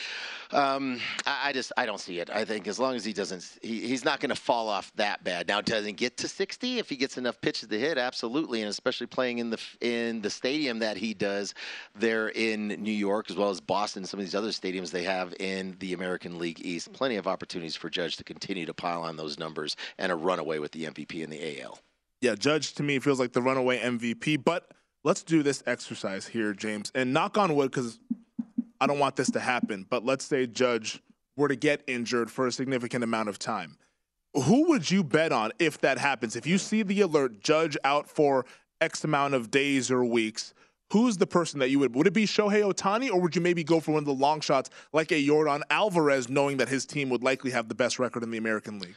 um, 0.51 0.99
I, 1.25 1.51
I 1.51 1.53
just 1.53 1.73
I 1.77 1.87
don't 1.87 2.01
see 2.01 2.19
it. 2.19 2.29
I 2.31 2.45
think 2.45 2.67
as 2.67 2.81
long 2.81 2.97
as 2.97 3.05
he 3.05 3.13
doesn't, 3.13 3.59
he, 3.63 3.87
he's 3.87 4.05
not 4.05 4.19
going 4.19 4.31
to 4.31 4.37
fall 4.37 4.69
off 4.69 4.93
that 4.97 5.23
bad. 5.23 5.47
Now, 5.47 5.61
doesn't 5.61 5.97
get 5.97 6.17
to 6.19 6.29
60 6.29 6.79
if 6.79 6.89
he 6.89 6.97
gets 6.97 7.17
enough 7.17 7.41
pitches 7.41 7.69
to 7.69 7.79
hit, 7.79 7.97
absolutely, 7.97 8.61
and 8.63 8.69
especially 8.69 9.07
playing 9.07 9.39
in 9.39 9.51
the 9.51 9.61
in 9.81 10.21
the 10.21 10.31
stadium 10.31 10.81
that 10.81 10.97
he 10.97 11.15
does 11.15 11.55
there 11.95 12.29
in 12.31 12.69
New 12.69 12.93
York 12.93 13.31
as 13.31 13.37
well 13.37 13.51
as 13.51 13.61
Boston, 13.61 14.05
some 14.05 14.19
of 14.19 14.27
these 14.27 14.35
other 14.35 14.49
stadiums 14.49 14.91
they 14.91 15.05
have 15.05 15.33
in 15.39 15.77
the 15.79 15.93
American 15.93 16.39
League 16.39 16.61
East. 16.65 16.93
Plenty 16.93 17.17
of 17.17 17.29
opportunities 17.29 17.77
for 17.77 17.89
Judge 17.89 18.17
to 18.17 18.25
continue 18.25 18.67
to 18.67 18.75
pile 18.75 19.03
on 19.03 19.17
those 19.17 19.39
numbers 19.39 19.77
and 19.99 20.11
a 20.11 20.17
runaway 20.17 20.59
with 20.59 20.73
the 20.73 20.85
MVP 20.85 21.23
in 21.23 21.31
the 21.31 21.63
AL. 21.63 21.79
Yeah, 22.21 22.35
Judge 22.35 22.75
to 22.75 22.83
me 22.83 22.99
feels 22.99 23.21
like 23.21 23.33
the 23.33 23.43
runaway 23.43 23.79
MVP. 23.79 24.43
But 24.43 24.71
let's 25.05 25.23
do 25.23 25.43
this 25.43 25.63
exercise 25.67 26.27
here, 26.27 26.53
James, 26.53 26.91
and 26.95 27.13
knock 27.13 27.39
on 27.39 27.55
wood 27.55 27.71
because 27.71 27.99
I 28.81 28.87
don't 28.87 28.99
want 28.99 29.17
this 29.17 29.31
to 29.33 29.41
happen. 29.41 29.87
But 29.89 30.05
let's 30.05 30.25
say 30.25 30.47
Judge 30.47 31.01
were 31.37 31.49
to 31.49 31.57
get 31.57 31.83
injured 31.87 32.31
for 32.31 32.47
a 32.47 32.53
significant 32.53 33.05
amount 33.05 33.29
of 33.29 33.39
time. 33.39 33.77
Who 34.35 34.69
would 34.69 34.91
you 34.91 35.05
bet 35.05 35.31
on 35.31 35.53
if 35.59 35.79
that 35.79 35.99
happens? 35.99 36.35
If 36.35 36.47
you 36.47 36.59
see 36.59 36.83
the 36.83 37.03
alert, 37.03 37.41
Judge 37.41 37.77
out 37.85 38.09
for 38.09 38.47
X 38.81 39.05
amount 39.05 39.35
of 39.35 39.51
days 39.51 39.91
or 39.91 40.05
weeks. 40.05 40.55
Who's 40.93 41.17
the 41.17 41.27
person 41.27 41.61
that 41.61 41.71
you 41.71 41.79
would? 41.79 41.95
Would 41.95 42.07
it 42.07 42.13
be 42.13 42.27
Shohei 42.27 42.63
Ohtani, 42.63 43.11
or 43.11 43.21
would 43.21 43.35
you 43.35 43.41
maybe 43.41 43.65
go 43.65 43.81
for 43.81 43.93
one 43.93 44.01
of 44.01 44.07
the 44.07 44.13
long 44.13 44.41
shots 44.41 44.71
like 44.93 45.13
a 45.13 45.25
Jordan 45.25 45.63
Alvarez, 45.71 46.29
knowing 46.29 46.59
that 46.59 46.69
his 46.69 46.85
team 46.85 47.09
would 47.11 47.23
likely 47.23 47.53
have 47.53 47.69
the 47.69 47.75
best 47.75 47.99
record 47.99 48.23
in 48.23 48.31
the 48.31 48.39
American 48.39 48.79
League? 48.79 48.97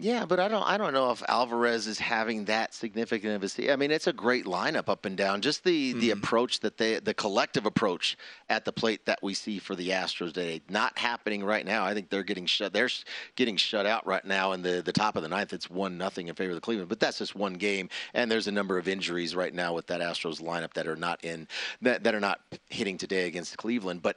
Yeah, 0.00 0.26
but 0.26 0.38
I 0.38 0.46
don't 0.46 0.62
I 0.62 0.78
don't 0.78 0.92
know 0.92 1.10
if 1.10 1.24
Alvarez 1.28 1.88
is 1.88 1.98
having 1.98 2.44
that 2.44 2.72
significant 2.72 3.34
of 3.34 3.42
a 3.42 3.48
se- 3.48 3.72
I 3.72 3.74
mean, 3.74 3.90
it's 3.90 4.06
a 4.06 4.12
great 4.12 4.44
lineup 4.44 4.88
up 4.88 5.04
and 5.04 5.16
down. 5.16 5.40
Just 5.40 5.64
the 5.64 5.92
the 5.92 6.10
mm-hmm. 6.10 6.18
approach 6.18 6.60
that 6.60 6.78
they 6.78 7.00
the 7.00 7.14
collective 7.14 7.66
approach 7.66 8.16
at 8.48 8.64
the 8.64 8.70
plate 8.70 9.06
that 9.06 9.18
we 9.24 9.34
see 9.34 9.58
for 9.58 9.74
the 9.74 9.88
Astros 9.88 10.34
today 10.34 10.60
not 10.68 10.96
happening 10.96 11.42
right 11.42 11.66
now. 11.66 11.84
I 11.84 11.94
think 11.94 12.10
they're 12.10 12.22
getting 12.22 12.46
shut 12.46 12.72
they're 12.72 12.88
getting 13.34 13.56
shut 13.56 13.86
out 13.86 14.06
right 14.06 14.24
now 14.24 14.52
in 14.52 14.62
the 14.62 14.82
the 14.82 14.92
top 14.92 15.16
of 15.16 15.22
the 15.24 15.28
ninth. 15.28 15.52
It's 15.52 15.68
one 15.68 15.98
nothing 15.98 16.28
in 16.28 16.36
favor 16.36 16.50
of 16.50 16.56
the 16.56 16.60
Cleveland, 16.60 16.88
but 16.88 17.00
that's 17.00 17.18
just 17.18 17.34
one 17.34 17.54
game 17.54 17.88
and 18.14 18.30
there's 18.30 18.46
a 18.46 18.52
number 18.52 18.78
of 18.78 18.86
injuries 18.86 19.34
right 19.34 19.52
now 19.52 19.72
with 19.72 19.88
that 19.88 20.00
Astros 20.00 20.40
lineup 20.40 20.74
that 20.74 20.86
are 20.86 20.96
not 20.96 21.24
in 21.24 21.48
that 21.82 22.04
that 22.04 22.14
are 22.14 22.20
not 22.20 22.40
hitting 22.68 22.98
today 22.98 23.26
against 23.26 23.56
Cleveland, 23.56 24.02
but 24.02 24.16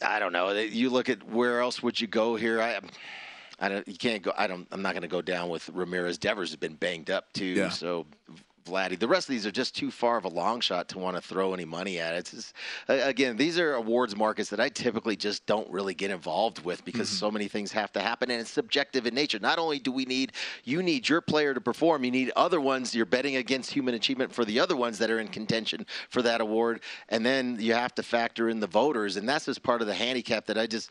I 0.00 0.18
don't 0.18 0.32
know. 0.32 0.50
You 0.52 0.88
look 0.88 1.10
at 1.10 1.28
where 1.28 1.60
else 1.60 1.82
would 1.82 2.00
you 2.00 2.06
go 2.06 2.36
here? 2.36 2.62
I 2.62 2.80
I 3.58 3.68
don't. 3.68 3.88
You 3.88 3.96
can't 3.96 4.22
go. 4.22 4.32
I 4.36 4.46
don't. 4.46 4.66
I'm 4.70 4.82
not 4.82 4.92
going 4.92 5.02
to 5.02 5.08
go 5.08 5.22
down 5.22 5.48
with 5.48 5.68
Ramirez. 5.70 6.18
Devers 6.18 6.50
has 6.50 6.56
been 6.56 6.74
banged 6.74 7.10
up 7.10 7.32
too. 7.32 7.44
Yeah. 7.44 7.70
So. 7.70 8.06
Vladdy. 8.68 8.98
The 8.98 9.08
rest 9.08 9.28
of 9.28 9.32
these 9.32 9.46
are 9.46 9.50
just 9.50 9.76
too 9.76 9.90
far 9.90 10.16
of 10.16 10.24
a 10.24 10.28
long 10.28 10.60
shot 10.60 10.88
to 10.90 10.98
want 10.98 11.16
to 11.16 11.22
throw 11.22 11.54
any 11.54 11.64
money 11.64 11.98
at. 11.98 12.14
It's 12.14 12.30
just, 12.30 12.52
again, 12.88 13.36
these 13.36 13.58
are 13.58 13.74
awards 13.74 14.14
markets 14.14 14.50
that 14.50 14.60
I 14.60 14.68
typically 14.68 15.16
just 15.16 15.46
don't 15.46 15.70
really 15.70 15.94
get 15.94 16.10
involved 16.10 16.64
with 16.64 16.84
because 16.84 17.08
mm-hmm. 17.08 17.18
so 17.18 17.30
many 17.30 17.48
things 17.48 17.72
have 17.72 17.92
to 17.92 18.00
happen 18.00 18.30
and 18.30 18.40
it's 18.40 18.50
subjective 18.50 19.06
in 19.06 19.14
nature. 19.14 19.38
Not 19.38 19.58
only 19.58 19.78
do 19.78 19.92
we 19.92 20.04
need 20.04 20.32
you 20.64 20.82
need 20.82 21.08
your 21.08 21.20
player 21.20 21.54
to 21.54 21.60
perform, 21.60 22.04
you 22.04 22.10
need 22.10 22.30
other 22.36 22.60
ones. 22.60 22.94
You're 22.94 23.06
betting 23.06 23.36
against 23.36 23.70
human 23.70 23.94
achievement 23.94 24.32
for 24.32 24.44
the 24.44 24.60
other 24.60 24.76
ones 24.76 24.98
that 24.98 25.10
are 25.10 25.20
in 25.20 25.28
contention 25.28 25.86
for 26.10 26.22
that 26.22 26.40
award, 26.40 26.80
and 27.08 27.24
then 27.24 27.56
you 27.60 27.74
have 27.74 27.94
to 27.96 28.02
factor 28.02 28.48
in 28.48 28.60
the 28.60 28.66
voters, 28.66 29.16
and 29.16 29.28
that's 29.28 29.46
just 29.46 29.62
part 29.62 29.80
of 29.80 29.86
the 29.86 29.94
handicap 29.94 30.46
that 30.46 30.58
I 30.58 30.66
just, 30.66 30.90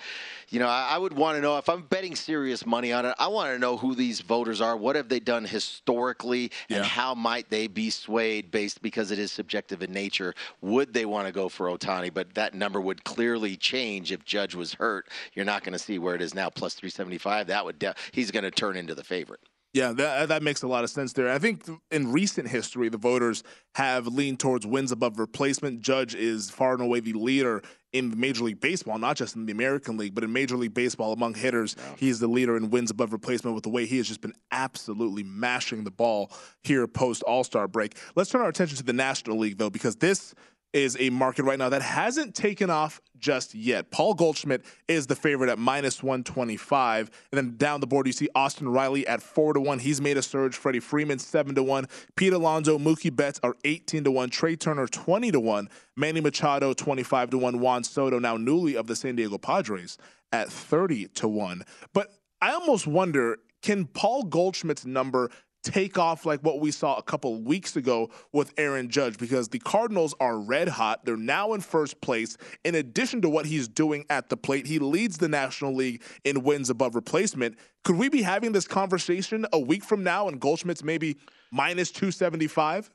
you 0.49 0.59
know, 0.59 0.67
I, 0.67 0.89
I 0.91 0.97
would 0.97 1.13
want 1.13 1.37
to 1.37 1.41
know 1.41 1.57
if 1.57 1.69
I'm 1.69 1.83
betting 1.83 2.15
serious 2.15 2.65
money 2.65 2.91
on 2.93 3.05
it. 3.05 3.15
I 3.19 3.27
want 3.27 3.53
to 3.53 3.59
know 3.59 3.77
who 3.77 3.95
these 3.95 4.21
voters 4.21 4.61
are. 4.61 4.75
What 4.75 4.95
have 4.95 5.09
they 5.09 5.19
done 5.19 5.45
historically, 5.45 6.51
and 6.69 6.83
how 6.83 7.13
might 7.13 7.49
they 7.49 7.66
be 7.69 7.89
swayed 7.89 8.51
based 8.51 8.81
because 8.81 9.11
it 9.11 9.19
is 9.19 9.31
subjective 9.31 9.81
in 9.81 9.91
nature? 9.91 10.33
Would 10.61 10.93
they 10.93 11.05
want 11.05 11.27
to 11.27 11.33
go 11.33 11.49
for 11.49 11.67
Ohtani? 11.67 12.13
But 12.13 12.33
that 12.35 12.53
number 12.53 12.81
would 12.81 13.03
clearly 13.03 13.55
change 13.55 14.11
if 14.11 14.25
Judge 14.25 14.55
was 14.55 14.73
hurt. 14.73 15.09
You're 15.33 15.45
not 15.45 15.63
going 15.63 15.73
to 15.73 15.79
see 15.79 15.99
where 15.99 16.15
it 16.15 16.21
is 16.21 16.33
now, 16.33 16.49
plus 16.49 16.73
375. 16.73 17.47
That 17.47 17.65
would 17.65 17.79
de- 17.79 17.95
he's 18.11 18.31
going 18.31 18.43
to 18.43 18.51
turn 18.51 18.77
into 18.77 18.95
the 18.95 19.03
favorite. 19.03 19.41
Yeah, 19.73 19.91
that, 19.93 20.17
uh, 20.17 20.25
that 20.27 20.43
makes 20.43 20.63
a 20.63 20.67
lot 20.67 20.83
of 20.83 20.89
sense 20.89 21.13
there. 21.13 21.29
I 21.29 21.37
think 21.37 21.63
in 21.91 22.11
recent 22.11 22.47
history, 22.47 22.89
the 22.89 22.97
voters 22.97 23.43
have 23.75 24.07
leaned 24.07 24.39
towards 24.39 24.65
wins 24.65 24.91
above 24.91 25.19
replacement. 25.19 25.81
Judge 25.81 26.15
is 26.15 26.49
far 26.49 26.73
and 26.73 26.81
away 26.81 26.99
the 26.99 27.13
leader 27.13 27.61
in 27.97 28.19
Major 28.19 28.43
League 28.43 28.59
Baseball, 28.59 28.97
not 28.97 29.17
just 29.17 29.35
in 29.35 29.45
the 29.45 29.51
American 29.51 29.97
League, 29.97 30.15
but 30.15 30.23
in 30.23 30.31
Major 30.31 30.55
League 30.57 30.73
Baseball 30.73 31.13
among 31.13 31.33
hitters. 31.33 31.75
He's 31.97 32.19
the 32.19 32.27
leader 32.27 32.57
in 32.57 32.69
wins 32.69 32.91
above 32.91 33.13
replacement 33.13 33.55
with 33.55 33.63
the 33.63 33.69
way 33.69 33.85
he 33.85 33.97
has 33.97 34.07
just 34.07 34.21
been 34.21 34.33
absolutely 34.51 35.23
mashing 35.23 35.83
the 35.83 35.91
ball 35.91 36.31
here 36.63 36.87
post 36.87 37.23
All 37.23 37.43
Star 37.43 37.67
break. 37.67 37.97
Let's 38.15 38.29
turn 38.29 38.41
our 38.41 38.49
attention 38.49 38.77
to 38.77 38.83
the 38.83 38.93
National 38.93 39.37
League, 39.37 39.57
though, 39.57 39.69
because 39.69 39.95
this 39.97 40.33
is 40.77 40.95
a 40.99 41.09
market 41.09 41.43
right 41.43 41.57
now 41.57 41.69
that 41.69 41.81
hasn't 41.81 42.35
taken 42.35 42.69
off 42.69 43.01
just 43.17 43.55
yet. 43.55 43.89
Paul 43.89 44.13
Goldschmidt 44.13 44.63
is 44.87 45.07
the 45.07 45.15
favorite 45.15 45.49
at 45.49 45.57
minus 45.57 46.03
125. 46.03 47.09
And 47.31 47.37
then 47.37 47.57
down 47.57 47.79
the 47.79 47.87
board, 47.87 48.05
you 48.05 48.13
see 48.13 48.29
Austin 48.35 48.69
Riley 48.69 49.07
at 49.07 49.23
4 49.23 49.53
to 49.53 49.59
1. 49.59 49.79
He's 49.79 49.99
made 49.99 50.17
a 50.17 50.21
surge. 50.21 50.55
Freddie 50.55 50.79
Freeman, 50.79 51.17
7 51.17 51.55
to 51.55 51.63
1. 51.63 51.87
Pete 52.15 52.33
Alonso, 52.33 52.77
Mookie 52.77 53.13
Betts 53.13 53.39
are 53.41 53.55
18 53.63 54.03
to 54.03 54.11
1. 54.11 54.29
Trea 54.29 54.55
Turner, 54.55 54.85
20 54.85 55.31
to 55.31 55.39
1. 55.39 55.69
Manny 55.95 56.21
Machado, 56.21 56.73
25 56.73 57.31
to 57.31 57.37
1. 57.39 57.59
Juan 57.59 57.83
Soto, 57.83 58.19
now 58.19 58.37
newly 58.37 58.75
of 58.75 58.85
the 58.85 58.95
San 58.95 59.15
Diego 59.15 59.39
Padres, 59.39 59.97
at 60.31 60.51
30 60.51 61.07
to 61.07 61.27
1. 61.27 61.63
But 61.93 62.13
I 62.39 62.51
almost 62.51 62.85
wonder 62.85 63.39
can 63.63 63.85
Paul 63.85 64.23
Goldschmidt's 64.23 64.85
number 64.85 65.31
take 65.63 65.97
off 65.97 66.25
like 66.25 66.41
what 66.41 66.59
we 66.59 66.71
saw 66.71 66.97
a 66.97 67.03
couple 67.03 67.41
weeks 67.41 67.75
ago 67.75 68.09
with 68.31 68.53
Aaron 68.57 68.89
Judge 68.89 69.17
because 69.17 69.49
the 69.49 69.59
Cardinals 69.59 70.15
are 70.19 70.39
red 70.39 70.67
hot. 70.67 71.05
They're 71.05 71.17
now 71.17 71.53
in 71.53 71.61
first 71.61 71.99
place. 72.01 72.37
In 72.63 72.75
addition 72.75 73.21
to 73.21 73.29
what 73.29 73.45
he's 73.45 73.67
doing 73.67 74.05
at 74.09 74.29
the 74.29 74.37
plate, 74.37 74.65
he 74.65 74.79
leads 74.79 75.17
the 75.17 75.27
National 75.27 75.73
League 75.73 76.03
in 76.23 76.43
wins 76.43 76.69
above 76.69 76.95
replacement. 76.95 77.57
Could 77.83 77.97
we 77.97 78.09
be 78.09 78.21
having 78.21 78.51
this 78.51 78.67
conversation 78.67 79.45
a 79.53 79.59
week 79.59 79.83
from 79.83 80.03
now 80.03 80.27
and 80.27 80.39
Goldschmidt's 80.39 80.83
maybe 80.83 81.17
minus 81.51 81.91
275? 81.91 82.91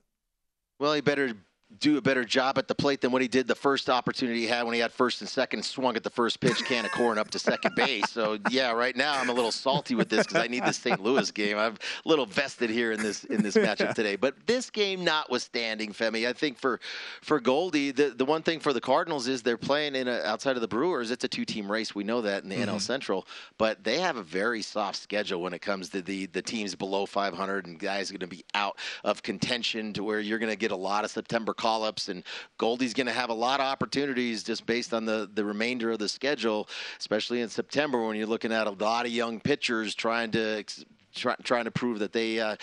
Well, 0.79 0.95
he 0.95 1.01
better 1.01 1.35
do 1.81 1.97
a 1.97 2.01
better 2.01 2.25
job 2.25 2.59
at 2.59 2.68
the 2.68 2.75
plate 2.75 3.01
than 3.01 3.12
what 3.12 3.23
he 3.23 3.29
did 3.29 3.47
the 3.49 3.55
first 3.55 3.89
opportunity 3.91 4.41
he 4.41 4.47
had 4.47 4.64
when 4.64 4.75
he 4.75 4.81
had 4.81 4.93
first 4.93 5.20
and 5.20 5.29
second, 5.29 5.64
swung 5.64 5.97
at 5.97 6.03
the 6.03 6.11
first 6.11 6.41
pitch, 6.41 6.64
can 6.64 6.85
of 6.85 6.91
corn 6.93 7.18
up 7.18 7.31
to 7.31 7.39
second 7.39 7.75
base. 7.75 8.11
So 8.11 8.39
yeah, 8.51 8.73
right 8.73 8.97
now 8.97 9.14
I'm 9.14 9.29
a 9.29 9.33
little 9.33 9.53
salty 9.53 9.95
with 9.95 10.09
this 10.09 10.27
because 10.27 10.43
I 10.43 10.47
need 10.49 10.64
this 10.64 10.77
St. 10.79 11.03
Louis 11.03 11.31
game. 11.31 11.59
I'm 11.59 11.75
a 12.05 12.09
little 12.09 12.27
vested 12.27 12.70
here 12.70 12.93
in 12.93 13.03
this 13.03 13.25
in 13.25 13.43
this 13.43 13.55
matchup 13.57 13.95
today. 13.95 14.16
But 14.16 14.35
this 14.47 14.70
game 14.70 15.05
notwithstanding, 15.05 15.93
Femi, 15.93 16.27
I 16.29 16.33
think 16.33 16.59
for 16.59 16.81
for 17.20 17.41
Goldie, 17.41 17.91
the 17.91 18.11
the 18.11 18.25
one 18.25 18.43
thing 18.43 18.61
for 18.61 18.73
the 18.73 18.81
Cardinals 18.81 19.27
is 19.29 19.43
they're 19.43 19.57
playing 19.57 19.95
in 19.95 20.09
a, 20.09 20.20
outside 20.23 20.57
of 20.57 20.62
the 20.62 20.68
Brewers. 20.68 21.11
It's 21.11 21.25
a 21.25 21.29
two 21.29 21.45
team 21.45 21.70
race. 21.70 21.95
We 21.95 22.05
know 22.05 22.20
that 22.23 22.43
in 22.43 22.49
the 22.49 22.57
NL 22.57 22.77
Mhm. 22.77 22.81
Central, 22.81 23.27
but 23.59 23.85
they 23.85 23.99
have 23.99 24.16
a 24.16 24.23
very 24.23 24.62
soft 24.62 24.99
schedule 24.99 25.41
when 25.43 25.53
it 25.53 25.61
comes 25.62 25.89
to 25.91 26.03
the 26.03 26.27
the 26.27 26.43
teams 26.43 26.75
below 26.75 27.07
500 27.07 27.66
and 27.66 27.79
guys 27.79 28.11
are 28.11 28.14
going 28.14 28.20
to 28.20 28.27
be 28.27 28.45
out 28.55 28.77
of 29.05 29.23
contention 29.23 29.93
to 29.95 30.03
where 30.05 30.20
you're 30.20 30.39
going 30.39 30.51
to 30.51 30.57
get 30.57 30.70
a 30.70 30.77
lot 30.77 31.05
of 31.05 31.11
September 31.11 31.55
call 31.63 31.85
ups 31.85 32.09
and 32.09 32.25
Goldie's 32.59 32.93
going 32.93 33.07
to 33.07 33.13
have 33.13 33.31
a 33.31 33.35
lot 33.35 33.61
of 33.61 33.67
opportunities 33.67 34.43
just 34.43 34.67
based 34.67 34.93
on 34.93 35.05
the 35.05 35.31
the 35.33 35.45
remainder 35.45 35.93
of 35.93 35.99
the 36.01 36.09
schedule, 36.09 36.69
especially 36.99 37.41
in 37.41 37.49
September 37.49 38.05
when 38.05 38.17
you're 38.17 38.27
looking 38.27 38.53
at 38.53 38.67
a 38.67 38.71
lot 38.71 39.07
of 39.07 39.13
young 39.13 39.39
pitchers 39.41 39.95
trying 39.95 40.33
to. 40.33 40.59
ex- 40.59 40.85
try, 41.15 41.35
trying 41.43 41.65
to 41.65 41.71
prove 41.71 41.99
that 42.01 42.13
they 42.13 42.41
uh, 42.41 42.57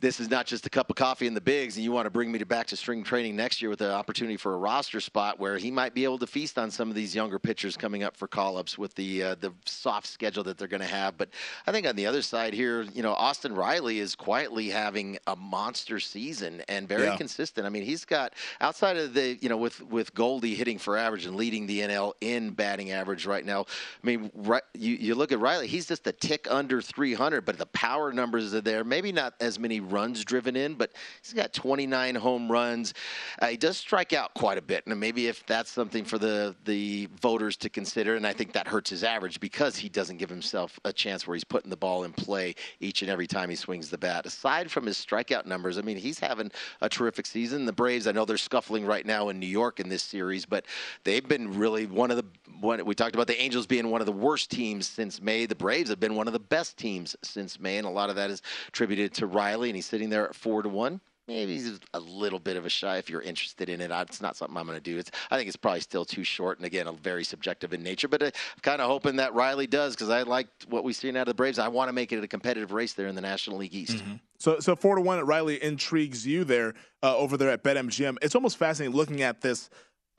this 0.00 0.20
is 0.20 0.30
not 0.30 0.46
just 0.46 0.66
a 0.66 0.70
cup 0.70 0.90
of 0.90 0.96
coffee 0.96 1.26
in 1.26 1.34
the 1.34 1.40
bigs, 1.40 1.76
and 1.76 1.84
you 1.84 1.92
want 1.92 2.06
to 2.06 2.10
bring 2.10 2.30
me 2.30 2.38
to 2.38 2.46
back 2.46 2.66
to 2.68 2.76
spring 2.76 3.02
training 3.02 3.36
next 3.36 3.60
year 3.60 3.68
with 3.70 3.80
an 3.80 3.90
opportunity 3.90 4.36
for 4.36 4.54
a 4.54 4.56
roster 4.56 5.00
spot 5.00 5.38
where 5.38 5.58
he 5.58 5.70
might 5.70 5.94
be 5.94 6.04
able 6.04 6.18
to 6.18 6.26
feast 6.26 6.58
on 6.58 6.70
some 6.70 6.88
of 6.88 6.94
these 6.94 7.14
younger 7.14 7.38
pitchers 7.38 7.76
coming 7.76 8.02
up 8.02 8.16
for 8.16 8.28
call 8.28 8.56
ups 8.56 8.78
with 8.78 8.94
the 8.94 9.22
uh, 9.22 9.34
the 9.40 9.52
soft 9.64 10.06
schedule 10.06 10.44
that 10.44 10.58
they're 10.58 10.68
going 10.68 10.80
to 10.80 10.86
have. 10.86 11.16
But 11.18 11.28
I 11.66 11.72
think 11.72 11.86
on 11.86 11.96
the 11.96 12.06
other 12.06 12.22
side 12.22 12.54
here, 12.54 12.82
you 12.94 13.02
know, 13.02 13.12
Austin 13.12 13.54
Riley 13.54 13.98
is 13.98 14.14
quietly 14.14 14.68
having 14.68 15.18
a 15.26 15.34
monster 15.36 15.98
season 16.00 16.62
and 16.68 16.88
very 16.88 17.04
Yeah. 17.04 17.16
consistent. 17.16 17.66
I 17.66 17.70
mean, 17.70 17.82
he's 17.82 18.04
got 18.04 18.34
outside 18.60 18.96
of 18.96 19.14
the 19.14 19.36
you 19.40 19.48
know 19.48 19.56
with 19.56 19.82
with 19.82 20.14
Goldie 20.14 20.54
hitting 20.54 20.78
for 20.78 20.96
average 20.96 21.26
and 21.26 21.34
leading 21.36 21.66
the 21.66 21.80
NL 21.80 22.12
in 22.20 22.50
batting 22.50 22.90
average 22.92 23.26
right 23.26 23.44
now. 23.44 23.62
I 24.02 24.06
mean, 24.06 24.30
right, 24.34 24.62
you 24.74 24.94
you 24.94 25.14
look 25.14 25.32
at 25.32 25.40
Riley, 25.40 25.66
he's 25.66 25.86
just 25.86 26.06
a 26.06 26.12
tick 26.12 26.46
under 26.50 26.80
300, 26.80 27.44
but 27.44 27.58
the 27.58 27.66
power 27.66 27.87
numbers 28.12 28.54
are 28.54 28.60
there. 28.60 28.84
Maybe 28.84 29.12
not 29.12 29.34
as 29.40 29.58
many 29.58 29.80
runs 29.80 30.24
driven 30.24 30.56
in, 30.56 30.74
but 30.74 30.92
he's 31.22 31.32
got 31.32 31.52
29 31.52 32.14
home 32.14 32.50
runs. 32.50 32.94
Uh, 33.40 33.46
he 33.48 33.56
does 33.56 33.76
strike 33.76 34.12
out 34.12 34.34
quite 34.34 34.58
a 34.58 34.62
bit, 34.62 34.86
and 34.86 34.98
maybe 34.98 35.26
if 35.26 35.44
that's 35.46 35.70
something 35.70 36.04
for 36.04 36.18
the 36.18 36.54
the 36.64 37.08
voters 37.20 37.56
to 37.58 37.68
consider, 37.68 38.16
and 38.16 38.26
I 38.26 38.32
think 38.32 38.52
that 38.52 38.66
hurts 38.66 38.90
his 38.90 39.04
average 39.04 39.40
because 39.40 39.76
he 39.76 39.88
doesn't 39.88 40.18
give 40.18 40.30
himself 40.30 40.78
a 40.84 40.92
chance 40.92 41.26
where 41.26 41.34
he's 41.34 41.44
putting 41.44 41.70
the 41.70 41.76
ball 41.76 42.04
in 42.04 42.12
play 42.12 42.54
each 42.80 43.02
and 43.02 43.10
every 43.10 43.26
time 43.26 43.50
he 43.50 43.56
swings 43.56 43.90
the 43.90 43.98
bat. 43.98 44.26
Aside 44.26 44.70
from 44.70 44.86
his 44.86 44.96
strikeout 44.96 45.46
numbers, 45.46 45.78
I 45.78 45.82
mean, 45.82 45.96
he's 45.96 46.18
having 46.18 46.50
a 46.80 46.88
terrific 46.88 47.26
season. 47.26 47.64
The 47.64 47.72
Braves, 47.72 48.06
I 48.06 48.12
know 48.12 48.24
they're 48.24 48.36
scuffling 48.36 48.84
right 48.84 49.06
now 49.06 49.28
in 49.28 49.38
New 49.38 49.46
York 49.46 49.80
in 49.80 49.88
this 49.88 50.02
series, 50.02 50.44
but 50.44 50.66
they've 51.04 51.26
been 51.26 51.58
really 51.58 51.86
one 51.86 52.10
of 52.10 52.16
the 52.16 52.24
one 52.60 52.84
we 52.84 52.94
talked 52.94 53.14
about 53.14 53.28
the 53.28 53.40
Angels 53.40 53.66
being 53.66 53.88
one 53.90 54.00
of 54.00 54.06
the 54.06 54.12
worst 54.12 54.50
teams 54.50 54.86
since 54.86 55.22
May. 55.22 55.46
The 55.46 55.54
Braves 55.54 55.90
have 55.90 56.00
been 56.00 56.14
one 56.14 56.26
of 56.26 56.32
the 56.32 56.38
best 56.38 56.76
teams 56.76 57.16
since 57.22 57.60
May, 57.60 57.77
and 57.78 57.86
a 57.86 57.90
lot 57.90 58.10
of 58.10 58.16
that 58.16 58.30
is 58.30 58.42
attributed 58.68 59.14
to 59.14 59.26
Riley, 59.26 59.70
and 59.70 59.76
he's 59.76 59.86
sitting 59.86 60.10
there 60.10 60.28
at 60.28 60.34
four 60.34 60.62
to 60.62 60.68
one. 60.68 61.00
Maybe 61.28 61.52
he's 61.52 61.78
a 61.92 62.00
little 62.00 62.38
bit 62.38 62.56
of 62.56 62.64
a 62.64 62.70
shy 62.70 62.96
if 62.96 63.10
you're 63.10 63.20
interested 63.20 63.68
in 63.68 63.82
it. 63.82 63.90
It's 63.90 64.22
not 64.22 64.34
something 64.34 64.56
I'm 64.56 64.64
going 64.64 64.78
to 64.78 64.82
do. 64.82 64.96
It's 64.96 65.10
I 65.30 65.36
think 65.36 65.46
it's 65.46 65.58
probably 65.58 65.80
still 65.80 66.06
too 66.06 66.24
short, 66.24 66.56
and 66.56 66.64
again, 66.64 66.86
a 66.86 66.92
very 66.92 67.22
subjective 67.22 67.74
in 67.74 67.82
nature. 67.82 68.08
But 68.08 68.22
I'm 68.22 68.32
kind 68.62 68.80
of 68.80 68.88
hoping 68.88 69.16
that 69.16 69.34
Riley 69.34 69.66
does 69.66 69.94
because 69.94 70.08
I 70.08 70.22
liked 70.22 70.66
what 70.70 70.84
we've 70.84 70.96
seen 70.96 71.16
out 71.16 71.22
of 71.22 71.26
the 71.26 71.34
Braves. 71.34 71.58
I 71.58 71.68
want 71.68 71.90
to 71.90 71.92
make 71.92 72.12
it 72.12 72.24
a 72.24 72.26
competitive 72.26 72.72
race 72.72 72.94
there 72.94 73.08
in 73.08 73.14
the 73.14 73.20
National 73.20 73.58
League 73.58 73.74
East. 73.74 74.02
So, 74.38 74.58
so 74.60 74.74
four 74.74 74.94
to 74.94 75.02
one, 75.02 75.18
at 75.18 75.26
Riley 75.26 75.62
intrigues 75.62 76.26
you 76.26 76.44
there 76.44 76.72
uh, 77.02 77.14
over 77.14 77.36
there 77.36 77.50
at 77.50 77.62
BetMGM. 77.62 78.16
It's 78.22 78.34
almost 78.34 78.56
fascinating 78.56 78.96
looking 78.96 79.20
at 79.20 79.42
this 79.42 79.68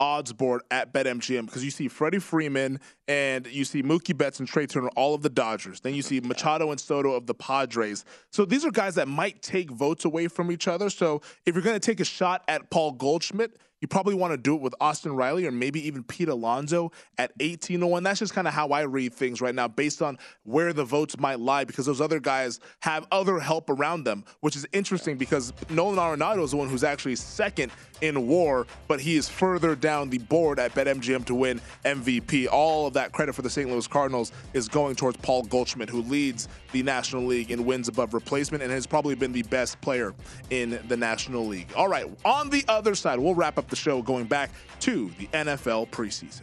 odds 0.00 0.32
board 0.32 0.62
at 0.70 0.92
BetMGM 0.92 1.46
because 1.46 1.64
you 1.64 1.70
see 1.70 1.86
Freddie 1.86 2.18
Freeman 2.18 2.80
and 3.06 3.46
you 3.46 3.64
see 3.64 3.82
Mookie 3.82 4.16
Betts 4.16 4.40
and 4.40 4.48
Trea 4.48 4.66
Turner, 4.66 4.88
all 4.96 5.14
of 5.14 5.22
the 5.22 5.28
Dodgers. 5.28 5.80
Then 5.80 5.94
you 5.94 6.02
see 6.02 6.20
Machado 6.24 6.70
and 6.70 6.80
Soto 6.80 7.12
of 7.12 7.26
the 7.26 7.34
Padres. 7.34 8.04
So 8.32 8.44
these 8.44 8.64
are 8.64 8.70
guys 8.70 8.94
that 8.96 9.06
might 9.06 9.42
take 9.42 9.70
votes 9.70 10.04
away 10.04 10.28
from 10.28 10.50
each 10.50 10.66
other. 10.66 10.90
So 10.90 11.20
if 11.46 11.54
you're 11.54 11.62
going 11.62 11.78
to 11.78 11.80
take 11.80 12.00
a 12.00 12.04
shot 12.04 12.42
at 12.48 12.70
Paul 12.70 12.92
Goldschmidt, 12.92 13.58
you 13.80 13.88
probably 13.88 14.14
want 14.14 14.32
to 14.32 14.36
do 14.36 14.54
it 14.54 14.60
with 14.60 14.74
Austin 14.80 15.12
Riley 15.12 15.46
or 15.46 15.50
maybe 15.50 15.86
even 15.86 16.02
Pete 16.02 16.28
Alonso 16.28 16.92
at 17.18 17.32
18 17.40 17.80
to 17.80 17.86
1. 17.86 18.02
That's 18.02 18.18
just 18.18 18.34
kind 18.34 18.46
of 18.46 18.54
how 18.54 18.68
I 18.68 18.82
read 18.82 19.14
things 19.14 19.40
right 19.40 19.54
now 19.54 19.68
based 19.68 20.02
on 20.02 20.18
where 20.44 20.72
the 20.72 20.84
votes 20.84 21.18
might 21.18 21.40
lie 21.40 21.64
because 21.64 21.86
those 21.86 22.00
other 22.00 22.20
guys 22.20 22.60
have 22.80 23.06
other 23.10 23.40
help 23.40 23.70
around 23.70 24.04
them, 24.04 24.24
which 24.40 24.56
is 24.56 24.66
interesting 24.72 25.16
because 25.16 25.52
Nolan 25.70 25.98
Arenado 25.98 26.44
is 26.44 26.50
the 26.50 26.56
one 26.56 26.68
who's 26.68 26.84
actually 26.84 27.16
second 27.16 27.72
in 28.00 28.26
war, 28.26 28.66
but 28.88 29.00
he 29.00 29.16
is 29.16 29.28
further 29.28 29.74
down 29.74 30.10
the 30.10 30.18
board 30.18 30.58
at 30.58 30.74
BetMGM 30.74 31.24
to 31.26 31.34
win 31.34 31.60
MVP. 31.84 32.48
All 32.50 32.86
of 32.86 32.94
that 32.94 33.12
credit 33.12 33.34
for 33.34 33.42
the 33.42 33.50
St. 33.50 33.68
Louis 33.70 33.86
Cardinals 33.86 34.32
is 34.52 34.68
going 34.68 34.96
towards 34.96 35.16
Paul 35.18 35.42
Goldschmidt, 35.44 35.88
who 35.88 36.02
leads 36.02 36.48
the 36.72 36.82
National 36.82 37.24
League 37.24 37.50
in 37.50 37.64
wins 37.64 37.88
above 37.88 38.14
replacement 38.14 38.62
and 38.62 38.72
has 38.72 38.86
probably 38.86 39.14
been 39.14 39.32
the 39.32 39.42
best 39.44 39.80
player 39.80 40.14
in 40.50 40.78
the 40.88 40.96
National 40.96 41.46
League. 41.46 41.68
All 41.76 41.88
right, 41.88 42.06
on 42.24 42.50
the 42.50 42.64
other 42.68 42.94
side, 42.94 43.18
we'll 43.18 43.34
wrap 43.34 43.58
up 43.58 43.69
the 43.70 43.76
show 43.76 44.02
going 44.02 44.26
back 44.26 44.50
to 44.80 45.10
the 45.18 45.26
NFL 45.28 45.88
preseason. 45.88 46.42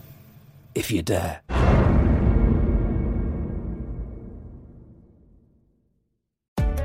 you 0.91 1.01
dare. 1.01 1.41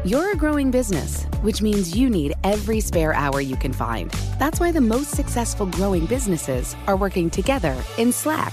You're 0.05 0.31
a 0.33 0.37
growing 0.37 0.71
business, 0.71 1.25
which 1.43 1.63
means 1.63 1.97
you 1.97 2.09
need 2.09 2.35
every 2.45 2.79
spare 2.79 3.13
hour 3.13 3.41
you 3.41 3.57
can 3.57 3.73
find. 3.73 4.11
That's 4.39 4.61
why 4.61 4.71
the 4.71 4.81
most 4.81 5.11
successful 5.11 5.67
growing 5.67 6.07
businesses 6.07 6.77
are 6.87 6.97
working 6.97 7.29
together 7.29 7.77
in 7.99 8.13
Slack. 8.13 8.53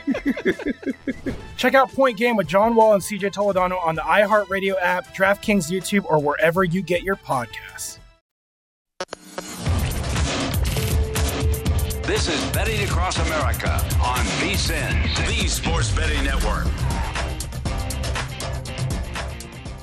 Check 1.57 1.73
out 1.73 1.91
Point 1.91 2.17
Game 2.17 2.35
with 2.35 2.47
John 2.47 2.75
Wall 2.75 2.93
and 2.93 3.01
CJ 3.01 3.33
Toledano 3.33 3.83
on 3.83 3.95
the 3.95 4.01
iHeartRadio 4.01 4.75
app, 4.81 5.15
DraftKings 5.15 5.71
YouTube, 5.71 6.05
or 6.05 6.19
wherever 6.19 6.63
you 6.63 6.81
get 6.81 7.03
your 7.03 7.15
podcasts. 7.15 7.99
This 12.03 12.27
is 12.27 12.51
Betting 12.51 12.83
Across 12.83 13.19
America 13.27 13.71
on 14.01 14.25
VSIN, 14.41 15.27
the 15.27 15.47
Sports 15.47 15.91
Betting 15.91 16.23
Network. 16.23 16.67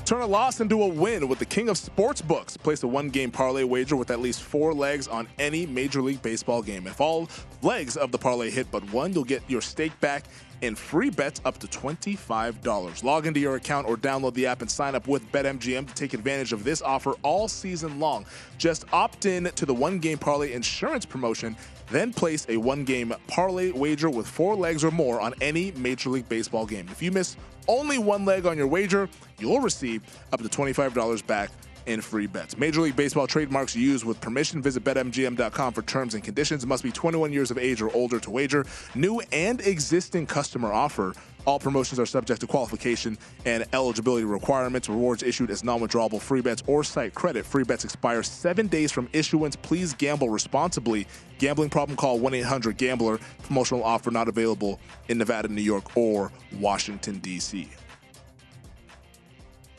Turn 0.05 0.21
a 0.21 0.27
loss 0.27 0.59
into 0.59 0.81
a 0.81 0.87
win 0.87 1.27
with 1.27 1.37
the 1.37 1.45
king 1.45 1.69
of 1.69 1.77
sports 1.77 2.19
books. 2.19 2.57
Place 2.57 2.81
a 2.81 2.87
one 2.87 3.09
game 3.09 3.29
parlay 3.29 3.63
wager 3.63 3.95
with 3.95 4.09
at 4.09 4.19
least 4.19 4.41
four 4.41 4.73
legs 4.73 5.07
on 5.07 5.27
any 5.37 5.67
Major 5.67 6.01
League 6.01 6.21
Baseball 6.23 6.61
game. 6.63 6.87
If 6.87 6.99
all 6.99 7.29
legs 7.61 7.97
of 7.97 8.11
the 8.11 8.17
parlay 8.17 8.49
hit 8.49 8.69
but 8.71 8.83
one, 8.93 9.13
you'll 9.13 9.23
get 9.23 9.41
your 9.47 9.61
stake 9.61 9.97
back 9.99 10.25
and 10.61 10.77
free 10.77 11.09
bets 11.09 11.41
up 11.45 11.57
to 11.59 11.67
$25. 11.67 13.03
Log 13.03 13.25
into 13.25 13.39
your 13.39 13.55
account 13.55 13.87
or 13.87 13.95
download 13.95 14.33
the 14.33 14.45
app 14.45 14.61
and 14.61 14.69
sign 14.69 14.95
up 14.95 15.07
with 15.07 15.29
BetMGM 15.31 15.87
to 15.87 15.93
take 15.93 16.13
advantage 16.13 16.53
of 16.53 16.63
this 16.63 16.81
offer 16.81 17.13
all 17.23 17.47
season 17.47 17.99
long. 17.99 18.25
Just 18.57 18.85
opt 18.93 19.25
in 19.25 19.45
to 19.45 19.65
the 19.65 19.73
one 19.73 19.99
game 19.99 20.17
parlay 20.17 20.53
insurance 20.53 21.05
promotion, 21.05 21.55
then 21.89 22.13
place 22.13 22.45
a 22.49 22.57
one 22.57 22.83
game 22.83 23.13
parlay 23.27 23.71
wager 23.71 24.09
with 24.09 24.27
four 24.27 24.55
legs 24.55 24.83
or 24.83 24.91
more 24.91 25.21
on 25.21 25.33
any 25.41 25.71
Major 25.71 26.09
League 26.09 26.29
Baseball 26.29 26.65
game. 26.65 26.87
If 26.91 27.01
you 27.01 27.11
miss 27.11 27.35
only 27.67 27.97
one 27.97 28.25
leg 28.25 28.45
on 28.45 28.57
your 28.57 28.67
wager, 28.67 29.07
you'll 29.37 29.61
receive 29.61 30.01
up 30.33 30.41
to 30.41 30.49
$25 30.49 31.25
back 31.25 31.51
in 31.85 32.01
free 32.01 32.27
bets. 32.27 32.57
Major 32.57 32.81
League 32.81 32.95
Baseball 32.95 33.27
trademarks 33.27 33.75
used 33.75 34.05
with 34.05 34.19
permission. 34.21 34.61
Visit 34.61 34.83
betmgm.com 34.83 35.73
for 35.73 35.81
terms 35.83 36.13
and 36.13 36.23
conditions. 36.23 36.65
Must 36.65 36.83
be 36.83 36.91
21 36.91 37.33
years 37.33 37.51
of 37.51 37.57
age 37.57 37.81
or 37.81 37.93
older 37.93 38.19
to 38.19 38.29
wager. 38.31 38.65
New 38.95 39.21
and 39.31 39.61
existing 39.61 40.25
customer 40.25 40.71
offer. 40.71 41.13
All 41.45 41.59
promotions 41.59 41.99
are 41.99 42.05
subject 42.05 42.41
to 42.41 42.47
qualification 42.47 43.17
and 43.45 43.65
eligibility 43.73 44.25
requirements. 44.25 44.89
Rewards 44.89 45.23
issued 45.23 45.49
as 45.49 45.63
non-withdrawable 45.63 46.21
free 46.21 46.41
bets 46.41 46.61
or 46.67 46.83
site 46.83 47.15
credit. 47.15 47.45
Free 47.45 47.63
bets 47.63 47.85
expire 47.85 48.21
seven 48.23 48.67
days 48.67 48.91
from 48.91 49.09
issuance. 49.13 49.55
Please 49.55 49.93
gamble 49.93 50.29
responsibly. 50.29 51.07
Gambling 51.39 51.69
problem? 51.69 51.95
Call 51.95 52.19
1-800-GAMBLER. 52.19 53.19
Promotional 53.43 53.83
offer 53.83 54.11
not 54.11 54.27
available 54.27 54.79
in 55.07 55.17
Nevada, 55.17 55.47
New 55.47 55.61
York, 55.61 55.95
or 55.97 56.31
Washington 56.59 57.17
D.C. 57.19 57.69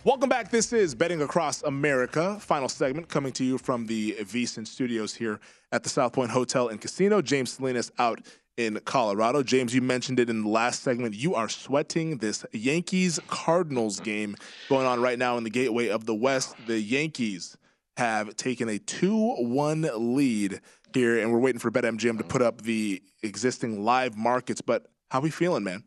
Welcome 0.02 0.30
back. 0.30 0.50
This 0.50 0.72
is 0.72 0.94
Betting 0.94 1.20
Across 1.20 1.60
America. 1.60 2.38
Final 2.40 2.70
segment 2.70 3.10
coming 3.10 3.32
to 3.32 3.44
you 3.44 3.58
from 3.58 3.86
the 3.86 4.16
VSIN 4.20 4.66
studios 4.66 5.14
here 5.14 5.40
at 5.72 5.82
the 5.82 5.90
South 5.90 6.14
Point 6.14 6.30
Hotel 6.30 6.68
and 6.68 6.80
Casino. 6.80 7.20
James 7.20 7.52
Salinas 7.52 7.92
out 7.98 8.18
in 8.56 8.80
Colorado. 8.86 9.42
James, 9.42 9.74
you 9.74 9.82
mentioned 9.82 10.18
it 10.18 10.30
in 10.30 10.40
the 10.44 10.48
last 10.48 10.82
segment. 10.82 11.14
You 11.14 11.34
are 11.34 11.50
sweating 11.50 12.16
this 12.16 12.46
Yankees 12.52 13.20
Cardinals 13.26 14.00
game 14.00 14.36
going 14.70 14.86
on 14.86 15.02
right 15.02 15.18
now 15.18 15.36
in 15.36 15.44
the 15.44 15.50
gateway 15.50 15.88
of 15.88 16.06
the 16.06 16.14
West. 16.14 16.54
The 16.66 16.80
Yankees 16.80 17.58
have 17.98 18.34
taken 18.36 18.70
a 18.70 18.78
2 18.78 19.34
1 19.34 19.90
lead 20.16 20.62
here, 20.94 21.18
and 21.18 21.30
we're 21.30 21.40
waiting 21.40 21.58
for 21.58 21.70
BetMGM 21.70 22.16
to 22.16 22.24
put 22.24 22.40
up 22.40 22.62
the 22.62 23.02
existing 23.22 23.84
live 23.84 24.16
markets. 24.16 24.62
But 24.62 24.86
how 25.10 25.18
are 25.18 25.22
we 25.22 25.30
feeling, 25.30 25.62
man? 25.62 25.84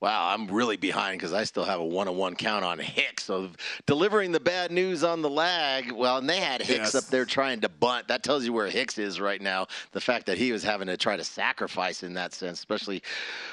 Wow, 0.00 0.28
I'm 0.32 0.46
really 0.46 0.76
behind 0.76 1.18
because 1.18 1.32
I 1.32 1.42
still 1.42 1.64
have 1.64 1.80
a 1.80 1.84
one-on-one 1.84 2.36
count 2.36 2.64
on 2.64 2.78
Hicks. 2.78 3.24
So 3.24 3.50
delivering 3.84 4.30
the 4.30 4.38
bad 4.38 4.70
news 4.70 5.02
on 5.02 5.22
the 5.22 5.30
lag. 5.30 5.90
Well, 5.90 6.18
and 6.18 6.30
they 6.30 6.38
had 6.38 6.62
Hicks 6.62 6.78
Yes. 6.78 6.94
up 6.94 7.04
there 7.06 7.24
trying 7.24 7.62
to 7.62 7.68
bunt. 7.68 8.06
That 8.06 8.22
tells 8.22 8.44
you 8.44 8.52
where 8.52 8.68
Hicks 8.68 8.96
is 8.98 9.18
right 9.20 9.40
now. 9.42 9.66
The 9.90 10.00
fact 10.00 10.26
that 10.26 10.38
he 10.38 10.52
was 10.52 10.62
having 10.62 10.86
to 10.86 10.96
try 10.96 11.16
to 11.16 11.24
sacrifice 11.24 12.04
in 12.04 12.14
that 12.14 12.32
sense, 12.32 12.58
especially 12.60 13.02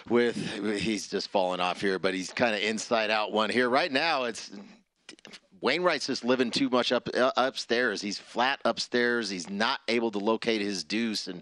with 0.07 0.35
he's 0.79 1.07
just 1.07 1.29
falling 1.29 1.59
off 1.61 1.81
here, 1.81 1.97
but 1.97 2.13
he's 2.13 2.31
kind 2.31 2.53
of 2.53 2.61
inside 2.61 3.09
out 3.09 3.31
one 3.31 3.49
here. 3.49 3.67
Right 3.67 3.91
now, 3.91 4.25
it's 4.25 4.51
Wainwright's 5.61 6.05
just 6.05 6.23
living 6.23 6.51
too 6.51 6.69
much 6.69 6.91
up 6.91 7.09
uh, 7.15 7.31
upstairs. 7.37 8.01
He's 8.01 8.19
flat 8.19 8.59
upstairs. 8.65 9.31
He's 9.31 9.49
not 9.49 9.79
able 9.87 10.11
to 10.11 10.19
locate 10.19 10.61
his 10.61 10.83
deuce 10.83 11.27
and. 11.27 11.41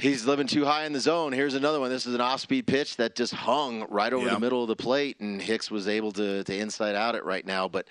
He's 0.00 0.24
living 0.24 0.46
too 0.46 0.64
high 0.64 0.86
in 0.86 0.92
the 0.92 1.00
zone. 1.00 1.32
Here's 1.32 1.54
another 1.54 1.78
one. 1.78 1.90
This 1.90 2.06
is 2.06 2.14
an 2.14 2.20
off-speed 2.20 2.66
pitch 2.66 2.96
that 2.96 3.14
just 3.14 3.34
hung 3.34 3.86
right 3.90 4.12
over 4.12 4.26
Yeah. 4.26 4.34
the 4.34 4.40
middle 4.40 4.62
of 4.62 4.68
the 4.68 4.76
plate, 4.76 5.20
and 5.20 5.40
Hicks 5.42 5.70
was 5.70 5.86
able 5.88 6.12
to 6.12 6.42
to 6.44 6.56
inside 6.56 6.94
out 6.94 7.14
it 7.14 7.24
right 7.24 7.44
now. 7.44 7.68
But 7.68 7.86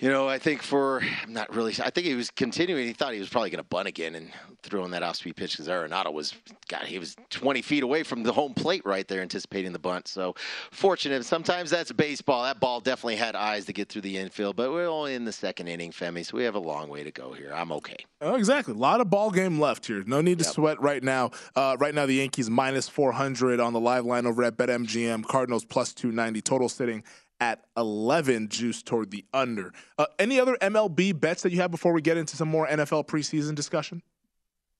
You 0.00 0.08
know, 0.08 0.26
I 0.28 0.38
think 0.38 0.62
for 0.62 1.02
I'm 1.22 1.32
not 1.32 1.54
really. 1.54 1.74
I 1.82 1.90
think 1.90 2.06
he 2.06 2.14
was 2.14 2.30
continuing. 2.30 2.86
He 2.86 2.92
thought 2.92 3.12
he 3.12 3.20
was 3.20 3.28
probably 3.28 3.50
going 3.50 3.62
to 3.62 3.68
bunt 3.68 3.86
again 3.86 4.14
and 4.14 4.32
throwing 4.62 4.90
that 4.92 5.02
off-speed 5.02 5.36
pitch 5.36 5.52
because 5.52 5.68
Arenado 5.68 6.12
was, 6.12 6.34
God, 6.68 6.84
he 6.84 6.98
was 6.98 7.16
20 7.30 7.62
feet 7.62 7.82
away 7.82 8.02
from 8.02 8.22
the 8.22 8.32
home 8.32 8.54
plate 8.54 8.82
right 8.84 9.06
there, 9.06 9.20
anticipating 9.20 9.72
the 9.72 9.78
bunt. 9.78 10.08
So 10.08 10.34
fortunate. 10.70 11.24
Sometimes 11.24 11.70
that's 11.70 11.92
baseball. 11.92 12.44
That 12.44 12.58
ball 12.58 12.80
definitely 12.80 13.16
had 13.16 13.34
eyes 13.34 13.66
to 13.66 13.72
get 13.72 13.88
through 13.88 14.02
the 14.02 14.16
infield, 14.16 14.56
but 14.56 14.70
we're 14.70 14.88
only 14.88 15.14
in 15.14 15.24
the 15.24 15.32
second 15.32 15.68
inning, 15.68 15.90
Femi, 15.92 16.24
so 16.24 16.36
we 16.36 16.44
have 16.44 16.54
a 16.54 16.60
long 16.60 16.88
way 16.88 17.04
to 17.04 17.10
go 17.10 17.32
here. 17.32 17.52
I'm 17.54 17.72
okay. 17.72 18.04
Oh, 18.20 18.36
exactly. 18.36 18.74
A 18.74 18.78
lot 18.78 19.00
of 19.00 19.10
ball 19.10 19.30
game 19.30 19.60
left 19.60 19.86
here. 19.86 20.02
No 20.06 20.20
need 20.20 20.38
to 20.38 20.44
yep. 20.44 20.54
sweat 20.54 20.80
right 20.80 21.02
now. 21.02 21.30
Uh, 21.54 21.76
right 21.78 21.94
now, 21.94 22.06
the 22.06 22.14
Yankees 22.14 22.48
minus 22.48 22.88
400 22.88 23.60
on 23.60 23.72
the 23.72 23.80
live 23.80 24.04
line 24.04 24.26
over 24.26 24.42
at 24.44 24.56
BetMGM. 24.56 25.26
Cardinals 25.26 25.64
plus 25.64 25.92
290. 25.92 26.40
Total 26.40 26.68
sitting 26.68 27.02
at 27.42 27.64
11 27.76 28.50
juice 28.50 28.84
toward 28.84 29.10
the 29.10 29.24
under. 29.34 29.72
Uh, 29.98 30.06
any 30.20 30.38
other 30.38 30.56
MLB 30.62 31.18
bets 31.18 31.42
that 31.42 31.50
you 31.50 31.60
have 31.60 31.72
before 31.72 31.92
we 31.92 32.00
get 32.00 32.16
into 32.16 32.36
some 32.36 32.48
more 32.48 32.68
NFL 32.68 33.08
preseason 33.08 33.56
discussion? 33.56 34.00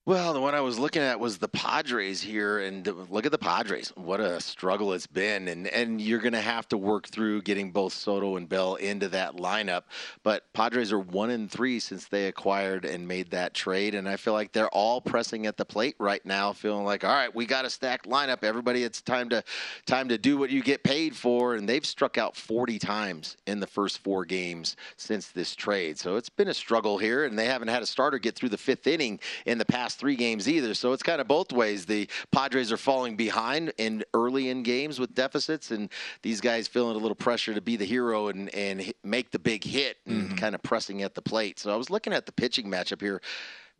Well, 0.04 0.32
the 0.32 0.40
one 0.40 0.56
I 0.56 0.60
was 0.62 0.80
looking 0.80 1.00
at 1.00 1.20
was 1.20 1.38
the 1.38 1.46
Padres 1.46 2.20
here, 2.20 2.58
and 2.58 2.84
look 3.08 3.24
at 3.24 3.30
the 3.30 3.38
Padres. 3.38 3.92
What 3.94 4.18
a 4.18 4.40
struggle 4.40 4.94
it's 4.94 5.06
been, 5.06 5.46
and 5.46 5.68
and 5.68 6.00
you're 6.00 6.18
going 6.18 6.32
to 6.32 6.40
have 6.40 6.68
to 6.70 6.76
work 6.76 7.06
through 7.06 7.42
getting 7.42 7.70
both 7.70 7.92
Soto 7.92 8.34
and 8.34 8.48
Bell 8.48 8.74
into 8.74 9.08
that 9.10 9.36
lineup. 9.36 9.82
But 10.24 10.52
Padres 10.54 10.90
are 10.90 10.98
one 10.98 11.30
and 11.30 11.48
three 11.48 11.78
since 11.78 12.06
they 12.06 12.26
acquired 12.26 12.84
and 12.84 13.06
made 13.06 13.30
that 13.30 13.54
trade, 13.54 13.94
and 13.94 14.08
I 14.08 14.16
feel 14.16 14.32
like 14.32 14.50
they're 14.50 14.68
all 14.70 15.00
pressing 15.00 15.46
at 15.46 15.56
the 15.56 15.64
plate 15.64 15.94
right 16.00 16.26
now, 16.26 16.52
feeling 16.52 16.84
like, 16.84 17.04
all 17.04 17.14
right, 17.14 17.32
we 17.32 17.46
got 17.46 17.64
a 17.64 17.70
stacked 17.70 18.08
lineup. 18.08 18.42
Everybody, 18.42 18.82
it's 18.82 19.02
time 19.02 19.28
to 19.28 19.44
time 19.86 20.08
to 20.08 20.18
do 20.18 20.36
what 20.36 20.50
you 20.50 20.64
get 20.64 20.82
paid 20.82 21.14
for, 21.14 21.54
and 21.54 21.68
they've 21.68 21.86
struck 21.86 22.18
out 22.18 22.34
40 22.34 22.80
times 22.80 23.36
in 23.46 23.60
the 23.60 23.68
first 23.68 24.02
four 24.02 24.24
games 24.24 24.76
since 24.96 25.28
this 25.28 25.54
trade. 25.54 25.96
So 25.96 26.16
it's 26.16 26.28
been 26.28 26.48
a 26.48 26.54
struggle 26.54 26.98
here, 26.98 27.24
and 27.24 27.38
they 27.38 27.46
haven't 27.46 27.68
had 27.68 27.84
a 27.84 27.86
starter 27.86 28.18
get 28.18 28.34
through 28.34 28.48
the 28.48 28.58
fifth 28.58 28.88
inning 28.88 29.20
in 29.46 29.58
the 29.58 29.64
past 29.64 29.91
three 29.94 30.16
games 30.16 30.48
either. 30.48 30.74
So 30.74 30.92
it's 30.92 31.02
kind 31.02 31.20
of 31.20 31.28
both 31.28 31.52
ways. 31.52 31.86
The 31.86 32.08
Padres 32.30 32.72
are 32.72 32.76
falling 32.76 33.16
behind 33.16 33.72
in 33.78 34.04
early 34.14 34.48
in 34.48 34.62
games 34.62 34.98
with 34.98 35.14
deficits, 35.14 35.70
and 35.70 35.88
these 36.22 36.40
guys 36.40 36.68
feeling 36.68 36.96
a 36.96 36.98
little 36.98 37.14
pressure 37.14 37.54
to 37.54 37.60
be 37.60 37.76
the 37.76 37.84
hero 37.84 38.28
and 38.28 38.52
and 38.54 38.92
make 39.04 39.30
the 39.30 39.38
big 39.38 39.64
hit 39.64 39.98
and 40.06 40.28
mm-hmm. 40.28 40.36
kind 40.36 40.54
of 40.54 40.62
pressing 40.62 41.02
at 41.02 41.14
the 41.14 41.22
plate. 41.22 41.58
So 41.58 41.72
I 41.72 41.76
was 41.76 41.90
looking 41.90 42.12
at 42.12 42.26
the 42.26 42.32
pitching 42.32 42.66
matchup 42.66 43.00
here 43.00 43.20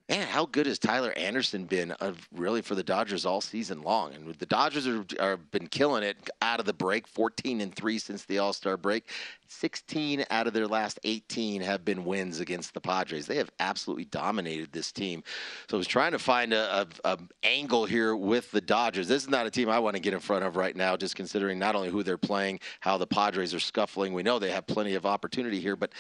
man, 0.09 0.27
how 0.27 0.47
good 0.47 0.67
has 0.67 0.79
Tyler 0.79 1.13
Anderson 1.17 1.65
been 1.65 1.93
of 1.93 2.29
really 2.33 2.63
for 2.63 2.75
the 2.75 2.83
Dodgers 2.83 3.25
all 3.25 3.41
season 3.41 3.83
long? 3.83 4.15
And 4.15 4.35
the 4.35 4.47
Dodgers 4.47 4.87
are, 4.87 5.05
are 5.21 5.37
been 5.37 5.67
killing 5.67 6.03
it 6.03 6.31
out 6.41 6.61
of 6.61 6.67
the 6.67 6.73
break, 6.73 7.07
14 7.07 7.61
and 7.61 7.75
three 7.75 7.99
since 7.99 8.25
the 8.25 8.39
All 8.39 8.53
Star 8.53 8.77
break. 8.77 9.09
16 9.49 10.25
out 10.31 10.47
of 10.47 10.55
their 10.55 10.67
last 10.67 10.99
18 11.05 11.61
have 11.61 11.85
been 11.85 12.05
wins 12.05 12.41
against 12.41 12.75
the 12.75 12.81
Padres. 12.81 13.27
They 13.27 13.37
have 13.37 13.51
absolutely 13.61 14.07
dominated 14.07 14.73
this 14.73 14.93
team. 14.93 15.23
So 15.69 15.77
I 15.77 15.79
was 15.79 15.87
trying 15.87 16.13
to 16.13 16.19
find 16.19 16.53
a, 16.53 16.87
a 17.05 17.19
angle 17.43 17.85
here 17.85 18.17
with 18.17 18.51
the 18.51 18.61
Dodgers. 18.61 19.09
This 19.09 19.23
is 19.23 19.29
not 19.29 19.47
a 19.47 19.51
team 19.51 19.69
I 19.69 19.79
want 19.79 19.97
to 19.97 20.01
get 20.01 20.15
in 20.15 20.21
front 20.21 20.45
of 20.45 20.57
right 20.57 20.75
now, 20.75 20.97
just 20.97 21.17
considering 21.17 21.59
not 21.59 21.75
only 21.75 21.91
who 21.91 22.03
they're 22.03 22.19
playing, 22.19 22.61
how 22.81 22.97
the 22.97 23.07
Padres 23.07 23.55
are 23.55 23.61
scuffling. 23.61 24.15
We 24.15 24.23
know 24.23 24.39
they 24.39 24.51
have 24.51 24.67
plenty 24.67 24.95
of 24.95 25.05
opportunity 25.05 25.61
here, 25.61 25.77
but 25.77 25.93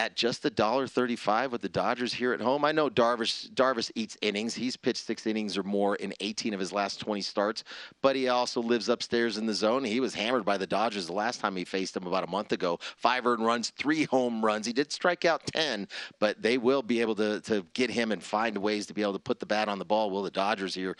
at 0.00 0.16
just 0.16 0.46
a 0.46 0.50
dollar 0.50 0.86
thirty-five 0.86 1.52
with 1.52 1.60
the 1.60 1.68
Dodgers 1.68 2.14
here 2.14 2.32
at 2.32 2.40
home. 2.40 2.64
I 2.64 2.72
know 2.72 2.88
Darvish 2.88 3.50
Darvish 3.50 3.90
eats 3.94 4.16
innings. 4.22 4.54
He's 4.54 4.74
pitched 4.74 5.04
six 5.04 5.26
innings 5.26 5.58
or 5.58 5.62
more 5.62 5.96
in 5.96 6.14
18 6.20 6.54
of 6.54 6.60
his 6.60 6.72
last 6.72 7.00
20 7.00 7.20
starts, 7.20 7.64
but 8.00 8.16
he 8.16 8.28
also 8.28 8.62
lives 8.62 8.88
upstairs 8.88 9.36
in 9.36 9.44
the 9.44 9.52
zone. 9.52 9.84
He 9.84 10.00
was 10.00 10.14
hammered 10.14 10.46
by 10.46 10.56
the 10.56 10.66
Dodgers 10.66 11.06
the 11.06 11.12
last 11.12 11.40
time 11.40 11.54
he 11.54 11.66
faced 11.66 11.92
them 11.92 12.06
about 12.06 12.24
a 12.24 12.28
month 12.28 12.52
ago. 12.52 12.78
Five 12.96 13.26
earned 13.26 13.44
runs, 13.44 13.70
three 13.76 14.04
home 14.04 14.42
runs. 14.42 14.66
He 14.66 14.72
did 14.72 14.90
strike 14.90 15.26
out 15.26 15.44
10, 15.48 15.86
but 16.18 16.40
they 16.40 16.56
will 16.56 16.80
be 16.82 17.02
able 17.02 17.14
to 17.16 17.42
to 17.42 17.66
get 17.74 17.90
him 17.90 18.10
and 18.10 18.22
find 18.22 18.56
ways 18.56 18.86
to 18.86 18.94
be 18.94 19.02
able 19.02 19.12
to 19.12 19.18
put 19.18 19.38
the 19.38 19.44
bat 19.44 19.68
on 19.68 19.78
the 19.78 19.84
ball. 19.84 20.10
Will 20.10 20.22
the 20.22 20.30
Dodgers 20.30 20.74
here? 20.74 20.96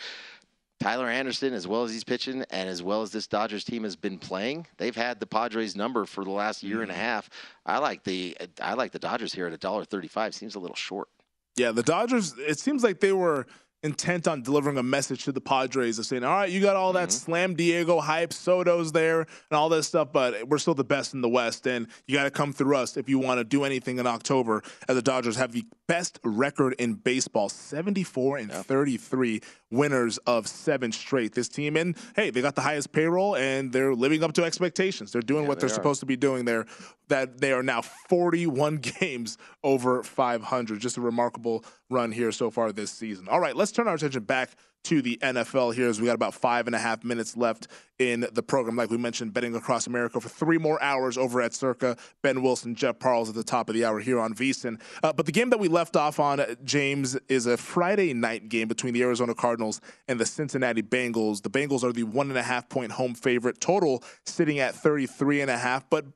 Tyler 0.80 1.08
Anderson, 1.08 1.52
as 1.52 1.68
well 1.68 1.84
as 1.84 1.92
he's 1.92 2.04
pitching 2.04 2.44
and 2.50 2.68
as 2.68 2.82
well 2.82 3.02
as 3.02 3.10
this 3.10 3.26
Dodgers 3.26 3.64
team 3.64 3.84
has 3.84 3.96
been 3.96 4.18
playing, 4.18 4.66
they've 4.78 4.96
had 4.96 5.20
the 5.20 5.26
Padres 5.26 5.76
number 5.76 6.06
for 6.06 6.24
the 6.24 6.30
last 6.30 6.62
year 6.62 6.80
and 6.80 6.90
a 6.90 6.94
mm-hmm. 6.94 7.02
half. 7.02 7.30
I 7.66 7.78
like 7.78 8.02
the 8.02 8.36
I 8.60 8.74
like 8.74 8.92
the 8.92 8.98
Dodgers 8.98 9.32
here 9.32 9.46
at 9.46 9.52
a 9.52 9.58
dollar 9.58 9.84
thirty-five. 9.84 10.34
Seems 10.34 10.54
a 10.54 10.58
little 10.58 10.76
short. 10.76 11.08
Yeah, 11.56 11.72
the 11.72 11.82
Dodgers. 11.82 12.34
It 12.38 12.58
seems 12.58 12.82
like 12.82 13.00
they 13.00 13.12
were 13.12 13.46
intent 13.82 14.28
on 14.28 14.42
delivering 14.42 14.76
a 14.76 14.82
message 14.82 15.24
to 15.24 15.32
the 15.32 15.40
Padres 15.40 15.98
of 15.98 16.04
saying, 16.04 16.22
all 16.22 16.34
right, 16.34 16.50
you 16.50 16.60
got 16.60 16.76
all 16.76 16.92
that 16.92 17.08
mm-hmm. 17.08 17.30
slam 17.32 17.54
Diego 17.54 17.98
hype, 17.98 18.30
Soto's 18.30 18.92
there, 18.92 19.20
and 19.20 19.52
all 19.52 19.70
this 19.70 19.86
stuff, 19.86 20.12
but 20.12 20.46
we're 20.46 20.58
still 20.58 20.74
the 20.74 20.84
best 20.84 21.14
in 21.14 21.22
the 21.22 21.28
West, 21.30 21.66
and 21.66 21.86
you 22.06 22.14
got 22.14 22.24
to 22.24 22.30
come 22.30 22.52
through 22.52 22.76
us 22.76 22.98
if 22.98 23.08
you 23.08 23.18
want 23.18 23.38
to 23.38 23.44
do 23.44 23.64
anything 23.64 23.98
in 23.98 24.06
October. 24.06 24.62
As 24.86 24.96
the 24.96 25.02
Dodgers 25.02 25.36
have 25.36 25.52
the 25.52 25.64
best 25.90 26.20
record 26.22 26.72
in 26.78 26.94
baseball, 26.94 27.48
74 27.48 28.38
and 28.38 28.52
33 28.52 29.40
winners 29.72 30.18
of 30.18 30.46
seven 30.46 30.92
straight. 30.92 31.32
This 31.32 31.48
team, 31.48 31.76
and 31.76 31.96
hey, 32.14 32.30
they 32.30 32.40
got 32.40 32.54
the 32.54 32.60
highest 32.60 32.92
payroll, 32.92 33.34
and 33.34 33.72
they're 33.72 33.92
living 33.92 34.22
up 34.22 34.32
to 34.34 34.44
expectations. 34.44 35.10
They're 35.10 35.20
doing 35.20 35.42
yeah, 35.42 35.48
what 35.48 35.58
they 35.58 35.66
they're 35.66 35.72
are. 35.72 35.74
supposed 35.74 35.98
to 35.98 36.06
be 36.06 36.14
doing 36.14 36.44
there. 36.44 36.66
That 37.08 37.40
they 37.40 37.50
are 37.52 37.64
now 37.64 37.82
41 37.82 38.76
games 39.00 39.36
over 39.64 40.04
500. 40.04 40.78
Just 40.78 40.96
a 40.96 41.00
remarkable 41.00 41.64
run 41.88 42.12
here 42.12 42.30
so 42.30 42.52
far 42.52 42.70
this 42.70 42.92
season. 42.92 43.26
All 43.28 43.40
right, 43.40 43.56
let's 43.56 43.72
turn 43.72 43.88
our 43.88 43.94
attention 43.94 44.22
back 44.22 44.50
to 44.84 45.02
the 45.02 45.18
NFL 45.22 45.74
here 45.74 45.88
as 45.88 46.00
we 46.00 46.06
got 46.06 46.14
about 46.14 46.34
five 46.34 46.66
and 46.66 46.74
a 46.74 46.78
half 46.78 47.04
minutes 47.04 47.36
left 47.36 47.68
in 47.98 48.26
the 48.32 48.42
program. 48.42 48.76
Like 48.76 48.90
we 48.90 48.96
mentioned, 48.96 49.34
betting 49.34 49.54
across 49.54 49.86
America 49.86 50.20
for 50.20 50.28
three 50.28 50.58
more 50.58 50.82
hours 50.82 51.18
over 51.18 51.42
at 51.42 51.52
Circa. 51.52 51.96
Ben 52.22 52.42
Wilson, 52.42 52.74
Jeff 52.74 52.98
Parles 52.98 53.28
at 53.28 53.34
the 53.34 53.44
top 53.44 53.68
of 53.68 53.74
the 53.74 53.84
hour 53.84 54.00
here 54.00 54.18
on 54.18 54.34
VSIN. 54.34 54.80
Uh, 55.02 55.12
but 55.12 55.26
the 55.26 55.32
game 55.32 55.50
that 55.50 55.58
we 55.58 55.68
left 55.68 55.96
off 55.96 56.18
on, 56.18 56.42
James, 56.64 57.16
is 57.28 57.46
a 57.46 57.56
Friday 57.56 58.14
night 58.14 58.48
game 58.48 58.68
between 58.68 58.94
the 58.94 59.02
Arizona 59.02 59.34
Cardinals 59.34 59.80
and 60.08 60.18
the 60.18 60.26
Cincinnati 60.26 60.82
Bengals. 60.82 61.42
The 61.42 61.50
Bengals 61.50 61.84
are 61.84 61.92
the 61.92 62.04
one 62.04 62.30
and 62.30 62.38
a 62.38 62.42
half 62.42 62.68
point 62.68 62.92
home 62.92 63.14
favorite, 63.14 63.60
total 63.60 64.02
sitting 64.24 64.58
at 64.58 64.74
33 64.74 65.42
and 65.42 65.50
a 65.50 65.58
half. 65.58 65.88
But 65.90 66.06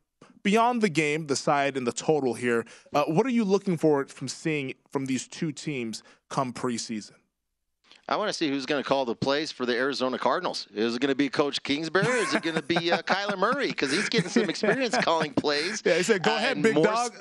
beyond 0.42 0.82
the 0.82 0.88
game, 0.88 1.26
the 1.26 1.36
side 1.36 1.76
and 1.76 1.86
the 1.86 1.92
total 1.92 2.34
here, 2.34 2.64
uh, 2.94 3.04
what 3.04 3.26
are 3.26 3.30
you 3.30 3.44
looking 3.44 3.76
for 3.76 4.06
from 4.06 4.28
seeing 4.28 4.74
from 4.90 5.06
these 5.06 5.26
two 5.28 5.52
teams 5.52 6.02
come 6.30 6.52
preseason? 6.52 7.12
I 8.06 8.16
want 8.16 8.28
to 8.28 8.34
see 8.34 8.50
who's 8.50 8.66
going 8.66 8.82
to 8.82 8.86
call 8.86 9.06
the 9.06 9.14
plays 9.14 9.50
for 9.50 9.64
the 9.64 9.74
Arizona 9.74 10.18
Cardinals. 10.18 10.68
Is 10.74 10.94
it 10.94 11.00
going 11.00 11.08
to 11.08 11.14
be 11.14 11.30
Coach 11.30 11.62
Kingsbury 11.62 12.06
or 12.06 12.16
is 12.16 12.34
it 12.34 12.42
going 12.42 12.54
to 12.54 12.62
be 12.62 12.92
uh, 12.92 13.00
Kyler 13.00 13.38
Murray? 13.38 13.68
Because 13.68 13.90
he's 13.90 14.10
getting 14.10 14.28
some 14.28 14.50
experience 14.50 14.94
calling 14.98 15.32
plays. 15.32 15.82
Yeah, 15.82 15.96
he 15.96 16.02
said, 16.02 16.22
go 16.22 16.32
uh, 16.32 16.36
ahead, 16.36 16.60
big 16.60 16.74
more, 16.74 16.84
dog. 16.84 17.12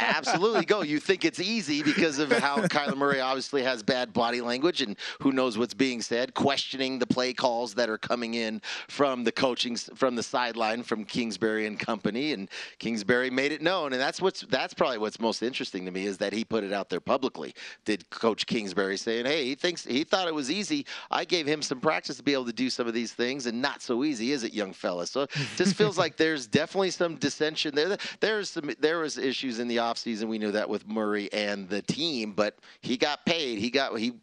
absolutely, 0.00 0.64
go. 0.64 0.82
You 0.82 0.98
think 0.98 1.24
it's 1.24 1.38
easy 1.38 1.84
because 1.84 2.18
of 2.18 2.32
how 2.32 2.58
Kyler 2.62 2.96
Murray 2.96 3.20
obviously 3.20 3.62
has 3.62 3.84
bad 3.84 4.12
body 4.12 4.40
language 4.40 4.82
and 4.82 4.96
who 5.20 5.30
knows 5.30 5.56
what's 5.56 5.74
being 5.74 6.02
said, 6.02 6.34
questioning 6.34 6.98
the 6.98 7.06
play 7.06 7.32
calls 7.32 7.74
that 7.74 7.88
are 7.88 7.98
coming 7.98 8.34
in 8.34 8.60
from 8.88 9.22
the 9.22 9.30
coaching, 9.30 9.76
from 9.76 10.16
the 10.16 10.24
sideline, 10.24 10.82
from 10.82 11.04
Kingsbury 11.04 11.66
and 11.66 11.78
company. 11.78 12.32
And 12.32 12.48
Kingsbury 12.80 13.30
made 13.30 13.52
it 13.52 13.62
known. 13.62 13.92
And 13.92 14.02
that's 14.02 14.20
what's 14.20 14.40
that's 14.40 14.74
probably 14.74 14.98
what's 14.98 15.20
most 15.20 15.40
interesting 15.40 15.84
to 15.84 15.92
me 15.92 16.06
is 16.06 16.18
that 16.18 16.32
he 16.32 16.44
put 16.44 16.64
it 16.64 16.72
out 16.72 16.90
there 16.90 17.00
publicly. 17.00 17.54
Did 17.84 18.10
Coach 18.10 18.46
Kingsbury 18.46 18.96
saying, 18.96 19.26
hey, 19.26 19.44
he 19.44 19.54
thinks 19.54 19.84
he 19.84 19.99
he 20.00 20.04
thought 20.04 20.26
it 20.26 20.34
was 20.34 20.50
easy. 20.50 20.86
I 21.10 21.26
gave 21.26 21.46
him 21.46 21.60
some 21.60 21.78
practice 21.78 22.16
to 22.16 22.22
be 22.22 22.32
able 22.32 22.46
to 22.46 22.54
do 22.54 22.70
some 22.70 22.86
of 22.86 22.94
these 22.94 23.12
things, 23.12 23.44
and 23.44 23.60
not 23.60 23.82
so 23.82 24.02
easy, 24.02 24.32
is 24.32 24.44
it, 24.44 24.54
young 24.54 24.72
fella? 24.72 25.06
So 25.06 25.26
just 25.56 25.74
feels 25.76 25.98
like 25.98 26.16
there's 26.16 26.46
definitely 26.46 26.90
some 26.90 27.16
dissension 27.16 27.74
there. 27.74 27.98
There's 28.20 28.48
some 28.48 28.70
there 28.80 29.00
was 29.00 29.18
issues 29.18 29.58
in 29.58 29.68
the 29.68 29.76
offseason. 29.76 30.24
We 30.24 30.38
knew 30.38 30.52
that 30.52 30.70
with 30.70 30.88
Murray 30.88 31.30
and 31.34 31.68
the 31.68 31.82
team, 31.82 32.32
but 32.32 32.56
he 32.80 32.96
got 32.96 33.26
paid. 33.26 33.58
He 33.58 33.68
got 33.68 33.98
he 33.98 34.14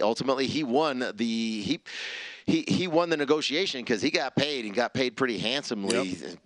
ultimately 0.00 0.46
he 0.46 0.64
won 0.64 1.00
the 1.00 1.62
he 1.62 1.80
he 2.46 2.64
he 2.66 2.88
won 2.88 3.10
the 3.10 3.16
negotiation 3.18 3.82
because 3.82 4.00
he 4.00 4.10
got 4.10 4.36
paid 4.36 4.64
and 4.64 4.74
got 4.74 4.94
paid 4.94 5.16
pretty 5.16 5.36
handsomely. 5.36 6.08
Yep 6.08 6.38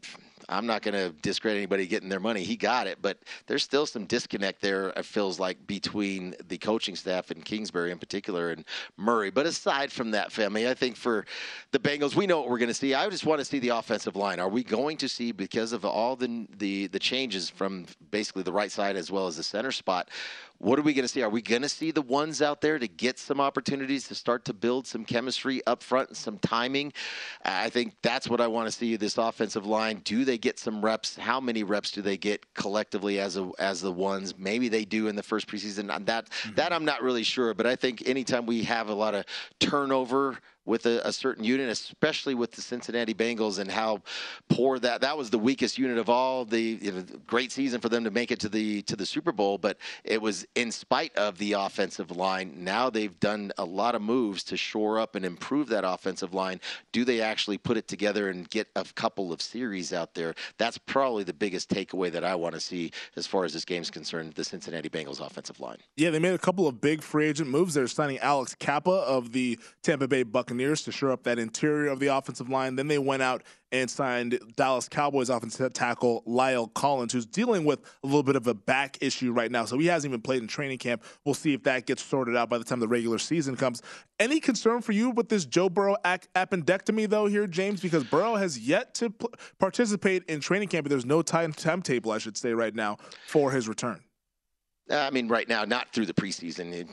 I'm 0.51 0.66
not 0.66 0.82
going 0.82 0.94
to 0.94 1.11
discredit 1.22 1.59
anybody 1.59 1.86
getting 1.86 2.09
their 2.09 2.20
money. 2.20 2.42
He 2.42 2.57
got 2.57 2.86
it, 2.86 2.98
but 3.01 3.18
there's 3.46 3.62
still 3.62 3.86
some 3.86 4.05
disconnect 4.05 4.61
there. 4.61 4.88
It 4.90 5.05
feels 5.05 5.38
like 5.38 5.64
between 5.66 6.34
the 6.48 6.59
coaching 6.59 6.96
staff 6.96 7.30
and 7.30 7.44
Kingsbury 7.44 7.92
in 7.92 7.98
particular 7.98 8.51
and 8.51 8.64
Murray. 8.96 9.30
But 9.30 9.46
aside 9.46 9.92
from 9.92 10.11
that, 10.11 10.30
Femi, 10.30 10.68
I 10.68 10.74
think 10.74 10.96
for 10.96 11.24
the 11.70 11.78
Bengals, 11.78 12.16
we 12.16 12.26
know 12.26 12.40
what 12.40 12.51
we're 12.51 12.59
going 12.59 12.68
to 12.68 12.74
see. 12.74 12.94
I 12.94 13.09
just 13.09 13.24
want 13.24 13.38
to 13.38 13.44
see 13.44 13.61
the 13.61 13.68
offensive 13.70 14.16
line. 14.16 14.40
Are 14.40 14.48
we 14.48 14.64
going 14.64 14.96
to 14.98 15.09
see 15.09 15.32
because 15.32 15.72
of 15.72 15.84
all 15.84 16.16
the 16.16 16.46
the 16.59 16.88
the 16.88 16.98
changes 16.98 17.48
from 17.48 17.86
basically 18.11 18.42
the 18.42 18.53
right 18.53 18.72
side 18.72 18.96
as 18.96 19.11
well 19.11 19.26
as 19.26 19.36
the 19.36 19.42
center 19.42 19.72
spot? 19.72 20.11
What 20.61 20.78
are 20.78 20.82
we 20.82 20.92
going 20.92 21.04
to 21.04 21.08
see? 21.08 21.22
Are 21.22 21.30
we 21.30 21.40
going 21.40 21.62
to 21.62 21.70
see 21.70 21.90
the 21.90 22.02
ones 22.02 22.42
out 22.42 22.61
there 22.61 22.78
to 22.78 22.86
get 22.86 23.18
some 23.18 23.40
opportunities 23.40 24.06
to 24.08 24.14
start 24.14 24.44
to 24.44 24.52
build 24.52 24.86
some 24.86 25.06
chemistry 25.06 25.62
up 25.66 25.82
front 25.82 26.08
and 26.08 26.16
some 26.16 26.38
timing? 26.38 26.92
I 27.42 27.70
think 27.70 27.96
that's 28.02 28.28
what 28.28 28.42
I 28.42 28.46
want 28.46 28.68
to 28.68 28.72
see 28.72 28.96
this 28.96 29.16
offensive 29.16 29.64
line. 29.64 30.02
Do 30.04 30.26
they 30.26 30.36
get 30.36 30.58
some 30.58 30.84
reps? 30.84 31.16
How 31.16 31.40
many 31.40 31.62
reps 31.62 31.90
do 31.90 32.02
they 32.02 32.18
get 32.18 32.52
collectively 32.52 33.20
as 33.20 33.38
a, 33.38 33.50
as 33.58 33.80
the 33.80 33.90
ones? 33.90 34.36
Maybe 34.36 34.68
they 34.68 34.84
do 34.84 35.08
in 35.08 35.16
the 35.16 35.22
first 35.22 35.46
preseason. 35.46 35.86
That 36.04 36.28
mm-hmm. 36.28 36.54
that 36.56 36.74
I'm 36.74 36.84
not 36.84 37.02
really 37.02 37.22
sure, 37.22 37.54
but 37.54 37.66
I 37.66 37.74
think 37.74 38.06
anytime 38.06 38.44
we 38.44 38.62
have 38.64 38.90
a 38.90 38.94
lot 38.94 39.14
of 39.14 39.24
turnover 39.61 40.38
with 40.66 40.86
a, 40.86 41.06
a, 41.06 41.12
certain 41.12 41.42
unit, 41.42 41.68
especially 41.68 42.34
with 42.34 42.52
the 42.52 42.61
Cincinnati 42.61 43.14
Bengals 43.14 43.58
and 43.58 43.70
how 43.70 44.02
poor 44.48 44.78
that 44.78 45.00
that 45.00 45.16
was 45.16 45.30
the 45.30 45.38
weakest 45.38 45.78
unit 45.78 45.98
of 45.98 46.11
all. 46.11 46.44
The 46.44 46.78
you 46.80 46.92
know, 46.92 47.04
great 47.26 47.50
season 47.50 47.80
for 47.80 47.88
them 47.88 48.04
to 48.04 48.11
make 48.11 48.30
it 48.30 48.40
to 48.40 48.48
the 48.48 48.82
to 48.82 48.96
the 48.96 49.06
Super 49.06 49.32
Bowl, 49.32 49.58
but 49.58 49.78
it 50.04 50.20
was 50.20 50.46
in 50.54 50.70
spite 50.70 51.16
of 51.16 51.38
the 51.38 51.54
offensive 51.54 52.16
line. 52.16 52.52
Now 52.58 52.90
they've 52.90 53.18
done 53.20 53.52
a 53.58 53.64
lot 53.64 53.94
of 53.94 54.02
moves 54.02 54.44
to 54.44 54.56
shore 54.56 54.98
up 54.98 55.14
and 55.14 55.24
improve 55.24 55.68
that 55.68 55.84
offensive 55.84 56.34
line. 56.34 56.61
Do 56.92 57.04
they 57.04 57.20
actually 57.20 57.58
put 57.58 57.76
it 57.76 57.88
together 57.88 58.28
and 58.28 58.48
get 58.50 58.68
a 58.76 58.84
couple 58.94 59.32
of 59.32 59.40
series 59.40 59.92
out 59.92 60.14
there? 60.14 60.34
That's 60.58 60.78
probably 60.78 61.24
the 61.24 61.32
biggest 61.32 61.70
takeaway 61.70 62.12
that 62.12 62.24
I 62.24 62.34
want 62.34 62.54
to 62.54 62.61
see 62.61 62.92
as 63.16 63.26
far 63.26 63.44
as 63.44 63.52
this 63.52 63.64
game's 63.64 63.90
concerned. 63.90 64.34
The 64.34 64.44
Cincinnati 64.44 64.88
Bengals 64.88 65.24
offensive 65.24 65.58
line. 65.58 65.78
Yeah, 65.96 66.11
they 66.11 66.18
made 66.18 66.34
a 66.34 66.38
couple 66.38 66.68
of 66.68 66.80
big 66.80 67.02
free 67.02 67.28
agent 67.28 67.48
moves. 67.48 67.74
They're 67.74 67.88
signing 67.88 68.18
Alex 68.18 68.54
Cappa 68.54 68.90
of 68.90 69.32
the 69.32 69.58
Tampa 69.82 70.06
Bay 70.06 70.22
Buccaneers 70.22 70.49
to 70.59 70.92
shore 70.92 71.11
up 71.11 71.22
that 71.24 71.38
interior 71.38 71.90
of 71.90 72.01
the 72.01 72.09
offensive 72.09 72.48
line. 72.48 72.76
Then 72.76 72.88
they 72.88 72.98
went 72.98 73.22
out 73.22 73.42
and 73.72 73.88
signed 73.88 74.38
Dallas 74.57 74.88
Cowboys 74.88 75.30
offensive 75.30 75.72
tackle 75.72 76.22
La'el 76.26 76.72
Collins, 76.74 77.12
who's 77.12 77.26
dealing 77.26 77.64
with 77.64 77.80
a 78.03 78.07
little 78.07 78.22
bit 78.22 78.36
of 78.36 78.46
a 78.46 78.55
back 78.55 78.98
issue 79.01 79.32
right 79.32 79.51
now. 79.51 79.64
So 79.64 79.78
he 79.78 79.86
hasn't 79.86 80.11
even 80.11 80.20
played 80.22 80.42
in 80.42 80.48
training 80.48 80.78
camp. 80.78 81.05
We'll 81.24 81.34
see 81.34 81.55
if 81.55 81.62
that 81.64 81.86
gets 81.86 82.03
sorted 82.03 82.36
out 82.36 82.51
by 82.51 82.59
the 82.59 82.64
time 82.64 82.80
the 82.80 82.88
regular 82.88 83.18
season 83.18 83.57
comes. 83.57 83.82
Any 84.18 84.40
concern 84.40 84.82
for 84.82 84.92
you 84.92 85.11
with 85.11 85.28
this 85.28 85.44
Joe 85.44 85.68
Burrow 85.68 85.96
appendectomy, 86.05 87.09
though, 87.09 87.26
here, 87.26 87.46
James? 87.46 87.80
Because 87.80 88.05
Burrow 88.05 88.34
has 88.34 88.59
yet 88.59 88.94
to 88.94 89.11
p- 89.11 89.26
participate 89.59 90.24
in 90.24 90.40
training 90.40 90.68
camp, 90.68 90.84
but 90.84 90.90
there's 90.90 91.07
no 91.07 91.22
time 91.22 91.53
timetable, 91.53 92.11
I 92.11 92.18
should 92.18 92.36
say, 92.36 92.53
right 92.53 92.74
now 92.74 92.98
for 93.26 93.53
his 93.53 93.68
return. 93.68 94.01
Uh, 94.90 94.96
I 94.96 95.11
mean, 95.11 95.28
right 95.28 95.48
now, 95.48 95.64
not 95.64 95.92
through 95.92 96.07
the 96.07 96.14
preseason. 96.14 96.72
It, 96.72 96.88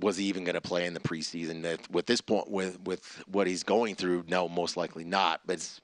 was 0.00 0.16
he 0.16 0.24
even 0.26 0.44
going 0.44 0.54
to 0.54 0.60
play 0.60 0.86
in 0.86 0.94
the 0.94 1.00
preseason? 1.00 1.62
That 1.62 1.90
with 1.90 2.06
this 2.06 2.20
point, 2.20 2.50
with 2.50 2.80
with 2.80 3.22
what 3.26 3.46
he's 3.46 3.62
going 3.62 3.94
through, 3.94 4.24
no, 4.28 4.48
most 4.48 4.76
likely 4.76 5.04
not. 5.04 5.40
But 5.46 5.54
it's 5.54 5.80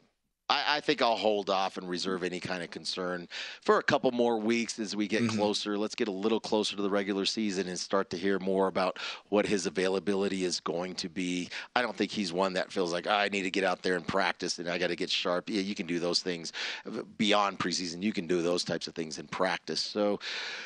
I, 0.50 0.76
I, 0.76 0.80
think 0.80 1.00
I'll 1.00 1.16
hold 1.16 1.48
off 1.48 1.76
and 1.76 1.88
reserve 1.88 2.24
any 2.24 2.40
kind 2.40 2.62
of 2.62 2.70
concern 2.70 3.28
for 3.62 3.78
a 3.78 3.82
couple 3.82 4.10
more 4.10 4.38
weeks 4.38 4.80
as 4.80 4.96
we 4.96 5.06
get 5.06 5.22
mm-hmm. 5.22 5.36
closer. 5.36 5.78
Let's 5.78 5.94
get 5.94 6.08
a 6.08 6.12
little 6.12 6.40
closer 6.40 6.74
to 6.74 6.82
the 6.82 6.90
regular 6.90 7.24
season 7.24 7.68
and 7.68 7.78
start 7.78 8.10
to 8.10 8.16
hear 8.16 8.40
more 8.40 8.66
about 8.66 8.98
what 9.28 9.46
his 9.46 9.66
availability 9.66 10.44
is 10.44 10.58
going 10.58 10.94
to 10.96 11.08
be. 11.08 11.48
I 11.76 11.82
don't 11.82 11.96
think 11.96 12.10
he's 12.10 12.32
one 12.32 12.54
that 12.54 12.72
feels 12.72 12.92
like 12.92 13.06
oh, 13.06 13.14
I 13.14 13.28
need 13.28 13.42
to 13.42 13.50
get 13.50 13.62
out 13.62 13.82
there 13.82 13.94
and 13.94 14.06
practice 14.06 14.58
and 14.58 14.68
I 14.68 14.76
got 14.76 14.88
to 14.88 14.96
get 14.96 15.08
sharp. 15.08 15.48
Yeah, 15.48 15.60
you 15.60 15.76
can 15.76 15.86
do 15.86 16.00
those 16.00 16.20
things 16.20 16.52
beyond 17.16 17.60
preseason. 17.60 18.02
You 18.02 18.12
can 18.12 18.26
do 18.26 18.42
those 18.42 18.64
types 18.64 18.88
of 18.88 18.94
things 18.94 19.20
in 19.20 19.28
practice. 19.28 19.80
So, 19.80 20.18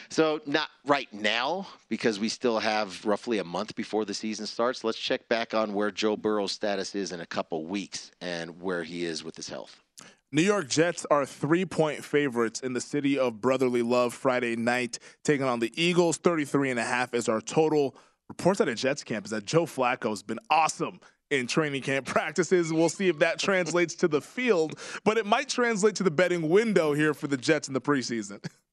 so 0.08 0.40
not 0.46 0.70
right 0.86 1.12
now 1.12 1.66
because 1.90 2.18
we 2.18 2.30
still 2.30 2.58
have 2.58 3.04
roughly 3.04 3.38
a 3.38 3.44
month 3.44 3.74
before 3.74 4.06
the 4.06 4.14
season 4.14 4.46
starts. 4.46 4.82
Let's 4.82 4.98
check 4.98 5.28
back 5.28 5.52
on 5.52 5.74
where 5.74 5.90
Joe 5.90 6.16
Burrow's 6.16 6.52
status 6.52 6.94
is 6.94 7.12
in 7.12 7.20
a 7.20 7.26
couple 7.26 7.66
weeks 7.66 8.12
and 8.22 8.60
where 8.62 8.82
he 8.82 9.04
is 9.04 9.22
with 9.22 9.36
his 9.36 9.48
health. 9.48 9.73
New 10.34 10.42
York 10.42 10.68
Jets 10.68 11.06
are 11.12 11.24
three 11.24 11.64
point 11.64 12.04
favorites 12.04 12.58
in 12.58 12.72
the 12.72 12.80
city 12.80 13.16
of 13.16 13.40
brotherly 13.40 13.82
love 13.82 14.12
Friday 14.12 14.56
night, 14.56 14.98
taking 15.22 15.46
on 15.46 15.60
the 15.60 15.72
Eagles. 15.80 16.16
33 16.16 16.72
and 16.72 16.80
a 16.80 16.82
half 16.82 17.14
is 17.14 17.28
our 17.28 17.40
total. 17.40 17.94
Reports 18.28 18.60
out 18.60 18.68
of 18.68 18.74
Jets 18.74 19.04
camp 19.04 19.26
is 19.26 19.30
that 19.30 19.44
Joe 19.44 19.64
Flacco 19.64 20.08
has 20.08 20.24
been 20.24 20.40
awesome 20.50 20.98
in 21.30 21.46
training 21.46 21.82
camp 21.82 22.06
practices. 22.14 22.72
We'll 22.72 22.88
see 22.88 23.06
if 23.06 23.20
that 23.20 23.38
translates 23.38 23.94
to 23.94 24.08
the 24.08 24.20
field, 24.20 24.76
but 25.04 25.18
it 25.18 25.24
might 25.24 25.48
translate 25.48 25.94
to 25.96 26.02
the 26.02 26.10
betting 26.10 26.48
window 26.48 26.94
here 26.94 27.14
for 27.14 27.28
the 27.28 27.36
Jets 27.36 27.68
in 27.68 27.74
the 27.74 27.80
preseason. 27.80 28.44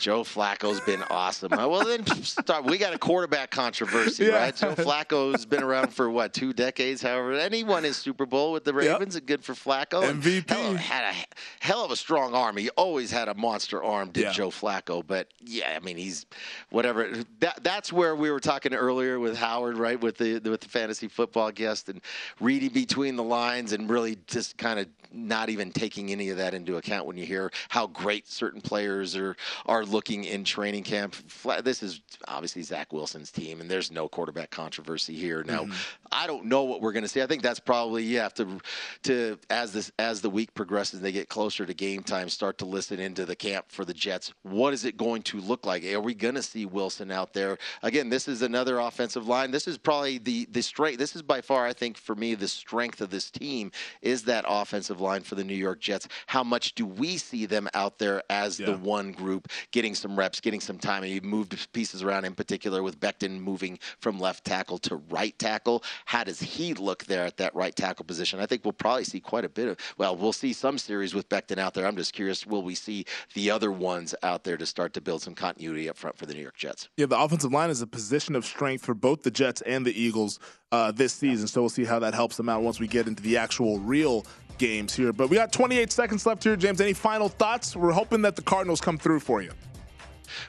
Joe 0.00 0.22
Flacco's 0.22 0.80
been 0.80 1.02
awesome. 1.10 1.52
Uh, 1.52 1.68
well, 1.68 1.84
then 1.84 2.06
start. 2.24 2.64
We 2.64 2.78
got 2.78 2.94
a 2.94 2.98
quarterback 2.98 3.50
controversy, 3.50 4.24
yeah. 4.24 4.30
right? 4.30 4.56
Joe 4.56 4.74
Flacco's 4.74 5.44
been 5.44 5.62
around 5.62 5.92
for 5.92 6.10
what 6.10 6.32
two 6.32 6.54
decades, 6.54 7.02
however. 7.02 7.34
And 7.34 7.52
he 7.52 7.64
won 7.64 7.84
his 7.84 7.98
Super 7.98 8.24
Bowl 8.24 8.50
with 8.52 8.64
the 8.64 8.72
Ravens, 8.72 9.14
yep. 9.14 9.20
and 9.20 9.26
good 9.26 9.44
for 9.44 9.52
Flacco. 9.52 10.02
MVP 10.02 10.48
hell, 10.48 10.74
had 10.74 11.14
a 11.14 11.14
hell 11.60 11.84
of 11.84 11.90
a 11.90 11.96
strong 11.96 12.34
arm. 12.34 12.56
He 12.56 12.70
always 12.70 13.10
had 13.10 13.28
a 13.28 13.34
monster 13.34 13.84
arm, 13.84 14.10
did 14.10 14.24
yeah. 14.24 14.32
Joe 14.32 14.48
Flacco. 14.48 15.06
But 15.06 15.28
yeah, 15.38 15.76
I 15.76 15.84
mean, 15.84 15.98
he's 15.98 16.24
whatever. 16.70 17.12
That 17.40 17.62
that's 17.62 17.92
where 17.92 18.16
we 18.16 18.30
were 18.30 18.40
talking 18.40 18.72
earlier 18.72 19.20
with 19.20 19.36
Howard, 19.36 19.76
right? 19.76 20.00
With 20.00 20.16
the 20.16 20.38
with 20.38 20.62
the 20.62 20.68
fantasy 20.68 21.08
football 21.08 21.52
guest 21.52 21.90
and 21.90 22.00
reading 22.40 22.70
between 22.70 23.16
the 23.16 23.22
lines 23.22 23.74
and 23.74 23.90
really 23.90 24.16
just 24.26 24.56
kind 24.56 24.80
of 24.80 24.86
not 25.12 25.50
even 25.50 25.70
taking 25.72 26.10
any 26.10 26.30
of 26.30 26.36
that 26.36 26.54
into 26.54 26.76
account 26.76 27.06
when 27.06 27.16
you 27.16 27.26
hear 27.26 27.50
how 27.68 27.86
great 27.86 28.28
certain 28.28 28.60
players 28.60 29.16
are 29.16 29.36
are 29.66 29.84
looking 29.84 30.24
in 30.24 30.44
training 30.44 30.84
camp. 30.84 31.16
This 31.62 31.82
is 31.82 32.00
obviously 32.28 32.62
Zach 32.62 32.92
Wilson's 32.92 33.30
team, 33.30 33.60
and 33.60 33.70
there's 33.70 33.90
no 33.90 34.08
quarterback 34.08 34.50
controversy 34.50 35.14
here. 35.14 35.42
Now, 35.42 35.64
mm-hmm. 35.64 35.72
I 36.12 36.26
don't 36.26 36.46
know 36.46 36.64
what 36.64 36.80
we're 36.80 36.92
going 36.92 37.02
to 37.02 37.08
see. 37.08 37.22
I 37.22 37.26
think 37.26 37.42
that's 37.42 37.60
probably 37.60 38.04
you 38.04 38.18
have 38.18 38.34
to 38.34 38.60
to 39.04 39.38
as 39.48 39.72
this 39.72 39.92
as 39.98 40.20
the 40.20 40.30
week 40.30 40.54
progresses, 40.54 40.94
and 40.94 41.04
they 41.04 41.12
get 41.12 41.28
closer 41.28 41.66
to 41.66 41.74
game 41.74 42.02
time, 42.02 42.28
start 42.28 42.58
to 42.58 42.64
listen 42.64 43.00
into 43.00 43.24
the 43.24 43.36
camp 43.36 43.66
for 43.68 43.84
the 43.84 43.94
Jets. 43.94 44.32
What 44.42 44.72
is 44.72 44.84
it 44.84 44.96
going 44.96 45.22
to 45.22 45.40
look 45.40 45.66
like? 45.66 45.84
Are 45.84 46.00
we 46.00 46.14
going 46.14 46.34
to 46.34 46.42
see 46.42 46.66
Wilson 46.66 47.10
out 47.10 47.32
there 47.32 47.58
again? 47.82 48.08
This 48.08 48.28
is 48.28 48.42
another 48.42 48.78
offensive 48.78 49.26
line. 49.26 49.50
This 49.50 49.66
is 49.66 49.78
probably 49.78 50.18
the 50.18 50.46
the 50.50 50.62
strength. 50.62 50.98
This 50.98 51.16
is 51.16 51.22
by 51.22 51.40
far, 51.40 51.66
I 51.66 51.72
think, 51.72 51.96
for 51.96 52.14
me, 52.14 52.34
the 52.34 52.48
strength 52.48 53.00
of 53.00 53.10
this 53.10 53.30
team 53.30 53.72
is 54.02 54.24
that 54.24 54.44
offensive 54.46 54.99
line 55.00 55.22
for 55.22 55.34
the 55.34 55.44
New 55.44 55.54
York 55.54 55.80
Jets. 55.80 56.08
How 56.26 56.44
much 56.44 56.74
do 56.74 56.86
we 56.86 57.16
see 57.16 57.46
them 57.46 57.68
out 57.74 57.98
there 57.98 58.22
as 58.30 58.60
yeah. 58.60 58.66
the 58.66 58.76
one 58.76 59.12
group? 59.12 59.48
getting 59.72 59.94
some 59.94 60.18
reps, 60.18 60.40
getting 60.40 60.60
some 60.60 60.78
time. 60.78 61.02
And 61.02 61.12
he 61.12 61.20
moved 61.20 61.72
pieces 61.72 62.02
around 62.02 62.24
in 62.24 62.34
particular 62.34 62.82
with 62.82 63.00
Becton 63.00 63.40
moving 63.40 63.78
from 64.00 64.18
left 64.18 64.44
tackle 64.44 64.78
to 64.78 64.96
right 65.10 65.38
tackle. 65.38 65.82
How 66.04 66.24
does 66.24 66.40
he 66.40 66.74
look 66.74 67.04
there 67.04 67.24
at 67.24 67.36
that 67.38 67.54
right 67.54 67.74
tackle 67.74 68.04
position? 68.04 68.40
I 68.40 68.46
think 68.46 68.64
we'll 68.64 68.72
probably 68.72 69.04
see 69.04 69.20
quite 69.20 69.44
a 69.44 69.48
bit 69.48 69.68
of, 69.68 69.76
well, 69.98 70.16
we'll 70.16 70.32
see 70.32 70.52
some 70.52 70.78
series 70.78 71.14
with 71.14 71.28
Becton 71.28 71.58
out 71.58 71.74
there. 71.74 71.86
I'm 71.86 71.96
just 71.96 72.12
curious, 72.12 72.46
will 72.46 72.62
we 72.62 72.74
see 72.74 73.04
the 73.34 73.50
other 73.50 73.72
ones 73.72 74.14
out 74.22 74.44
there 74.44 74.56
to 74.56 74.66
start 74.66 74.92
to 74.94 75.00
build 75.00 75.22
some 75.22 75.34
continuity 75.34 75.88
up 75.88 75.96
front 75.96 76.16
for 76.16 76.26
the 76.26 76.34
New 76.34 76.42
York 76.42 76.56
Jets? 76.56 76.88
Yeah, 76.96 77.06
the 77.06 77.18
offensive 77.18 77.52
line 77.52 77.70
is 77.70 77.82
a 77.82 77.86
position 77.86 78.34
of 78.34 78.44
strength 78.44 78.84
for 78.84 78.94
both 78.94 79.22
the 79.22 79.30
Jets 79.30 79.60
and 79.62 79.86
the 79.86 79.98
Eagles 79.98 80.38
uh, 80.72 80.92
this 80.92 81.12
season. 81.12 81.46
So 81.48 81.62
we'll 81.62 81.70
see 81.70 81.84
how 81.84 81.98
that 82.00 82.14
helps 82.14 82.36
them 82.36 82.48
out 82.48 82.62
once 82.62 82.78
we 82.78 82.86
get 82.86 83.06
into 83.06 83.22
the 83.22 83.36
actual 83.36 83.78
real 83.78 84.24
games 84.60 84.94
here. 84.94 85.12
But 85.12 85.30
we 85.30 85.36
got 85.36 85.50
28 85.50 85.90
seconds 85.90 86.26
left 86.26 86.44
here, 86.44 86.54
James. 86.54 86.80
Any 86.80 86.92
final 86.92 87.28
thoughts? 87.28 87.74
We're 87.74 87.92
hoping 87.92 88.22
that 88.22 88.36
the 88.36 88.42
Cardinals 88.42 88.80
come 88.80 88.98
through 88.98 89.20
for 89.20 89.42
you. 89.42 89.50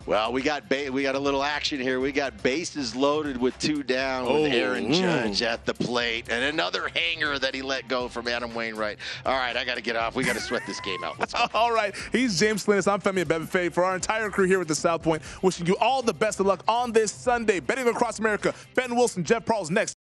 Well, 0.06 0.32
we 0.32 0.44
got 0.44 0.70
ba- 0.70 0.92
we 0.92 1.02
got 1.02 1.16
a 1.16 1.20
little 1.20 1.44
action 1.44 1.80
here. 1.80 2.00
We 2.00 2.12
got 2.12 2.44
bases 2.44 2.96
loaded 2.96 3.38
with 3.38 3.58
two 3.58 3.82
down 3.82 4.26
oh, 4.28 4.44
with 4.44 4.54
Aaron 4.54 4.90
mm. 4.90 4.94
Judge 4.94 5.42
at 5.42 5.66
the 5.66 5.74
plate, 5.74 6.28
and 6.30 6.44
another 6.44 6.90
hanger 6.90 7.40
that 7.40 7.56
he 7.56 7.64
let 7.64 7.88
go 7.88 8.08
from 8.08 8.28
Adam 8.28 8.54
Wainwright. 8.54 9.00
All 9.26 9.34
right, 9.34 9.58
I 9.58 9.66
got 9.66 9.76
to 9.76 9.82
get 9.82 9.96
off. 9.96 10.16
We 10.16 10.24
got 10.24 10.36
to 10.36 10.42
sweat 10.42 10.62
this 10.68 10.80
game 10.82 11.04
out. 11.04 11.20
Let's 11.20 11.34
go. 11.34 11.48
all 11.56 11.72
right, 11.72 11.96
he's 12.12 12.40
James 12.40 12.64
Salinas. 12.64 12.88
I'm 12.88 13.02
Femi 13.02 13.24
Abebefe. 13.24 13.72
For 13.74 13.84
our 13.84 13.96
entire 13.96 14.30
crew 14.30 14.46
here 14.46 14.62
at 14.62 14.68
the 14.68 14.76
South 14.76 15.02
Point, 15.02 15.24
wishing 15.42 15.66
you 15.66 15.78
all 15.78 16.04
the 16.04 16.14
best 16.14 16.40
of 16.40 16.46
luck 16.46 16.64
on 16.68 16.92
this 16.92 17.12
Sunday. 17.12 17.60
Betting 17.60 17.88
across 17.88 18.20
America. 18.20 18.54
Ben 18.76 18.96
Wilson, 18.96 19.24
Jeff 19.24 19.46
Parles 19.46 19.72
next. 19.72 19.96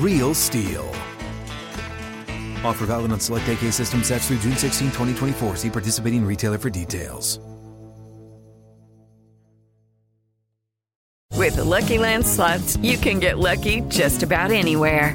Real 0.00 0.32
STIHL. 0.32 0.88
Offer 2.64 2.86
valid 2.86 3.12
on 3.12 3.20
select 3.20 3.46
AK 3.48 3.70
system 3.70 4.02
sets 4.02 4.28
through 4.28 4.38
June 4.38 4.56
16, 4.56 4.88
2024. 4.88 5.56
See 5.56 5.68
participating 5.68 6.24
retailer 6.24 6.56
for 6.56 6.70
details. 6.70 7.38
With 11.36 11.56
the 11.56 11.64
Lucky 11.64 11.98
Land 11.98 12.26
slots, 12.26 12.76
you 12.78 12.96
can 12.96 13.18
get 13.18 13.38
lucky 13.38 13.80
just 13.88 14.22
about 14.22 14.50
anywhere. 14.50 15.14